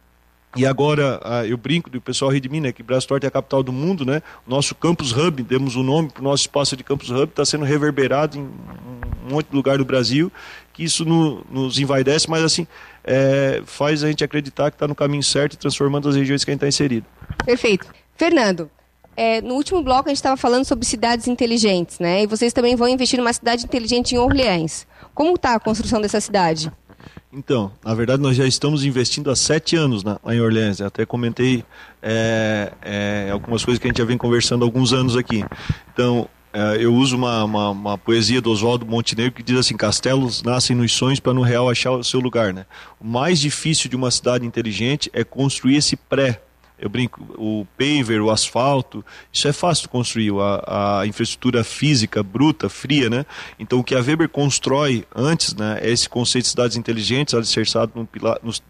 E 0.53 0.65
agora, 0.65 1.21
eu 1.47 1.55
brinco 1.55 1.89
do 1.89 2.01
pessoal 2.01 2.29
ri 2.29 2.41
de 2.41 2.49
mim, 2.49 2.59
né, 2.59 2.73
que 2.73 2.83
Brastorte 2.83 3.25
é 3.25 3.29
a 3.29 3.31
capital 3.31 3.63
do 3.63 3.71
mundo, 3.71 4.05
né? 4.05 4.21
Nosso 4.45 4.75
Campus 4.75 5.13
Hub, 5.15 5.41
demos 5.43 5.77
o 5.77 5.79
um 5.79 5.83
nome 5.83 6.09
para 6.09 6.19
o 6.19 6.23
nosso 6.25 6.43
espaço 6.43 6.75
de 6.75 6.83
Campus 6.83 7.09
Hub, 7.09 7.23
está 7.23 7.45
sendo 7.45 7.63
reverberado 7.63 8.37
em 8.37 8.41
um 8.41 9.29
monte 9.29 9.47
de 9.47 9.55
lugar 9.55 9.77
do 9.77 9.85
Brasil, 9.85 10.29
que 10.73 10.83
isso 10.83 11.05
no, 11.05 11.45
nos 11.49 11.79
envaidece, 11.79 12.29
mas 12.29 12.43
assim, 12.43 12.67
é, 13.01 13.61
faz 13.65 14.03
a 14.03 14.09
gente 14.09 14.25
acreditar 14.25 14.69
que 14.71 14.75
está 14.75 14.89
no 14.89 14.93
caminho 14.93 15.23
certo 15.23 15.53
e 15.53 15.57
transformando 15.57 16.09
as 16.09 16.17
regiões 16.17 16.43
que 16.43 16.51
a 16.51 16.53
gente 16.53 16.57
está 16.57 16.67
inserido. 16.67 17.05
Perfeito. 17.45 17.87
Fernando, 18.21 18.69
é, 19.17 19.41
no 19.41 19.55
último 19.55 19.81
bloco 19.81 20.07
a 20.07 20.09
gente 20.09 20.17
estava 20.17 20.37
falando 20.37 20.63
sobre 20.63 20.85
cidades 20.85 21.27
inteligentes, 21.27 21.97
né? 21.97 22.21
E 22.21 22.27
vocês 22.27 22.53
também 22.53 22.75
vão 22.75 22.87
investir 22.87 23.17
numa 23.17 23.33
cidade 23.33 23.65
inteligente 23.65 24.13
em 24.13 24.19
Orleans. 24.19 24.85
Como 25.15 25.33
está 25.33 25.55
a 25.55 25.59
construção 25.59 25.99
dessa 25.99 26.21
cidade? 26.21 26.71
Então, 27.33 27.71
na 27.83 27.95
verdade, 27.95 28.21
nós 28.21 28.37
já 28.37 28.45
estamos 28.45 28.85
investindo 28.85 29.31
há 29.31 29.35
sete 29.35 29.75
anos 29.75 30.03
na, 30.03 30.19
em 30.27 30.39
Orleans. 30.39 30.79
Eu 30.79 30.85
até 30.85 31.03
comentei 31.03 31.65
é, 31.99 32.71
é, 32.83 33.29
algumas 33.31 33.65
coisas 33.65 33.81
que 33.81 33.87
a 33.87 33.89
gente 33.89 33.97
já 33.97 34.05
vem 34.05 34.19
conversando 34.19 34.63
há 34.63 34.67
alguns 34.67 34.93
anos 34.93 35.17
aqui. 35.17 35.43
Então, 35.91 36.29
é, 36.53 36.77
eu 36.79 36.93
uso 36.93 37.15
uma, 37.15 37.43
uma, 37.43 37.69
uma, 37.71 37.97
poesia 37.97 38.39
do 38.39 38.51
Oswaldo 38.51 38.85
Montenegro 38.85 39.31
que 39.31 39.41
diz 39.41 39.57
assim: 39.57 39.75
castelos 39.75 40.43
nascem 40.43 40.75
nos 40.75 40.91
sonhos 40.91 41.19
para 41.19 41.33
no 41.33 41.41
real 41.41 41.67
achar 41.67 41.89
o 41.89 42.03
seu 42.03 42.19
lugar. 42.19 42.53
Né? 42.53 42.67
O 42.99 43.07
mais 43.07 43.39
difícil 43.39 43.89
de 43.89 43.95
uma 43.95 44.11
cidade 44.11 44.45
inteligente 44.45 45.09
é 45.11 45.23
construir 45.23 45.77
esse 45.77 45.95
pré 45.95 46.39
eu 46.81 46.89
brinco, 46.89 47.21
o 47.37 47.65
paver, 47.77 48.19
o 48.21 48.31
asfalto, 48.31 49.05
isso 49.31 49.47
é 49.47 49.53
fácil 49.53 49.83
de 49.83 49.89
construir, 49.89 50.31
a, 50.39 51.01
a, 51.01 51.07
infraestrutura 51.07 51.63
física, 51.63 52.23
bruta, 52.23 52.67
fria, 52.67 53.07
né? 53.07 53.23
Então 53.59 53.79
o 53.79 53.83
que 53.83 53.93
a 53.93 53.99
Weber 53.99 54.27
constrói 54.27 55.05
antes, 55.15 55.53
né, 55.53 55.79
é 55.79 55.91
esse 55.91 56.09
conceito 56.09 56.45
de 56.45 56.49
cidades 56.49 56.75
inteligentes, 56.75 57.35
alicerçado 57.35 57.91
no, 57.93 58.07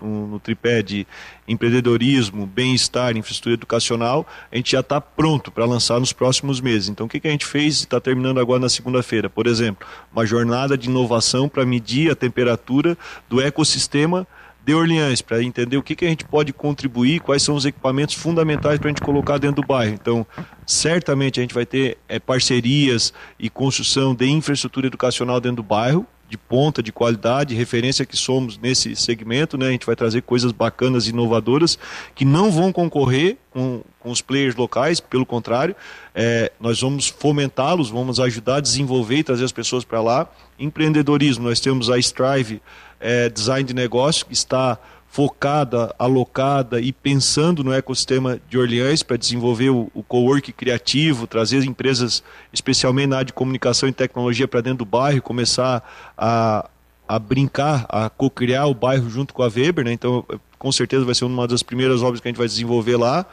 no, 0.01 0.27
no 0.27 0.39
tripé 0.39 0.83
de 0.83 1.07
empreendedorismo, 1.47 2.45
bem-estar, 2.45 3.15
infraestrutura 3.15 3.55
educacional, 3.55 4.27
a 4.51 4.57
gente 4.57 4.71
já 4.71 4.81
está 4.81 4.99
pronto 4.99 5.49
para 5.49 5.65
lançar 5.65 5.99
nos 5.99 6.11
próximos 6.11 6.59
meses. 6.59 6.89
Então 6.89 7.05
o 7.05 7.09
que, 7.09 7.19
que 7.19 7.27
a 7.27 7.31
gente 7.31 7.45
fez 7.45 7.79
e 7.79 7.83
está 7.83 7.99
terminando 7.99 8.39
agora 8.39 8.59
na 8.59 8.69
segunda-feira? 8.69 9.29
Por 9.29 9.47
exemplo, 9.47 9.87
uma 10.11 10.25
jornada 10.25 10.77
de 10.77 10.89
inovação 10.89 11.47
para 11.47 11.65
medir 11.65 12.11
a 12.11 12.15
temperatura 12.15 12.97
do 13.29 13.39
ecossistema 13.41 14.27
de 14.65 14.73
Orleans, 14.73 15.21
para 15.21 15.41
entender 15.41 15.77
o 15.77 15.83
que, 15.83 15.95
que 15.95 16.05
a 16.05 16.09
gente 16.09 16.23
pode 16.23 16.53
contribuir, 16.53 17.19
quais 17.19 17.41
são 17.41 17.55
os 17.55 17.65
equipamentos 17.65 18.15
fundamentais 18.15 18.77
para 18.77 18.89
a 18.89 18.91
gente 18.91 19.01
colocar 19.01 19.37
dentro 19.37 19.61
do 19.61 19.67
bairro. 19.67 19.93
Então, 19.93 20.25
certamente 20.65 21.39
a 21.39 21.43
gente 21.43 21.53
vai 21.53 21.65
ter 21.65 21.97
é, 22.07 22.19
parcerias 22.19 23.13
e 23.39 23.49
construção 23.49 24.13
de 24.13 24.27
infraestrutura 24.27 24.87
educacional 24.87 25.41
dentro 25.41 25.57
do 25.57 25.63
bairro, 25.63 26.05
de 26.31 26.37
ponta, 26.37 26.81
de 26.81 26.93
qualidade, 26.93 27.53
referência 27.53 28.05
que 28.05 28.15
somos 28.15 28.57
nesse 28.57 28.95
segmento, 28.95 29.57
né? 29.57 29.67
A 29.67 29.71
gente 29.71 29.85
vai 29.85 29.97
trazer 29.97 30.21
coisas 30.21 30.53
bacanas 30.53 31.05
inovadoras 31.05 31.77
que 32.15 32.23
não 32.23 32.49
vão 32.49 32.71
concorrer 32.71 33.35
com, 33.51 33.81
com 33.99 34.09
os 34.09 34.21
players 34.21 34.55
locais, 34.55 35.01
pelo 35.01 35.25
contrário, 35.25 35.75
é, 36.15 36.49
nós 36.57 36.79
vamos 36.79 37.09
fomentá-los, 37.09 37.89
vamos 37.89 38.17
ajudar 38.17 38.55
a 38.55 38.61
desenvolver 38.61 39.17
e 39.17 39.23
trazer 39.23 39.43
as 39.43 39.51
pessoas 39.51 39.83
para 39.83 40.01
lá. 40.01 40.29
Empreendedorismo, 40.57 41.49
nós 41.49 41.59
temos 41.59 41.89
a 41.89 41.99
Strive 41.99 42.61
é, 42.97 43.29
Design 43.29 43.65
de 43.65 43.73
Negócio, 43.73 44.25
que 44.25 44.33
está 44.33 44.79
focada, 45.11 45.93
alocada 45.99 46.79
e 46.79 46.93
pensando 46.93 47.65
no 47.65 47.73
ecossistema 47.73 48.39
de 48.49 48.57
Orleans 48.57 49.03
para 49.03 49.17
desenvolver 49.17 49.69
o, 49.69 49.91
o 49.93 50.01
co-work 50.01 50.53
criativo, 50.53 51.27
trazer 51.27 51.61
empresas, 51.65 52.23
especialmente 52.53 53.07
na 53.07 53.17
área 53.17 53.25
de 53.25 53.33
comunicação 53.33 53.89
e 53.89 53.91
tecnologia, 53.91 54.47
para 54.47 54.61
dentro 54.61 54.79
do 54.79 54.85
bairro, 54.85 55.21
começar 55.21 55.83
a, 56.17 56.69
a 57.05 57.19
brincar, 57.19 57.85
a 57.89 58.09
co-criar 58.09 58.67
o 58.67 58.73
bairro 58.73 59.09
junto 59.09 59.33
com 59.33 59.43
a 59.43 59.51
Weber, 59.53 59.83
né? 59.83 59.91
Então, 59.91 60.25
com 60.57 60.71
certeza 60.71 61.03
vai 61.03 61.13
ser 61.13 61.25
uma 61.25 61.45
das 61.45 61.61
primeiras 61.61 62.01
obras 62.01 62.21
que 62.21 62.29
a 62.29 62.31
gente 62.31 62.37
vai 62.37 62.47
desenvolver 62.47 62.95
lá. 62.95 63.25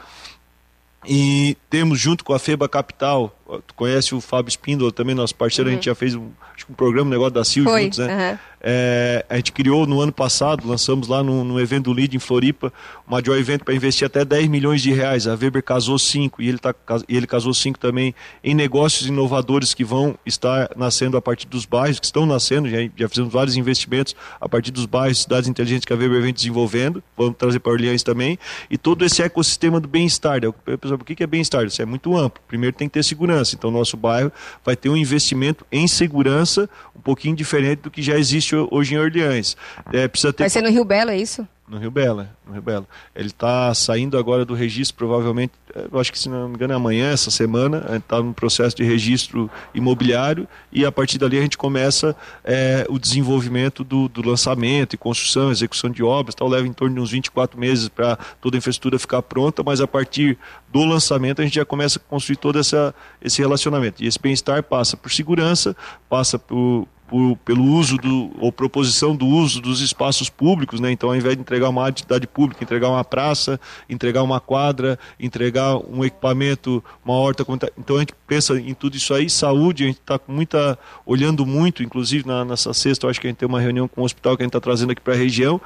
E 1.07 1.55
temos 1.69 1.97
junto 1.97 2.25
com 2.25 2.33
a 2.33 2.39
FEBA 2.39 2.67
Capital, 2.67 3.33
tu 3.65 3.73
conhece 3.75 4.13
o 4.13 4.21
Fábio 4.21 4.49
Spindola 4.49 4.91
também, 4.91 5.15
nosso 5.15 5.35
parceiro, 5.35 5.69
uhum. 5.69 5.73
a 5.73 5.75
gente 5.75 5.85
já 5.85 5.95
fez 5.95 6.15
um, 6.15 6.29
um 6.69 6.73
programa, 6.73 7.07
um 7.07 7.11
negócio 7.11 7.33
da 7.33 7.43
Sil 7.43 7.65
juntos, 7.65 7.97
né? 7.97 8.31
Uhum. 8.31 8.49
É, 8.61 9.25
a 9.29 9.37
gente 9.37 9.51
criou 9.51 9.87
no 9.87 10.01
ano 10.01 10.11
passado, 10.11 10.67
lançamos 10.67 11.07
lá 11.07 11.23
no, 11.23 11.43
no 11.43 11.59
evento 11.59 11.85
do 11.85 11.93
LEAD 11.93 12.17
em 12.17 12.19
Floripa, 12.19 12.73
uma 13.07 13.23
joy 13.23 13.39
event 13.39 13.63
para 13.63 13.73
investir 13.73 14.05
até 14.05 14.25
10 14.25 14.47
milhões 14.49 14.81
de 14.81 14.91
reais. 14.91 15.27
A 15.27 15.31
Weber 15.31 15.63
casou 15.63 15.97
cinco 15.97 16.41
e 16.41 16.49
ele, 16.49 16.57
tá, 16.57 16.75
e 17.07 17.15
ele 17.15 17.25
casou 17.25 17.53
cinco 17.53 17.79
também 17.79 18.13
em 18.43 18.53
negócios 18.53 19.07
inovadores 19.07 19.73
que 19.73 19.85
vão 19.85 20.17
estar 20.25 20.69
nascendo 20.75 21.15
a 21.15 21.21
partir 21.21 21.47
dos 21.47 21.65
bairros, 21.65 21.99
que 21.99 22.05
estão 22.05 22.25
nascendo, 22.25 22.69
já, 22.69 22.77
já 22.95 23.07
fizemos 23.07 23.31
vários 23.31 23.55
investimentos 23.55 24.15
a 24.39 24.49
partir 24.49 24.71
dos 24.71 24.85
bairros, 24.85 25.21
cidades 25.21 25.47
inteligentes 25.47 25.85
que 25.85 25.93
a 25.93 25.95
Weber 25.95 26.21
vem 26.21 26.33
desenvolvendo, 26.33 27.01
vamos 27.15 27.35
trazer 27.37 27.59
para 27.59 27.71
Orleans 27.71 28.03
também, 28.03 28.37
e 28.69 28.77
todo 28.77 29.05
esse 29.05 29.21
ecossistema 29.21 29.79
do 29.79 29.87
bem-estar. 29.87 30.41
Né? 30.41 30.47
O 30.49 31.03
que 31.05 31.23
é 31.23 31.27
bem-estar? 31.27 31.65
Isso 31.65 31.81
é 31.81 31.85
muito 31.85 32.15
amplo. 32.15 32.41
Primeiro 32.47 32.75
tem 32.75 32.87
que 32.89 32.93
ter 32.93 33.03
segurança, 33.03 33.38
então 33.55 33.71
nosso 33.71 33.97
bairro 33.97 34.31
vai 34.63 34.75
ter 34.75 34.89
um 34.89 34.97
investimento 34.97 35.65
em 35.71 35.87
segurança 35.87 36.69
um 36.95 37.01
pouquinho 37.01 37.35
diferente 37.35 37.79
do 37.79 37.91
que 37.91 38.01
já 38.01 38.17
existe 38.17 38.55
hoje 38.55 38.93
em 38.93 38.97
Orleans. 38.97 39.55
É, 39.93 40.07
precisa 40.07 40.33
ter... 40.33 40.43
Vai 40.43 40.49
ser 40.49 40.61
no 40.61 40.69
Rio 40.69 40.83
Belo, 40.83 41.11
é 41.11 41.17
isso? 41.17 41.47
No 41.69 41.77
Rio 41.77 41.91
Belo, 41.91 42.27
no 42.47 42.53
Rio 42.53 42.61
Belo. 42.63 42.87
Ele 43.15 43.27
está 43.27 43.71
saindo 43.75 44.17
agora 44.17 44.43
do 44.43 44.55
registro, 44.55 44.97
provavelmente, 44.97 45.53
é, 45.75 45.99
acho 45.99 46.11
que 46.11 46.17
se 46.17 46.27
não 46.27 46.49
me 46.49 46.55
engano 46.55 46.73
é 46.73 46.75
amanhã, 46.75 47.11
essa 47.11 47.29
semana, 47.29 47.85
está 47.95 48.21
no 48.21 48.33
processo 48.33 48.75
de 48.75 48.83
registro 48.83 49.49
imobiliário 49.73 50.47
e 50.71 50.83
a 50.83 50.91
partir 50.91 51.19
dali 51.19 51.37
a 51.37 51.41
gente 51.41 51.57
começa 51.57 52.15
é, 52.43 52.87
o 52.89 52.97
desenvolvimento 52.97 53.83
do, 53.83 54.09
do, 54.09 54.27
lançamento 54.27 54.93
e 54.93 54.97
construção, 54.97 55.51
execução 55.51 55.91
de 55.91 56.01
obras, 56.01 56.33
tal, 56.33 56.47
leva 56.47 56.67
em 56.67 56.73
torno 56.73 56.95
de 56.95 57.01
uns 57.01 57.11
24 57.11 57.59
meses 57.59 57.87
para 57.87 58.17
toda 58.41 58.57
a 58.57 58.59
infraestrutura 58.59 58.97
ficar 58.97 59.21
pronta, 59.21 59.61
mas 59.63 59.79
a 59.79 59.87
partir 59.87 60.39
do 60.71 60.83
lançamento 60.83 61.39
a 61.39 61.45
gente 61.45 61.55
já 61.55 61.65
começa 61.65 61.99
a 61.99 62.09
construir 62.09 62.37
todo 62.37 62.57
essa, 62.57 62.95
esse 63.21 63.39
relacionamento. 63.41 64.03
E 64.03 64.07
esse 64.07 64.19
bem-estar 64.19 64.63
passa 64.63 64.97
por 64.97 65.11
segurança, 65.11 65.75
passa 66.09 66.39
por, 66.39 66.87
por, 67.09 67.35
pelo 67.37 67.63
uso 67.63 67.97
do, 67.97 68.31
ou 68.39 68.51
proposição 68.51 69.15
do 69.15 69.25
uso 69.25 69.59
dos 69.59 69.81
espaços 69.81 70.29
públicos, 70.29 70.79
né? 70.79 70.91
Então, 70.91 71.09
ao 71.09 71.15
invés 71.15 71.35
de 71.35 71.41
entregar 71.41 71.69
uma 71.69 71.87
atividade 71.87 72.27
pública, 72.27 72.63
entregar 72.63 72.89
uma 72.89 73.03
praça, 73.03 73.59
entregar 73.89 74.21
uma 74.21 74.39
quadra, 74.39 74.99
entregar 75.19 75.77
um 75.77 76.05
equipamento, 76.05 76.83
uma 77.03 77.15
horta 77.15 77.43
Então, 77.77 77.95
a 77.95 77.99
gente 77.99 78.13
pensa 78.27 78.59
em 78.59 78.73
tudo 78.73 78.95
isso 78.95 79.13
aí. 79.13 79.29
Saúde, 79.29 79.83
a 79.83 79.87
gente 79.87 79.99
está 79.99 80.19
muita, 80.27 80.77
olhando 81.05 81.45
muito, 81.45 81.81
inclusive 81.81 82.27
na, 82.27 82.45
nessa 82.45 82.73
sexta, 82.73 83.05
eu 83.05 83.09
acho 83.09 83.19
que 83.19 83.27
a 83.27 83.29
gente 83.29 83.37
tem 83.37 83.49
uma 83.49 83.59
reunião 83.59 83.87
com 83.87 84.01
o 84.01 84.05
hospital 84.05 84.37
que 84.37 84.43
a 84.43 84.45
gente 84.45 84.51
está 84.51 84.61
trazendo 84.61 84.91
aqui 84.91 85.01
para 85.01 85.13
a 85.13 85.17
região, 85.17 85.59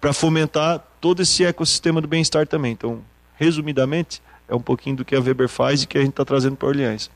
para 0.00 0.12
fomentar 0.12 0.84
todo 1.00 1.22
esse 1.22 1.44
ecossistema 1.44 2.00
do 2.00 2.08
bem-estar 2.08 2.46
também. 2.46 2.72
Então, 2.72 3.00
resumidamente, 3.36 4.20
é 4.48 4.54
um 4.54 4.60
pouquinho 4.60 4.96
do 4.96 5.04
que 5.04 5.14
a 5.14 5.20
Weber 5.20 5.48
faz 5.48 5.82
e 5.82 5.86
que 5.86 5.98
a 5.98 6.00
gente 6.00 6.10
está 6.10 6.24
trazendo 6.24 6.56
para 6.56 6.68
Orleans. 6.68 7.10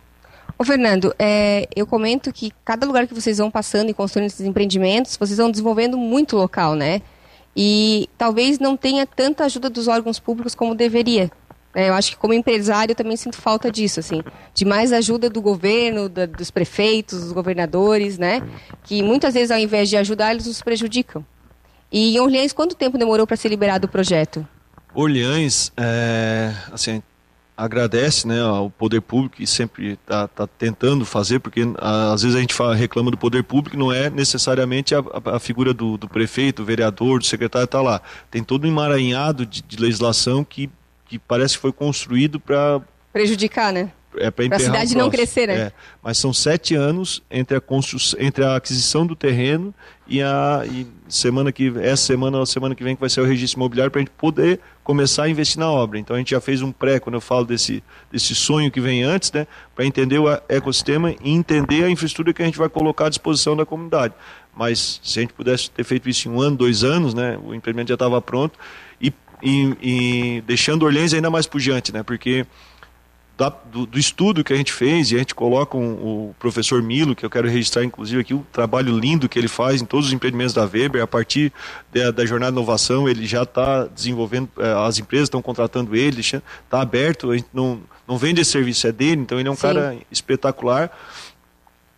Ô 0.59 0.65
Fernando, 0.65 1.15
é, 1.19 1.69
eu 1.75 1.87
comento 1.87 2.33
que 2.33 2.53
cada 2.65 2.87
lugar 2.87 3.07
que 3.07 3.15
vocês 3.15 3.39
vão 3.39 3.51
passando 3.51 3.91
e 3.91 3.95
construindo 3.95 4.27
esses 4.27 4.47
empreendimentos, 4.47 5.17
vocês 5.17 5.39
vão 5.39 5.51
desenvolvendo 5.51 5.97
muito 5.97 6.37
local, 6.37 6.75
né? 6.75 7.03
E 7.57 8.09
talvez 8.17 8.59
não 8.59 8.77
tenha 8.77 9.07
tanta 9.07 9.45
ajuda 9.45 9.69
dos 9.69 9.89
órgãos 9.89 10.19
públicos 10.19 10.55
como 10.55 10.75
deveria. 10.75 11.31
É, 11.75 11.89
eu 11.89 11.95
acho 11.95 12.13
que 12.13 12.17
como 12.17 12.35
empresário 12.35 12.93
eu 12.93 12.97
também 12.97 13.17
sinto 13.17 13.37
falta 13.37 13.71
disso, 13.71 14.01
assim, 14.01 14.23
de 14.53 14.65
mais 14.65 14.93
ajuda 14.93 15.31
do 15.31 15.41
governo, 15.41 16.09
da, 16.09 16.27
dos 16.27 16.51
prefeitos, 16.51 17.21
dos 17.21 17.33
governadores, 17.33 18.19
né? 18.19 18.43
Que 18.83 19.03
muitas 19.03 19.35
vezes 19.35 19.51
ao 19.51 19.59
invés 19.59 19.89
de 19.89 19.97
ajudar 19.97 20.33
eles 20.33 20.47
nos 20.47 20.63
prejudicam. 20.63 21.25
E 21.93 22.17
em 22.17 22.21
Orleans, 22.21 22.53
quanto 22.53 22.75
tempo 22.75 22.99
demorou 22.99 23.27
para 23.27 23.37
ser 23.37 23.49
liberado 23.49 23.87
o 23.87 23.91
projeto? 23.91 24.47
Orleans, 24.95 25.73
é, 25.77 26.53
assim, 26.73 27.03
agradece 27.61 28.27
né, 28.27 28.41
ao 28.41 28.71
poder 28.71 29.03
público 29.03 29.43
e 29.43 29.47
sempre 29.47 29.93
está 29.93 30.27
tá 30.27 30.47
tentando 30.47 31.05
fazer, 31.05 31.41
porque 31.41 31.61
às 31.79 32.23
vezes 32.23 32.35
a 32.35 32.41
gente 32.41 32.55
fala, 32.55 32.75
reclama 32.75 33.11
do 33.11 33.19
poder 33.19 33.45
público, 33.45 33.77
não 33.77 33.93
é 33.93 34.09
necessariamente 34.09 34.95
a, 34.95 35.01
a, 35.01 35.37
a 35.37 35.39
figura 35.39 35.75
do, 35.75 35.99
do, 35.99 36.09
prefeito, 36.09 36.63
do 36.63 36.67
vereador, 36.67 37.19
do 37.19 37.27
secretário 37.27 37.67
está 37.67 37.83
lá. 37.83 38.01
Tem 38.31 38.43
todo 38.43 38.65
um 38.65 38.69
emaranhado 38.69 39.45
de, 39.45 39.63
de 39.63 39.77
legislação 39.77 40.43
que, 40.43 40.71
que 41.07 41.19
parece 41.19 41.55
que 41.55 41.61
foi 41.61 41.73
construído 41.73 42.41
para. 42.41 42.81
Prejudicar, 43.13 43.73
né? 43.73 43.93
É 44.17 44.31
para 44.31 44.57
a 44.57 44.59
cidade 44.59 44.97
não 44.97 45.11
crescer, 45.11 45.47
né? 45.47 45.55
É, 45.55 45.73
mas 46.03 46.19
são 46.19 46.33
sete 46.33 46.75
anos 46.75 47.23
entre 47.31 47.57
a, 47.57 47.63
entre 48.19 48.45
a 48.45 48.57
aquisição 48.57 49.07
do 49.07 49.15
terreno 49.15 49.73
e 50.07 50.21
a 50.21 50.65
e 50.67 50.87
semana 51.09 51.53
que 51.53 51.73
essa 51.79 52.05
semana 52.05 52.39
ou 52.39 52.47
semana 52.47 52.75
que 52.75 52.83
vem 52.83 52.97
que 52.97 53.01
vai 53.01 53.09
ser 53.09 53.21
o 53.21 53.25
registro 53.25 53.59
imobiliário 53.59 53.91
para 53.91 54.01
a 54.01 54.03
gente 54.03 54.13
poder 54.13 54.59
começar 54.83 55.25
a 55.25 55.29
investir 55.29 55.59
na 55.59 55.71
obra. 55.71 55.99
Então 55.99 56.17
a 56.17 56.19
gente 56.19 56.31
já 56.31 56.41
fez 56.41 56.61
um 56.63 56.73
pré 56.73 56.99
quando 56.99 57.15
eu 57.15 57.21
falo 57.21 57.45
desse 57.45 57.83
desse 58.11 58.35
sonho 58.35 58.71
que 58.71 58.81
vem 58.81 59.05
antes, 59.05 59.31
né? 59.31 59.47
Para 59.75 59.87
entender 59.87 60.19
o 60.19 60.29
ecossistema 60.49 61.13
e 61.13 61.31
entender 61.31 61.85
a 61.85 61.91
infraestrutura 61.91 62.35
que 62.35 62.43
a 62.43 62.47
gente 62.47 62.59
vai 62.59 62.69
colocar 62.69 63.07
à 63.07 63.09
disposição 63.09 63.57
da 63.57 63.65
comunidade. 63.65 64.15
Mas 64.55 65.01
se 65.03 65.21
a 65.21 65.23
gente 65.23 65.33
pudesse 65.33 65.71
ter 65.71 65.85
feito 65.85 66.09
isso 66.09 66.29
em 66.29 66.33
um 66.33 66.41
ano, 66.41 66.57
dois 66.57 66.83
anos, 66.83 67.15
né? 67.15 67.39
O 67.45 67.55
empreendimento 67.55 67.89
já 67.89 67.95
estava 67.95 68.21
pronto 68.21 68.59
e, 69.01 69.13
e, 69.43 69.77
e 69.81 70.41
deixando 70.47 70.85
Orleans 70.85 71.15
ainda 71.15 71.31
mais 71.31 71.47
pujante, 71.47 71.93
né? 71.93 72.03
Porque 72.03 72.45
da, 73.41 73.49
do, 73.49 73.87
do, 73.87 73.99
estudo 73.99 74.45
que 74.45 74.53
a 74.53 74.57
gente 74.57 74.71
fez, 74.71 75.11
e 75.11 75.15
a 75.15 75.19
gente 75.19 75.35
coloca 75.35 75.75
um, 75.75 75.93
o 75.93 76.35
professor 76.39 76.83
Milo, 76.83 77.17
que 77.17 77.25
eu 77.25 77.31
quero 77.31 77.49
registrar 77.49 77.83
inclusive 77.83 78.21
aqui, 78.21 78.35
o 78.35 78.45
trabalho 78.53 78.95
lindo 78.99 79.31
que 79.31 79.39
ele 79.39 79.49
faz 79.49 79.81
em 79.81 79.87
todos 79.87 80.09
os 80.09 80.13
empreendimentos 80.13 80.53
da 80.53 80.67
Weber, 80.67 81.03
a 81.03 81.07
partir 81.07 81.51
da, 81.91 82.11
da 82.11 82.27
jornada 82.27 82.53
de 82.53 82.59
inovação, 82.59 83.09
ele 83.09 83.25
já 83.25 83.45
está 83.45 83.87
desenvolvendo, 83.87 84.51
eh, 84.59 84.87
as 84.87 84.99
empresas 84.99 85.25
estão 85.25 85.41
contratando 85.41 85.97
ele, 85.97 86.21
está 86.21 86.43
aberto, 86.83 87.31
a 87.31 87.37
gente 87.37 87.49
não, 87.51 87.81
não 88.07 88.19
vende 88.19 88.43
esse 88.43 88.51
serviço, 88.51 88.87
é 88.87 88.93
dele, 88.93 89.23
então 89.23 89.41
ele 89.41 89.49
é 89.49 89.53
um 89.53 89.57
Sim. 89.57 89.63
cara 89.63 89.97
espetacular 90.11 90.91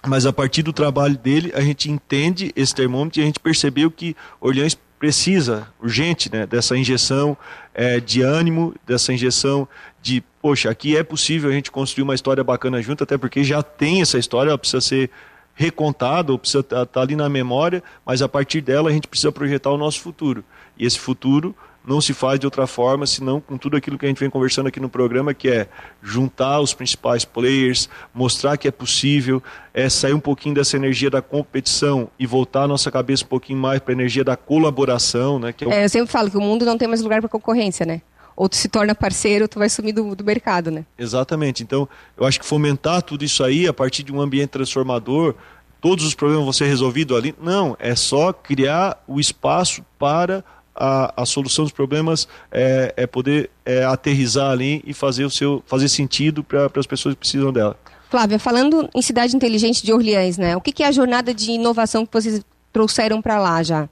mas 0.05 0.27
a 0.27 0.33
partir 0.33 0.63
do 0.63 0.73
trabalho 0.73 1.17
dele 1.17 1.53
a 1.55 1.61
gente 1.61 1.89
entende 1.89 2.53
esse 2.57 2.75
termômetro 2.75 3.21
e 3.21 3.23
a 3.23 3.27
gente 3.27 3.39
percebeu 3.39 3.89
que 3.89 4.17
Orleans 4.41 4.77
precisa 5.03 5.67
urgente 5.81 6.31
né, 6.33 6.47
dessa 6.47 6.77
injeção 6.77 7.37
é, 7.75 7.99
de 7.99 8.23
ânimo, 8.23 8.73
dessa 8.87 9.13
injeção 9.13 9.67
de, 10.03 10.23
poxa, 10.43 10.69
aqui 10.69 10.97
é 10.97 11.03
possível 11.05 11.49
a 11.49 11.53
gente 11.53 11.71
construir 11.71 12.03
uma 12.03 12.15
história 12.15 12.43
bacana 12.43 12.83
junto, 12.83 13.05
até 13.05 13.17
porque 13.17 13.45
já 13.45 13.63
tem 13.63 14.03
essa 14.03 14.19
história, 14.19 14.51
ela 14.51 14.59
precisa 14.59 14.81
ser 14.81 15.11
recontada, 15.55 16.33
ou 16.33 16.39
precisa 16.39 16.61
estar 16.61 16.81
tá, 16.81 16.87
tá 16.87 17.01
ali 17.01 17.15
na 17.15 17.29
memória, 17.29 17.83
mas 18.05 18.21
a 18.21 18.29
partir 18.29 18.61
dela 18.61 18.91
a 18.91 18.93
gente 18.93 19.07
precisa 19.07 19.31
projetar 19.31 19.71
o 19.71 19.79
nosso 19.79 20.01
futuro. 20.01 20.45
E 20.77 20.85
esse 20.85 20.99
futuro 20.99 21.55
não 21.87 22.01
se 22.01 22.13
faz 22.15 22.39
de 22.39 22.47
outra 22.47 22.67
forma 22.67 23.07
senão 23.07 23.41
com 23.41 23.59
tudo 23.59 23.77
aquilo 23.77 23.99
que 23.99 24.07
a 24.07 24.09
gente 24.09 24.19
vem 24.19 24.31
conversando 24.31 24.69
aqui 24.69 24.81
no 24.81 24.89
programa, 24.89 25.35
que 25.35 25.49
é 25.49 25.69
juntar 26.03 26.61
os 26.61 26.73
principais 26.73 27.25
players, 27.25 27.89
mostrar 28.15 28.57
que 28.57 28.69
é 28.69 28.71
possível, 28.71 29.43
é 29.75 29.89
sair 29.89 30.15
um 30.15 30.21
pouquinho 30.21 30.55
dessa 30.55 30.77
energia 30.77 31.11
da 31.11 31.21
competição 31.21 32.09
e 32.19 32.27
voltar 32.27 32.63
a 32.63 32.69
nossa 32.69 32.91
cabeça 32.91 33.25
um 33.25 33.29
pouquinho 33.29 33.59
mais 33.59 33.81
para 33.81 33.93
a 33.93 33.95
energia 33.95 34.25
da 34.25 34.37
colaboração, 34.37 35.39
né? 35.39 35.55
É, 35.61 35.67
o... 35.67 35.73
é, 35.73 35.85
eu 35.85 35.89
sempre 35.89 36.11
falo 36.11 36.31
que 36.31 36.37
o 36.37 36.41
mundo 36.41 36.65
não 36.65 36.79
tem 36.79 36.89
mais 36.89 37.03
lugar 37.03 37.21
para 37.21 37.29
concorrência, 37.29 37.85
né? 37.85 38.01
Ou 38.37 38.49
tu 38.49 38.57
se 38.57 38.69
torna 38.69 38.95
parceiro, 38.95 39.45
ou 39.45 39.49
tu 39.49 39.59
vai 39.59 39.69
sumir 39.69 39.93
do, 39.93 40.15
do 40.15 40.25
mercado, 40.25 40.71
né? 40.71 40.85
Exatamente. 40.99 41.63
Então, 41.63 41.89
eu 42.17 42.25
acho 42.25 42.41
que 42.41 42.47
fomentar 42.47 43.03
tudo 43.03 43.25
isso 43.25 43.43
aí 43.45 43.67
a 43.67 43.73
partir 43.73 44.03
de 44.03 44.13
um 44.13 44.21
ambiente 44.21 44.51
transformador, 44.51 45.35
todos 45.81 46.05
os 46.05 46.15
problemas 46.15 46.45
vão 46.45 46.53
ser 46.53 46.67
resolvidos 46.67 47.17
ali. 47.17 47.35
Não, 47.41 47.77
é 47.79 47.95
só 47.95 48.33
criar 48.33 49.03
o 49.07 49.19
espaço 49.21 49.85
para 49.99 50.45
a, 50.75 51.23
a 51.23 51.27
solução 51.27 51.65
dos 51.65 51.73
problemas 51.73 52.27
é, 52.51 52.95
é 52.97 53.07
poder 53.07 53.51
é, 53.65 53.85
aterrizar 53.85 54.51
ali 54.51 54.83
e 54.87 54.95
fazer 54.95 55.25
o 55.25 55.31
seu 55.31 55.63
fazer 55.67 55.89
sentido 55.89 56.43
para 56.43 56.71
as 56.77 56.87
pessoas 56.87 57.15
que 57.15 57.21
precisam 57.21 57.53
dela. 57.53 57.77
Flávia, 58.09 58.39
falando 58.39 58.89
em 58.95 59.03
cidade 59.03 59.35
inteligente 59.35 59.83
de 59.83 59.93
Orleans, 59.93 60.37
né? 60.37 60.57
O 60.57 60.61
que, 60.61 60.73
que 60.73 60.83
é 60.83 60.87
a 60.87 60.93
jornada 60.93 61.33
de 61.33 61.51
inovação 61.53 62.05
que 62.05 62.13
vocês 62.13 62.43
trouxeram 62.73 63.23
para 63.23 63.39
lá 63.39 63.63
já? 63.63 63.89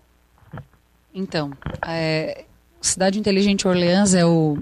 Então, 1.14 1.53
é, 1.86 2.45
Cidade 2.81 3.18
Inteligente 3.18 3.68
Orleans 3.68 4.14
é 4.14 4.24
o 4.24 4.57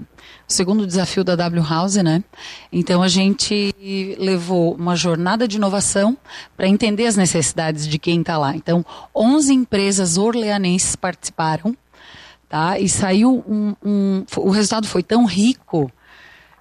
segundo 0.47 0.85
desafio 0.85 1.23
da 1.23 1.35
W 1.35 1.63
House, 1.63 1.95
né? 1.95 2.23
Então 2.71 3.01
a 3.01 3.07
gente 3.07 3.73
levou 4.19 4.75
uma 4.75 4.95
jornada 4.95 5.47
de 5.47 5.57
inovação 5.57 6.17
para 6.57 6.67
entender 6.67 7.05
as 7.05 7.15
necessidades 7.15 7.87
de 7.87 7.97
quem 7.97 8.19
está 8.19 8.37
lá. 8.37 8.55
Então, 8.55 8.85
11 9.15 9.53
empresas 9.53 10.17
orleanenses 10.17 10.95
participaram, 10.95 11.75
tá? 12.49 12.77
E 12.77 12.89
saiu 12.89 13.43
um, 13.47 13.75
um 13.83 14.25
o 14.37 14.49
resultado 14.49 14.87
foi 14.87 15.03
tão 15.03 15.25
rico 15.25 15.91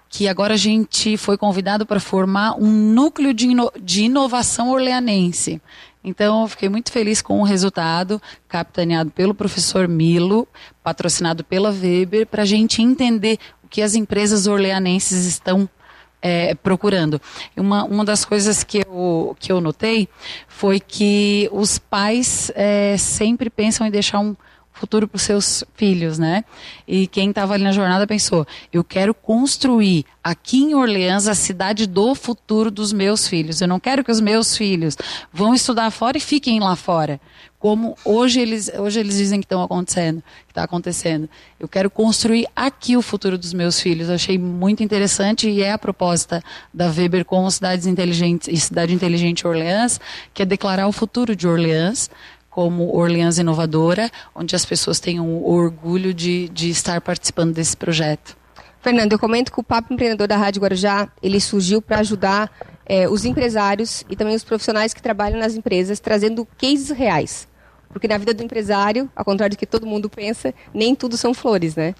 que 0.09 0.27
agora 0.27 0.55
a 0.55 0.59
gente 0.59 1.17
foi 1.17 1.37
convidado 1.37 1.85
para 1.85 2.01
formar 2.01 2.55
um 2.59 2.71
núcleo 2.71 3.35
de, 3.35 3.49
ino 3.49 3.71
de 3.81 4.05
inovação 4.05 4.71
orleanense. 4.71 5.61
Então, 6.09 6.43
eu 6.43 6.49
fiquei 6.49 6.69
muito 6.71 6.91
feliz 6.91 7.21
com 7.21 7.41
o 7.41 7.45
resultado, 7.45 8.21
capitaneado 8.49 9.11
pelo 9.11 9.35
professor 9.35 9.87
Milo, 9.87 10.49
patrocinado 10.83 11.45
pela 11.45 11.71
Weber, 11.71 12.27
para 12.27 12.43
a 12.45 12.47
gente 12.47 12.81
entender 12.81 13.39
o 13.63 13.69
que 13.69 13.83
as 13.83 13.95
empresas 13.95 14.47
orleanenses 14.47 15.27
estão 15.27 15.69
é, 16.23 16.55
procurando. 16.55 17.21
Uma, 17.55 17.85
uma 17.85 18.05
das 18.05 18.25
coisas 18.25 18.65
que 18.65 18.79
eu, 18.79 19.37
que 19.39 19.53
eu 19.53 19.61
notei 19.61 20.09
foi 20.49 20.81
que 20.81 21.49
os 21.53 21.79
pais 21.79 22.51
é, 22.55 22.97
sempre 22.97 23.51
pensam 23.51 23.87
em 23.87 23.91
deixar 23.91 24.19
um 24.21 24.35
futuro 24.79 25.09
para 25.09 25.17
os 25.17 25.23
seus 25.23 25.65
filhos, 25.75 26.19
né? 26.19 26.45
E 26.87 27.07
quem 27.07 27.31
estava 27.31 27.55
ali 27.55 27.65
na 27.65 27.73
jornada 27.73 28.07
pensou: 28.07 28.47
eu 28.73 28.85
quero 28.85 29.13
construir 29.13 30.05
aqui 30.23 30.59
em 30.59 30.75
Orleans 30.75 31.27
a 31.27 31.35
cidade 31.35 31.87
do 31.87 32.15
futuro 32.15 32.71
dos 32.71 32.93
meus 32.93 33.27
filhos. 33.27 33.61
Eu 33.61 33.69
não 33.69 33.81
quero 33.81 34.05
que 34.05 34.11
os 34.11 34.21
meus 34.21 34.57
filhos 34.57 34.97
vão 35.33 35.55
estudar 35.55 35.91
fora 35.91 36.17
e 36.17 36.21
fiquem 36.21 36.61
lá 36.61 36.77
fora, 36.77 37.21
como 37.59 37.97
hoje 38.05 38.41
eles 38.41 38.71
hoje 38.79 39.01
eles 39.01 39.17
dizem 39.17 39.41
que 39.41 39.47
estão 39.47 39.63
acontecendo, 39.63 40.23
que 40.47 40.53
está 40.53 40.63
acontecendo. 40.63 41.29
Eu 41.59 41.67
quero 41.67 41.91
construir 41.91 42.47
aqui 42.55 42.97
o 42.97 43.03
futuro 43.03 43.37
dos 43.37 43.53
meus 43.53 43.81
filhos. 43.81 44.09
Eu 44.09 44.15
achei 44.15 44.39
muito 44.39 44.83
interessante 44.83 45.49
e 45.49 45.63
é 45.63 45.73
a 45.73 45.79
proposta 45.79 46.43
da 46.73 46.87
Weber 46.87 47.25
com 47.25 47.51
cidades 47.51 47.87
inteligentes 47.87 48.49
e 48.49 48.57
cidade 48.57 48.95
inteligente 48.95 49.47
Orleans, 49.47 50.01
que 50.33 50.43
é 50.43 50.47
declarar 50.47 50.87
o 50.87 50.93
futuro 50.93 51.35
de 51.35 51.49
Orleans 51.49 52.09
como 52.59 52.93
Orleans 52.93 53.39
Inovadora, 53.39 54.11
onde 54.35 54.57
as 54.57 54.65
pessoas 54.65 54.99
tenham 54.99 55.29
o 55.29 55.49
orgulho 55.49 56.13
de, 56.13 56.49
de 56.49 56.71
estar 56.71 57.01
participando 57.01 57.55
desse 57.55 57.77
projeto. 57.77 58.37
Fernando, 58.81 59.13
eu 59.13 59.19
comento 59.21 59.53
que 59.53 59.61
o 59.61 59.63
Papo 59.63 59.95
Empreendedor 59.95 60.27
da 60.27 60.37
Rádio 60.37 60.63
Guarujá, 60.63 61.09
ele 61.23 61.41
surgiu 61.41 61.81
para 61.81 62.01
ajudar 62.01 62.51
é, 62.85 63.09
os 63.09 63.25
empresários 63.25 64.05
e 64.11 64.17
também 64.17 64.35
os 64.35 64.43
profissionais 64.43 64.93
que 64.93 65.01
trabalham 65.01 65.39
nas 65.39 65.55
empresas, 65.55 66.01
trazendo 66.01 66.45
cases 66.59 66.91
reais. 66.91 67.47
Porque 67.91 68.09
na 68.09 68.19
vida 68.19 68.35
do 68.35 68.43
empresário, 68.43 69.09
ao 69.15 69.25
contrário 69.25 69.55
do 69.55 69.59
que 69.61 69.65
todo 69.65 69.87
mundo 69.87 70.11
pensa, 70.11 70.53
nem 70.75 70.97
tudo 70.97 71.17
são 71.17 71.33
flores, 71.33 71.77
né? 71.77 71.95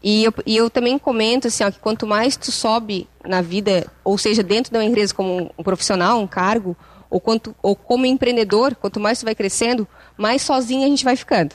E 0.00 0.22
eu, 0.22 0.34
e 0.46 0.56
eu 0.56 0.70
também 0.70 0.96
comento 0.96 1.48
assim, 1.48 1.64
ó, 1.64 1.72
que 1.72 1.80
quanto 1.80 2.06
mais 2.06 2.36
tu 2.36 2.52
sobe 2.52 3.08
na 3.24 3.42
vida, 3.42 3.90
ou 4.04 4.16
seja, 4.16 4.44
dentro 4.44 4.70
de 4.70 4.78
uma 4.78 4.84
empresa 4.84 5.12
como 5.12 5.50
um 5.58 5.64
profissional, 5.64 6.20
um 6.20 6.26
cargo, 6.28 6.76
ou, 7.10 7.20
quanto, 7.20 7.54
ou 7.62 7.74
como 7.74 8.06
empreendedor, 8.06 8.74
quanto 8.74 9.00
mais 9.00 9.18
você 9.18 9.24
vai 9.24 9.34
crescendo, 9.34 9.86
mais 10.16 10.42
sozinho 10.42 10.84
a 10.84 10.88
gente 10.88 11.04
vai 11.04 11.16
ficando, 11.16 11.54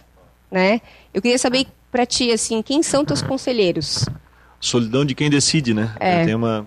né? 0.50 0.82
Eu 1.14 1.22
queria 1.22 1.38
saber 1.38 1.68
para 1.92 2.06
ti, 2.06 2.32
assim, 2.32 2.62
quem 2.62 2.82
são 2.82 3.04
teus 3.04 3.22
conselheiros? 3.22 4.06
Solidão 4.60 5.04
de 5.04 5.14
quem 5.14 5.30
decide, 5.30 5.74
né? 5.74 5.94
É. 6.00 6.26
Tem 6.26 6.36
uma... 6.36 6.66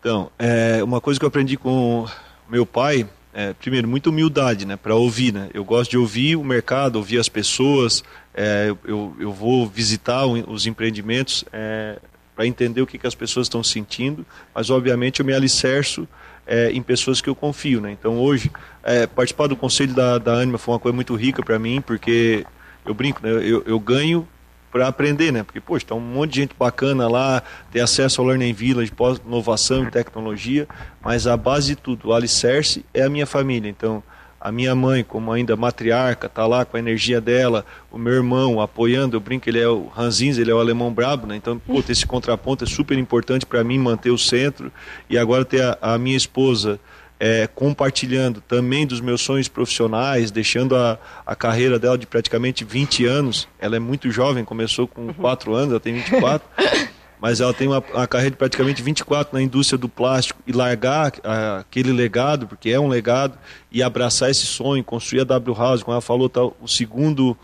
Então, 0.00 0.30
é, 0.38 0.82
uma 0.82 1.00
coisa 1.00 1.18
que 1.18 1.24
eu 1.24 1.28
aprendi 1.28 1.56
com 1.56 2.06
meu 2.48 2.66
pai, 2.66 3.08
é, 3.32 3.52
primeiro, 3.54 3.88
muita 3.88 4.10
humildade, 4.10 4.66
né? 4.66 4.76
Para 4.76 4.94
ouvir, 4.94 5.32
né? 5.32 5.48
Eu 5.54 5.64
gosto 5.64 5.90
de 5.90 5.98
ouvir 5.98 6.36
o 6.36 6.44
mercado, 6.44 6.96
ouvir 6.96 7.18
as 7.18 7.28
pessoas, 7.28 8.02
é, 8.34 8.74
eu, 8.84 9.14
eu 9.18 9.32
vou 9.32 9.66
visitar 9.66 10.26
os 10.26 10.66
empreendimentos 10.66 11.44
é, 11.52 11.98
para 12.34 12.46
entender 12.46 12.82
o 12.82 12.86
que, 12.86 12.98
que 12.98 13.06
as 13.06 13.14
pessoas 13.14 13.46
estão 13.46 13.62
sentindo, 13.62 14.26
mas 14.54 14.70
obviamente 14.70 15.20
eu 15.20 15.26
me 15.26 15.32
alicerço 15.32 16.06
é, 16.46 16.70
em 16.70 16.82
pessoas 16.82 17.20
que 17.20 17.28
eu 17.28 17.34
confio, 17.34 17.80
né? 17.80 17.92
Então 17.92 18.18
hoje 18.18 18.50
é, 18.82 19.06
participar 19.06 19.46
do 19.46 19.56
conselho 19.56 19.94
da, 19.94 20.18
da 20.18 20.34
Anima 20.34 20.58
foi 20.58 20.74
uma 20.74 20.80
coisa 20.80 20.94
muito 20.94 21.14
rica 21.14 21.42
para 21.42 21.58
mim, 21.58 21.80
porque 21.80 22.44
eu 22.84 22.94
brinco, 22.94 23.20
né? 23.22 23.30
Eu, 23.30 23.62
eu 23.66 23.80
ganho 23.80 24.28
para 24.74 24.88
aprender, 24.88 25.32
né? 25.32 25.44
Porque, 25.44 25.60
poxa, 25.60 25.86
tá 25.86 25.94
um 25.94 26.00
monte 26.00 26.32
de 26.32 26.40
gente 26.40 26.54
bacana 26.58 27.06
lá, 27.08 27.44
ter 27.70 27.80
acesso 27.80 28.20
ao 28.20 28.26
Learning 28.26 28.52
Village, 28.52 28.90
pós-inovação 28.90 29.84
e 29.84 29.90
tecnologia, 29.90 30.66
mas 31.00 31.28
a 31.28 31.36
base 31.36 31.68
de 31.68 31.76
tudo, 31.76 32.08
o 32.08 32.12
alicerce 32.12 32.84
é 32.92 33.02
a 33.02 33.08
minha 33.08 33.24
família. 33.24 33.68
Então, 33.68 34.02
a 34.44 34.52
minha 34.52 34.74
mãe, 34.74 35.02
como 35.02 35.32
ainda 35.32 35.56
matriarca, 35.56 36.28
tá 36.28 36.46
lá 36.46 36.66
com 36.66 36.76
a 36.76 36.80
energia 36.80 37.18
dela, 37.18 37.64
o 37.90 37.96
meu 37.96 38.12
irmão 38.12 38.60
apoiando, 38.60 39.16
eu 39.16 39.20
brinco, 39.20 39.48
ele 39.48 39.58
é 39.58 39.66
o 39.66 39.86
Ranzins, 39.86 40.36
ele 40.36 40.50
é 40.50 40.54
o 40.54 40.60
alemão 40.60 40.92
brabo, 40.92 41.26
né? 41.26 41.34
Então, 41.34 41.58
pô, 41.58 41.82
esse 41.88 42.04
contraponto 42.06 42.62
é 42.62 42.66
super 42.66 42.98
importante 42.98 43.46
para 43.46 43.64
mim 43.64 43.78
manter 43.78 44.10
o 44.10 44.18
centro 44.18 44.70
e 45.08 45.16
agora 45.16 45.46
ter 45.46 45.62
a, 45.62 45.78
a 45.80 45.98
minha 45.98 46.16
esposa 46.16 46.78
é, 47.18 47.46
compartilhando 47.46 48.42
também 48.42 48.86
dos 48.86 49.00
meus 49.00 49.22
sonhos 49.22 49.48
profissionais, 49.48 50.30
deixando 50.30 50.76
a, 50.76 50.98
a 51.24 51.34
carreira 51.34 51.78
dela 51.78 51.96
de 51.96 52.06
praticamente 52.06 52.66
20 52.66 53.06
anos. 53.06 53.48
Ela 53.58 53.76
é 53.76 53.78
muito 53.78 54.10
jovem, 54.10 54.44
começou 54.44 54.86
com 54.86 55.10
4 55.14 55.54
anos, 55.54 55.70
ela 55.70 55.80
tem 55.80 55.94
24. 55.94 56.46
mas 57.20 57.40
ela 57.40 57.54
tem 57.54 57.68
uma, 57.68 57.82
uma, 57.92 58.06
carreira 58.06 58.32
de 58.32 58.36
praticamente 58.36 58.82
24 58.82 59.34
na 59.34 59.42
indústria 59.42 59.78
do 59.78 59.88
plástico 59.88 60.40
e 60.46 60.52
largar 60.52 61.12
aquele 61.58 61.92
legado, 61.92 62.46
porque 62.46 62.70
é 62.70 62.78
um 62.78 62.88
legado, 62.88 63.38
e 63.70 63.82
abraçar 63.82 64.30
esse 64.30 64.46
sonho, 64.46 64.84
construir 64.84 65.20
a 65.20 65.24
W 65.24 65.56
House, 65.56 65.82
como 65.82 65.94
ela 65.94 66.00
falou, 66.00 66.28
tá, 66.28 66.42
o 66.44 66.68
segundo 66.68 67.36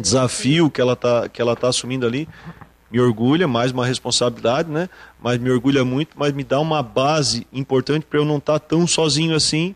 desafio 0.00 0.70
que 0.70 0.80
ela 0.80 0.94
está 0.94 1.28
que 1.28 1.42
ela 1.42 1.54
tá 1.54 1.68
assumindo 1.68 2.06
ali, 2.06 2.26
me 2.90 3.00
orgulha, 3.00 3.48
mais 3.48 3.72
uma 3.72 3.86
responsabilidade, 3.86 4.70
né? 4.70 4.88
Mas 5.20 5.38
me 5.38 5.50
orgulha 5.50 5.84
muito, 5.84 6.10
mas 6.16 6.32
me 6.32 6.44
dá 6.44 6.60
uma 6.60 6.82
base 6.82 7.46
importante 7.52 8.04
para 8.04 8.18
eu 8.18 8.24
não 8.24 8.36
estar 8.36 8.58
tá 8.58 8.66
tão 8.66 8.86
sozinho 8.86 9.34
assim, 9.34 9.74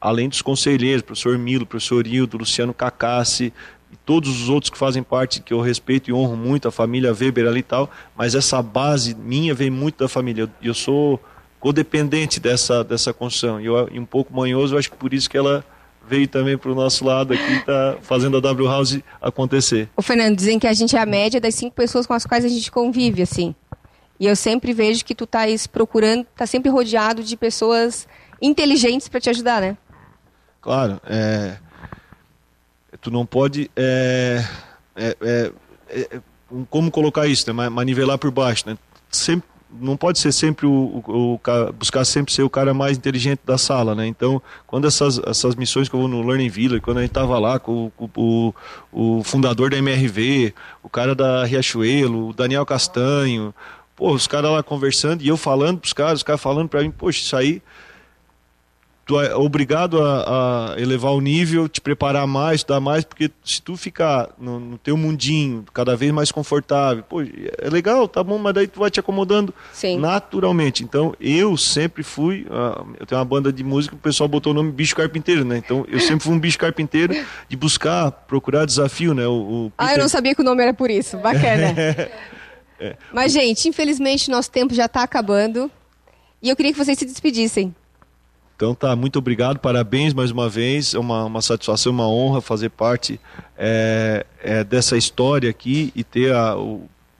além 0.00 0.28
dos 0.28 0.42
conselheiros, 0.42 1.02
professor 1.02 1.36
Milo, 1.38 1.64
professor 1.66 2.06
Hildo, 2.06 2.38
Luciano 2.38 2.74
Cacassi, 2.74 3.52
e 3.92 3.96
todos 3.96 4.42
os 4.42 4.48
outros 4.48 4.70
que 4.70 4.78
fazem 4.78 5.02
parte, 5.02 5.40
que 5.40 5.52
eu 5.52 5.60
respeito 5.60 6.10
e 6.10 6.12
honro 6.12 6.36
muito, 6.36 6.68
a 6.68 6.70
família 6.70 7.12
Weber 7.12 7.46
ali 7.46 7.60
e 7.60 7.62
tal, 7.62 7.90
mas 8.16 8.34
essa 8.34 8.60
base 8.60 9.14
minha 9.14 9.54
vem 9.54 9.70
muito 9.70 9.98
da 9.98 10.08
família. 10.08 10.42
Eu, 10.42 10.50
eu 10.62 10.74
sou 10.74 11.20
codependente 11.58 12.38
dessa, 12.38 12.84
dessa 12.84 13.12
construção. 13.12 13.60
E, 13.60 13.66
eu, 13.66 13.88
e 13.90 13.98
um 13.98 14.04
pouco 14.04 14.34
manhoso, 14.34 14.74
eu 14.74 14.78
acho 14.78 14.90
que 14.90 14.96
por 14.96 15.12
isso 15.12 15.28
que 15.28 15.36
ela 15.36 15.64
veio 16.06 16.26
também 16.26 16.56
para 16.56 16.70
o 16.70 16.74
nosso 16.74 17.04
lado 17.04 17.34
aqui 17.34 17.52
está 17.52 17.98
fazendo 18.00 18.38
a 18.38 18.40
W 18.40 18.66
House 18.66 19.00
acontecer. 19.20 19.88
O 19.96 20.02
Fernando, 20.02 20.36
dizem 20.36 20.58
que 20.58 20.66
a 20.66 20.72
gente 20.72 20.96
é 20.96 21.00
a 21.00 21.06
média 21.06 21.40
das 21.40 21.54
cinco 21.54 21.74
pessoas 21.74 22.06
com 22.06 22.14
as 22.14 22.24
quais 22.24 22.44
a 22.44 22.48
gente 22.48 22.70
convive, 22.70 23.22
assim. 23.22 23.54
E 24.18 24.26
eu 24.26 24.34
sempre 24.34 24.72
vejo 24.72 25.04
que 25.04 25.14
tu 25.14 25.24
estás 25.24 25.66
procurando, 25.66 26.26
tá 26.34 26.46
sempre 26.46 26.70
rodeado 26.70 27.22
de 27.22 27.36
pessoas 27.36 28.08
inteligentes 28.40 29.06
para 29.08 29.20
te 29.20 29.30
ajudar, 29.30 29.60
né? 29.60 29.76
Claro, 30.60 31.00
é, 31.06 31.58
tu 33.08 33.10
não 33.10 33.24
pode 33.24 33.70
é, 33.74 34.44
é, 34.94 35.16
é, 35.20 35.52
é 35.88 36.20
como 36.70 36.90
colocar 36.90 37.26
isso, 37.26 37.52
né? 37.52 37.68
manivelar 37.68 38.18
por 38.18 38.30
baixo, 38.30 38.68
né? 38.68 38.76
Sempre 39.10 39.48
não 39.70 39.98
pode 39.98 40.18
ser 40.18 40.32
sempre 40.32 40.64
o, 40.64 40.70
o, 41.06 41.34
o, 41.34 41.72
buscar 41.74 42.02
sempre 42.02 42.32
ser 42.32 42.42
o 42.42 42.48
cara 42.48 42.72
mais 42.72 42.96
inteligente 42.96 43.40
da 43.44 43.58
sala, 43.58 43.94
né? 43.94 44.06
Então, 44.06 44.40
quando 44.66 44.86
essas, 44.86 45.18
essas 45.26 45.54
missões 45.54 45.90
que 45.90 45.94
eu 45.94 46.00
vou 46.00 46.08
no 46.08 46.26
Learning 46.26 46.48
Village, 46.48 46.80
quando 46.80 46.98
a 46.98 47.02
gente 47.02 47.10
tava 47.10 47.38
lá 47.38 47.58
com, 47.58 47.90
com 47.90 48.08
o, 48.16 48.54
o 48.90 49.22
fundador 49.24 49.70
da 49.70 49.76
MRV, 49.76 50.54
o 50.82 50.88
cara 50.88 51.14
da 51.14 51.44
Riachuelo, 51.44 52.28
o 52.28 52.32
Daniel 52.32 52.64
Castanho, 52.64 53.54
pô, 53.94 54.12
os 54.12 54.26
caras 54.26 54.50
lá 54.50 54.62
conversando 54.62 55.22
e 55.22 55.28
eu 55.28 55.36
falando 55.36 55.80
pros 55.80 55.92
caras, 55.92 56.20
os 56.20 56.22
caras 56.22 56.40
falando 56.40 56.68
para 56.70 56.80
mim, 56.80 56.90
poxa, 56.90 57.20
isso 57.20 57.36
aí 57.36 57.62
tu 59.08 59.18
é 59.18 59.34
obrigado 59.34 60.02
a, 60.02 60.74
a, 60.74 60.80
elevar 60.80 61.14
o 61.14 61.20
nível, 61.20 61.66
te 61.66 61.80
preparar 61.80 62.26
mais, 62.26 62.56
estudar 62.56 62.78
mais, 62.78 63.04
porque 63.04 63.30
se 63.42 63.62
tu 63.62 63.74
ficar 63.74 64.28
no, 64.38 64.60
no, 64.60 64.76
teu 64.76 64.98
mundinho 64.98 65.64
cada 65.72 65.96
vez 65.96 66.12
mais 66.12 66.30
confortável, 66.30 67.02
pô, 67.02 67.22
é 67.22 67.70
legal, 67.70 68.06
tá 68.06 68.22
bom, 68.22 68.36
mas 68.36 68.52
daí 68.52 68.66
tu 68.66 68.80
vai 68.80 68.90
te 68.90 69.00
acomodando 69.00 69.54
Sim. 69.72 69.98
naturalmente. 69.98 70.84
Então, 70.84 71.14
eu 71.18 71.56
sempre 71.56 72.02
fui, 72.02 72.46
uh, 72.50 72.86
eu 73.00 73.06
tenho 73.06 73.18
uma 73.18 73.24
banda 73.24 73.50
de 73.50 73.64
música, 73.64 73.94
o 73.94 73.98
pessoal 73.98 74.28
botou 74.28 74.52
o 74.52 74.54
nome 74.54 74.70
Bicho 74.70 74.94
Carpinteiro, 74.94 75.42
né? 75.42 75.56
Então, 75.56 75.86
eu 75.88 76.00
sempre 76.00 76.24
fui 76.24 76.34
um 76.34 76.38
bicho 76.38 76.58
carpinteiro 76.58 77.14
de 77.48 77.56
buscar, 77.56 78.10
procurar 78.10 78.66
desafio, 78.66 79.14
né? 79.14 79.26
O, 79.26 79.32
o. 79.32 79.72
Ah, 79.78 79.94
eu 79.94 79.98
não 79.98 80.08
sabia 80.08 80.34
que 80.34 80.42
o 80.42 80.44
nome 80.44 80.62
era 80.62 80.74
por 80.74 80.90
isso, 80.90 81.16
bacana. 81.16 81.74
é. 82.78 82.94
Mas, 83.10 83.32
gente, 83.32 83.70
infelizmente, 83.70 84.30
nosso 84.30 84.50
tempo 84.50 84.74
já 84.74 84.84
está 84.84 85.02
acabando. 85.02 85.70
E 86.42 86.50
eu 86.50 86.54
queria 86.54 86.72
que 86.72 86.78
vocês 86.78 86.98
se 86.98 87.06
despedissem. 87.06 87.74
Então 88.58 88.74
tá, 88.74 88.96
muito 88.96 89.20
obrigado, 89.20 89.60
parabéns 89.60 90.12
mais 90.12 90.32
uma 90.32 90.48
vez, 90.48 90.92
é 90.92 90.98
uma, 90.98 91.26
uma 91.26 91.40
satisfação, 91.40 91.92
uma 91.92 92.08
honra 92.08 92.40
fazer 92.40 92.70
parte 92.70 93.20
é, 93.56 94.26
é, 94.42 94.64
dessa 94.64 94.96
história 94.96 95.48
aqui 95.48 95.92
e 95.94 96.02
ter 96.02 96.34
a, 96.34 96.56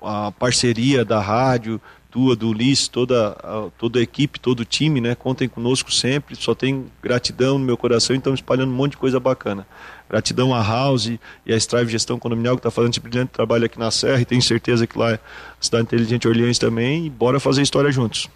a 0.02 0.32
parceria 0.32 1.04
da 1.04 1.20
rádio, 1.20 1.80
tua, 2.10 2.34
do 2.34 2.48
Ulisses, 2.48 2.88
toda 2.88 3.36
a, 3.40 3.68
toda 3.78 4.00
a 4.00 4.02
equipe, 4.02 4.40
todo 4.40 4.60
o 4.60 4.64
time, 4.64 5.00
né? 5.00 5.14
Contem 5.14 5.48
conosco 5.48 5.92
sempre, 5.92 6.34
só 6.34 6.56
tem 6.56 6.86
gratidão 7.00 7.56
no 7.56 7.64
meu 7.64 7.76
coração 7.76 8.16
e 8.16 8.18
estamos 8.18 8.40
espalhando 8.40 8.72
um 8.72 8.74
monte 8.74 8.92
de 8.92 8.96
coisa 8.96 9.20
bacana. 9.20 9.64
Gratidão 10.10 10.52
à 10.52 10.60
House 10.60 11.06
e 11.46 11.52
à 11.52 11.56
Strive 11.56 11.92
Gestão 11.92 12.18
Condominial 12.18 12.56
que 12.56 12.60
está 12.60 12.70
fazendo 12.72 12.94
esse 12.94 13.00
brilhante 13.00 13.30
trabalho 13.30 13.64
aqui 13.64 13.78
na 13.78 13.92
Serra 13.92 14.20
e 14.20 14.24
tenho 14.24 14.42
certeza 14.42 14.88
que 14.88 14.98
lá 14.98 15.14
a 15.14 15.18
Cidade 15.60 15.84
Inteligente 15.84 16.26
Orleans 16.26 16.58
também 16.58 17.06
e 17.06 17.10
bora 17.10 17.38
fazer 17.38 17.62
história 17.62 17.92
juntos. 17.92 18.28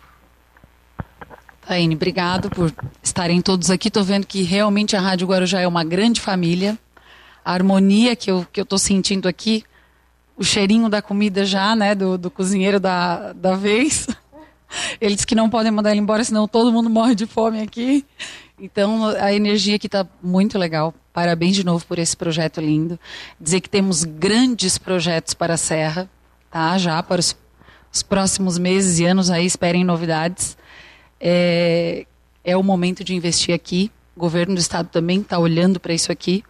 Taine, 1.66 1.94
obrigado 1.94 2.50
por 2.50 2.72
estarem 3.02 3.40
todos 3.40 3.70
aqui. 3.70 3.88
Estou 3.88 4.02
vendo 4.02 4.26
que 4.26 4.42
realmente 4.42 4.96
a 4.96 5.00
Rádio 5.00 5.28
Guarujá 5.28 5.60
é 5.60 5.66
uma 5.66 5.84
grande 5.84 6.20
família. 6.20 6.76
A 7.44 7.52
harmonia 7.52 8.16
que 8.16 8.30
eu 8.30 8.46
que 8.52 8.60
eu 8.60 8.64
estou 8.64 8.78
sentindo 8.78 9.28
aqui, 9.28 9.64
o 10.36 10.42
cheirinho 10.42 10.88
da 10.88 11.00
comida 11.00 11.44
já, 11.44 11.74
né, 11.76 11.94
do, 11.94 12.18
do 12.18 12.30
cozinheiro 12.30 12.80
da, 12.80 13.32
da 13.32 13.54
vez. 13.54 14.08
Ele 15.00 15.16
que 15.16 15.34
não 15.34 15.50
podem 15.50 15.70
mandar 15.70 15.90
ele 15.90 16.00
embora, 16.00 16.24
senão 16.24 16.48
todo 16.48 16.72
mundo 16.72 16.88
morre 16.88 17.14
de 17.14 17.26
fome 17.26 17.60
aqui. 17.60 18.06
Então, 18.58 19.04
a 19.20 19.30
energia 19.30 19.76
aqui 19.76 19.86
está 19.86 20.06
muito 20.22 20.56
legal. 20.56 20.94
Parabéns 21.12 21.54
de 21.54 21.62
novo 21.62 21.84
por 21.84 21.98
esse 21.98 22.16
projeto 22.16 22.58
lindo. 22.58 22.98
Dizer 23.38 23.60
que 23.60 23.68
temos 23.68 24.02
grandes 24.02 24.78
projetos 24.78 25.34
para 25.34 25.54
a 25.54 25.58
Serra, 25.58 26.08
tá? 26.50 26.78
Já 26.78 27.02
para 27.02 27.20
os, 27.20 27.36
os 27.92 28.02
próximos 28.02 28.56
meses 28.56 28.98
e 28.98 29.04
anos 29.04 29.28
aí, 29.28 29.44
esperem 29.44 29.84
novidades 29.84 30.56
é, 31.22 32.04
é 32.44 32.56
o 32.56 32.62
momento 32.62 33.04
de 33.04 33.14
investir 33.14 33.54
aqui. 33.54 33.90
O 34.16 34.20
governo 34.20 34.54
do 34.54 34.60
estado 34.60 34.88
também 34.88 35.20
está 35.20 35.38
olhando 35.38 35.78
para 35.78 35.94
isso 35.94 36.10
aqui. 36.10 36.42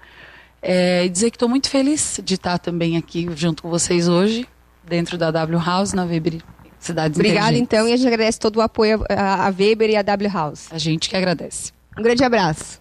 É, 0.62 1.04
e 1.04 1.08
dizer 1.08 1.30
que 1.30 1.36
estou 1.36 1.48
muito 1.48 1.68
feliz 1.68 2.20
de 2.24 2.34
estar 2.34 2.58
também 2.58 2.96
aqui 2.96 3.28
junto 3.34 3.62
com 3.62 3.68
vocês 3.68 4.08
hoje, 4.08 4.48
dentro 4.84 5.18
da 5.18 5.30
W 5.30 5.58
House, 5.58 5.92
na 5.92 6.04
Weber 6.04 6.40
Cidades 6.78 7.18
Obrigada, 7.18 7.56
então, 7.56 7.86
e 7.88 7.92
a 7.92 7.96
gente 7.96 8.06
agradece 8.06 8.38
todo 8.40 8.56
o 8.56 8.60
apoio 8.60 9.04
à 9.08 9.52
Weber 9.56 9.90
e 9.90 9.96
à 9.96 10.02
W 10.02 10.30
House. 10.30 10.68
A 10.72 10.78
gente 10.78 11.08
que 11.08 11.16
agradece. 11.16 11.72
Um 11.98 12.02
grande 12.02 12.24
abraço. 12.24 12.80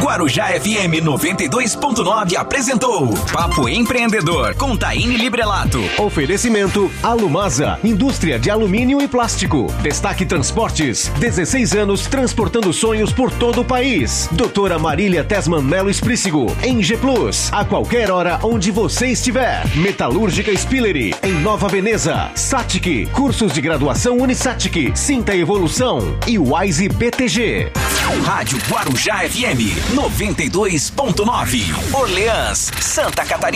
Guarujá 0.00 0.46
FM 0.46 1.04
92.9 1.04 2.36
apresentou 2.36 3.14
Papo 3.32 3.68
Empreendedor 3.68 4.54
com 4.54 4.76
Taine 4.76 5.16
Librelato. 5.16 5.80
Oferecimento 5.98 6.90
Alumasa, 7.02 7.78
indústria 7.84 8.38
de 8.38 8.50
alumínio 8.50 9.00
e 9.00 9.06
plástico. 9.06 9.72
Destaque 9.82 10.24
Transportes, 10.24 11.08
16 11.18 11.74
anos 11.74 12.06
transportando 12.06 12.72
sonhos 12.72 13.12
por 13.12 13.30
todo 13.30 13.60
o 13.60 13.64
país. 13.64 14.28
Doutora 14.32 14.78
Marília 14.78 15.22
Tesman 15.22 15.62
Melo 15.62 15.90
Esprícigo, 15.90 16.46
em 16.62 16.82
G 16.82 16.96
Plus, 16.96 17.52
a 17.52 17.64
qualquer 17.64 18.10
hora 18.10 18.38
onde 18.42 18.70
você 18.70 19.08
estiver. 19.08 19.62
Metalúrgica 19.76 20.56
Spillery, 20.56 21.14
em 21.22 21.32
Nova 21.32 21.68
Veneza. 21.68 22.30
Satic, 22.34 23.08
cursos 23.12 23.52
de 23.52 23.60
graduação 23.60 24.16
Unisatic, 24.18 24.96
Sinta 24.96 25.36
Evolução 25.36 26.16
e 26.26 26.38
Wise 26.38 26.88
BTG. 26.88 27.70
Rádio 28.24 28.58
Guarujá 28.68 29.20
FM 29.28 29.81
92.9. 29.90 31.94
Orleans, 31.94 32.70
Santa 32.80 33.24
Catarina. 33.24 33.52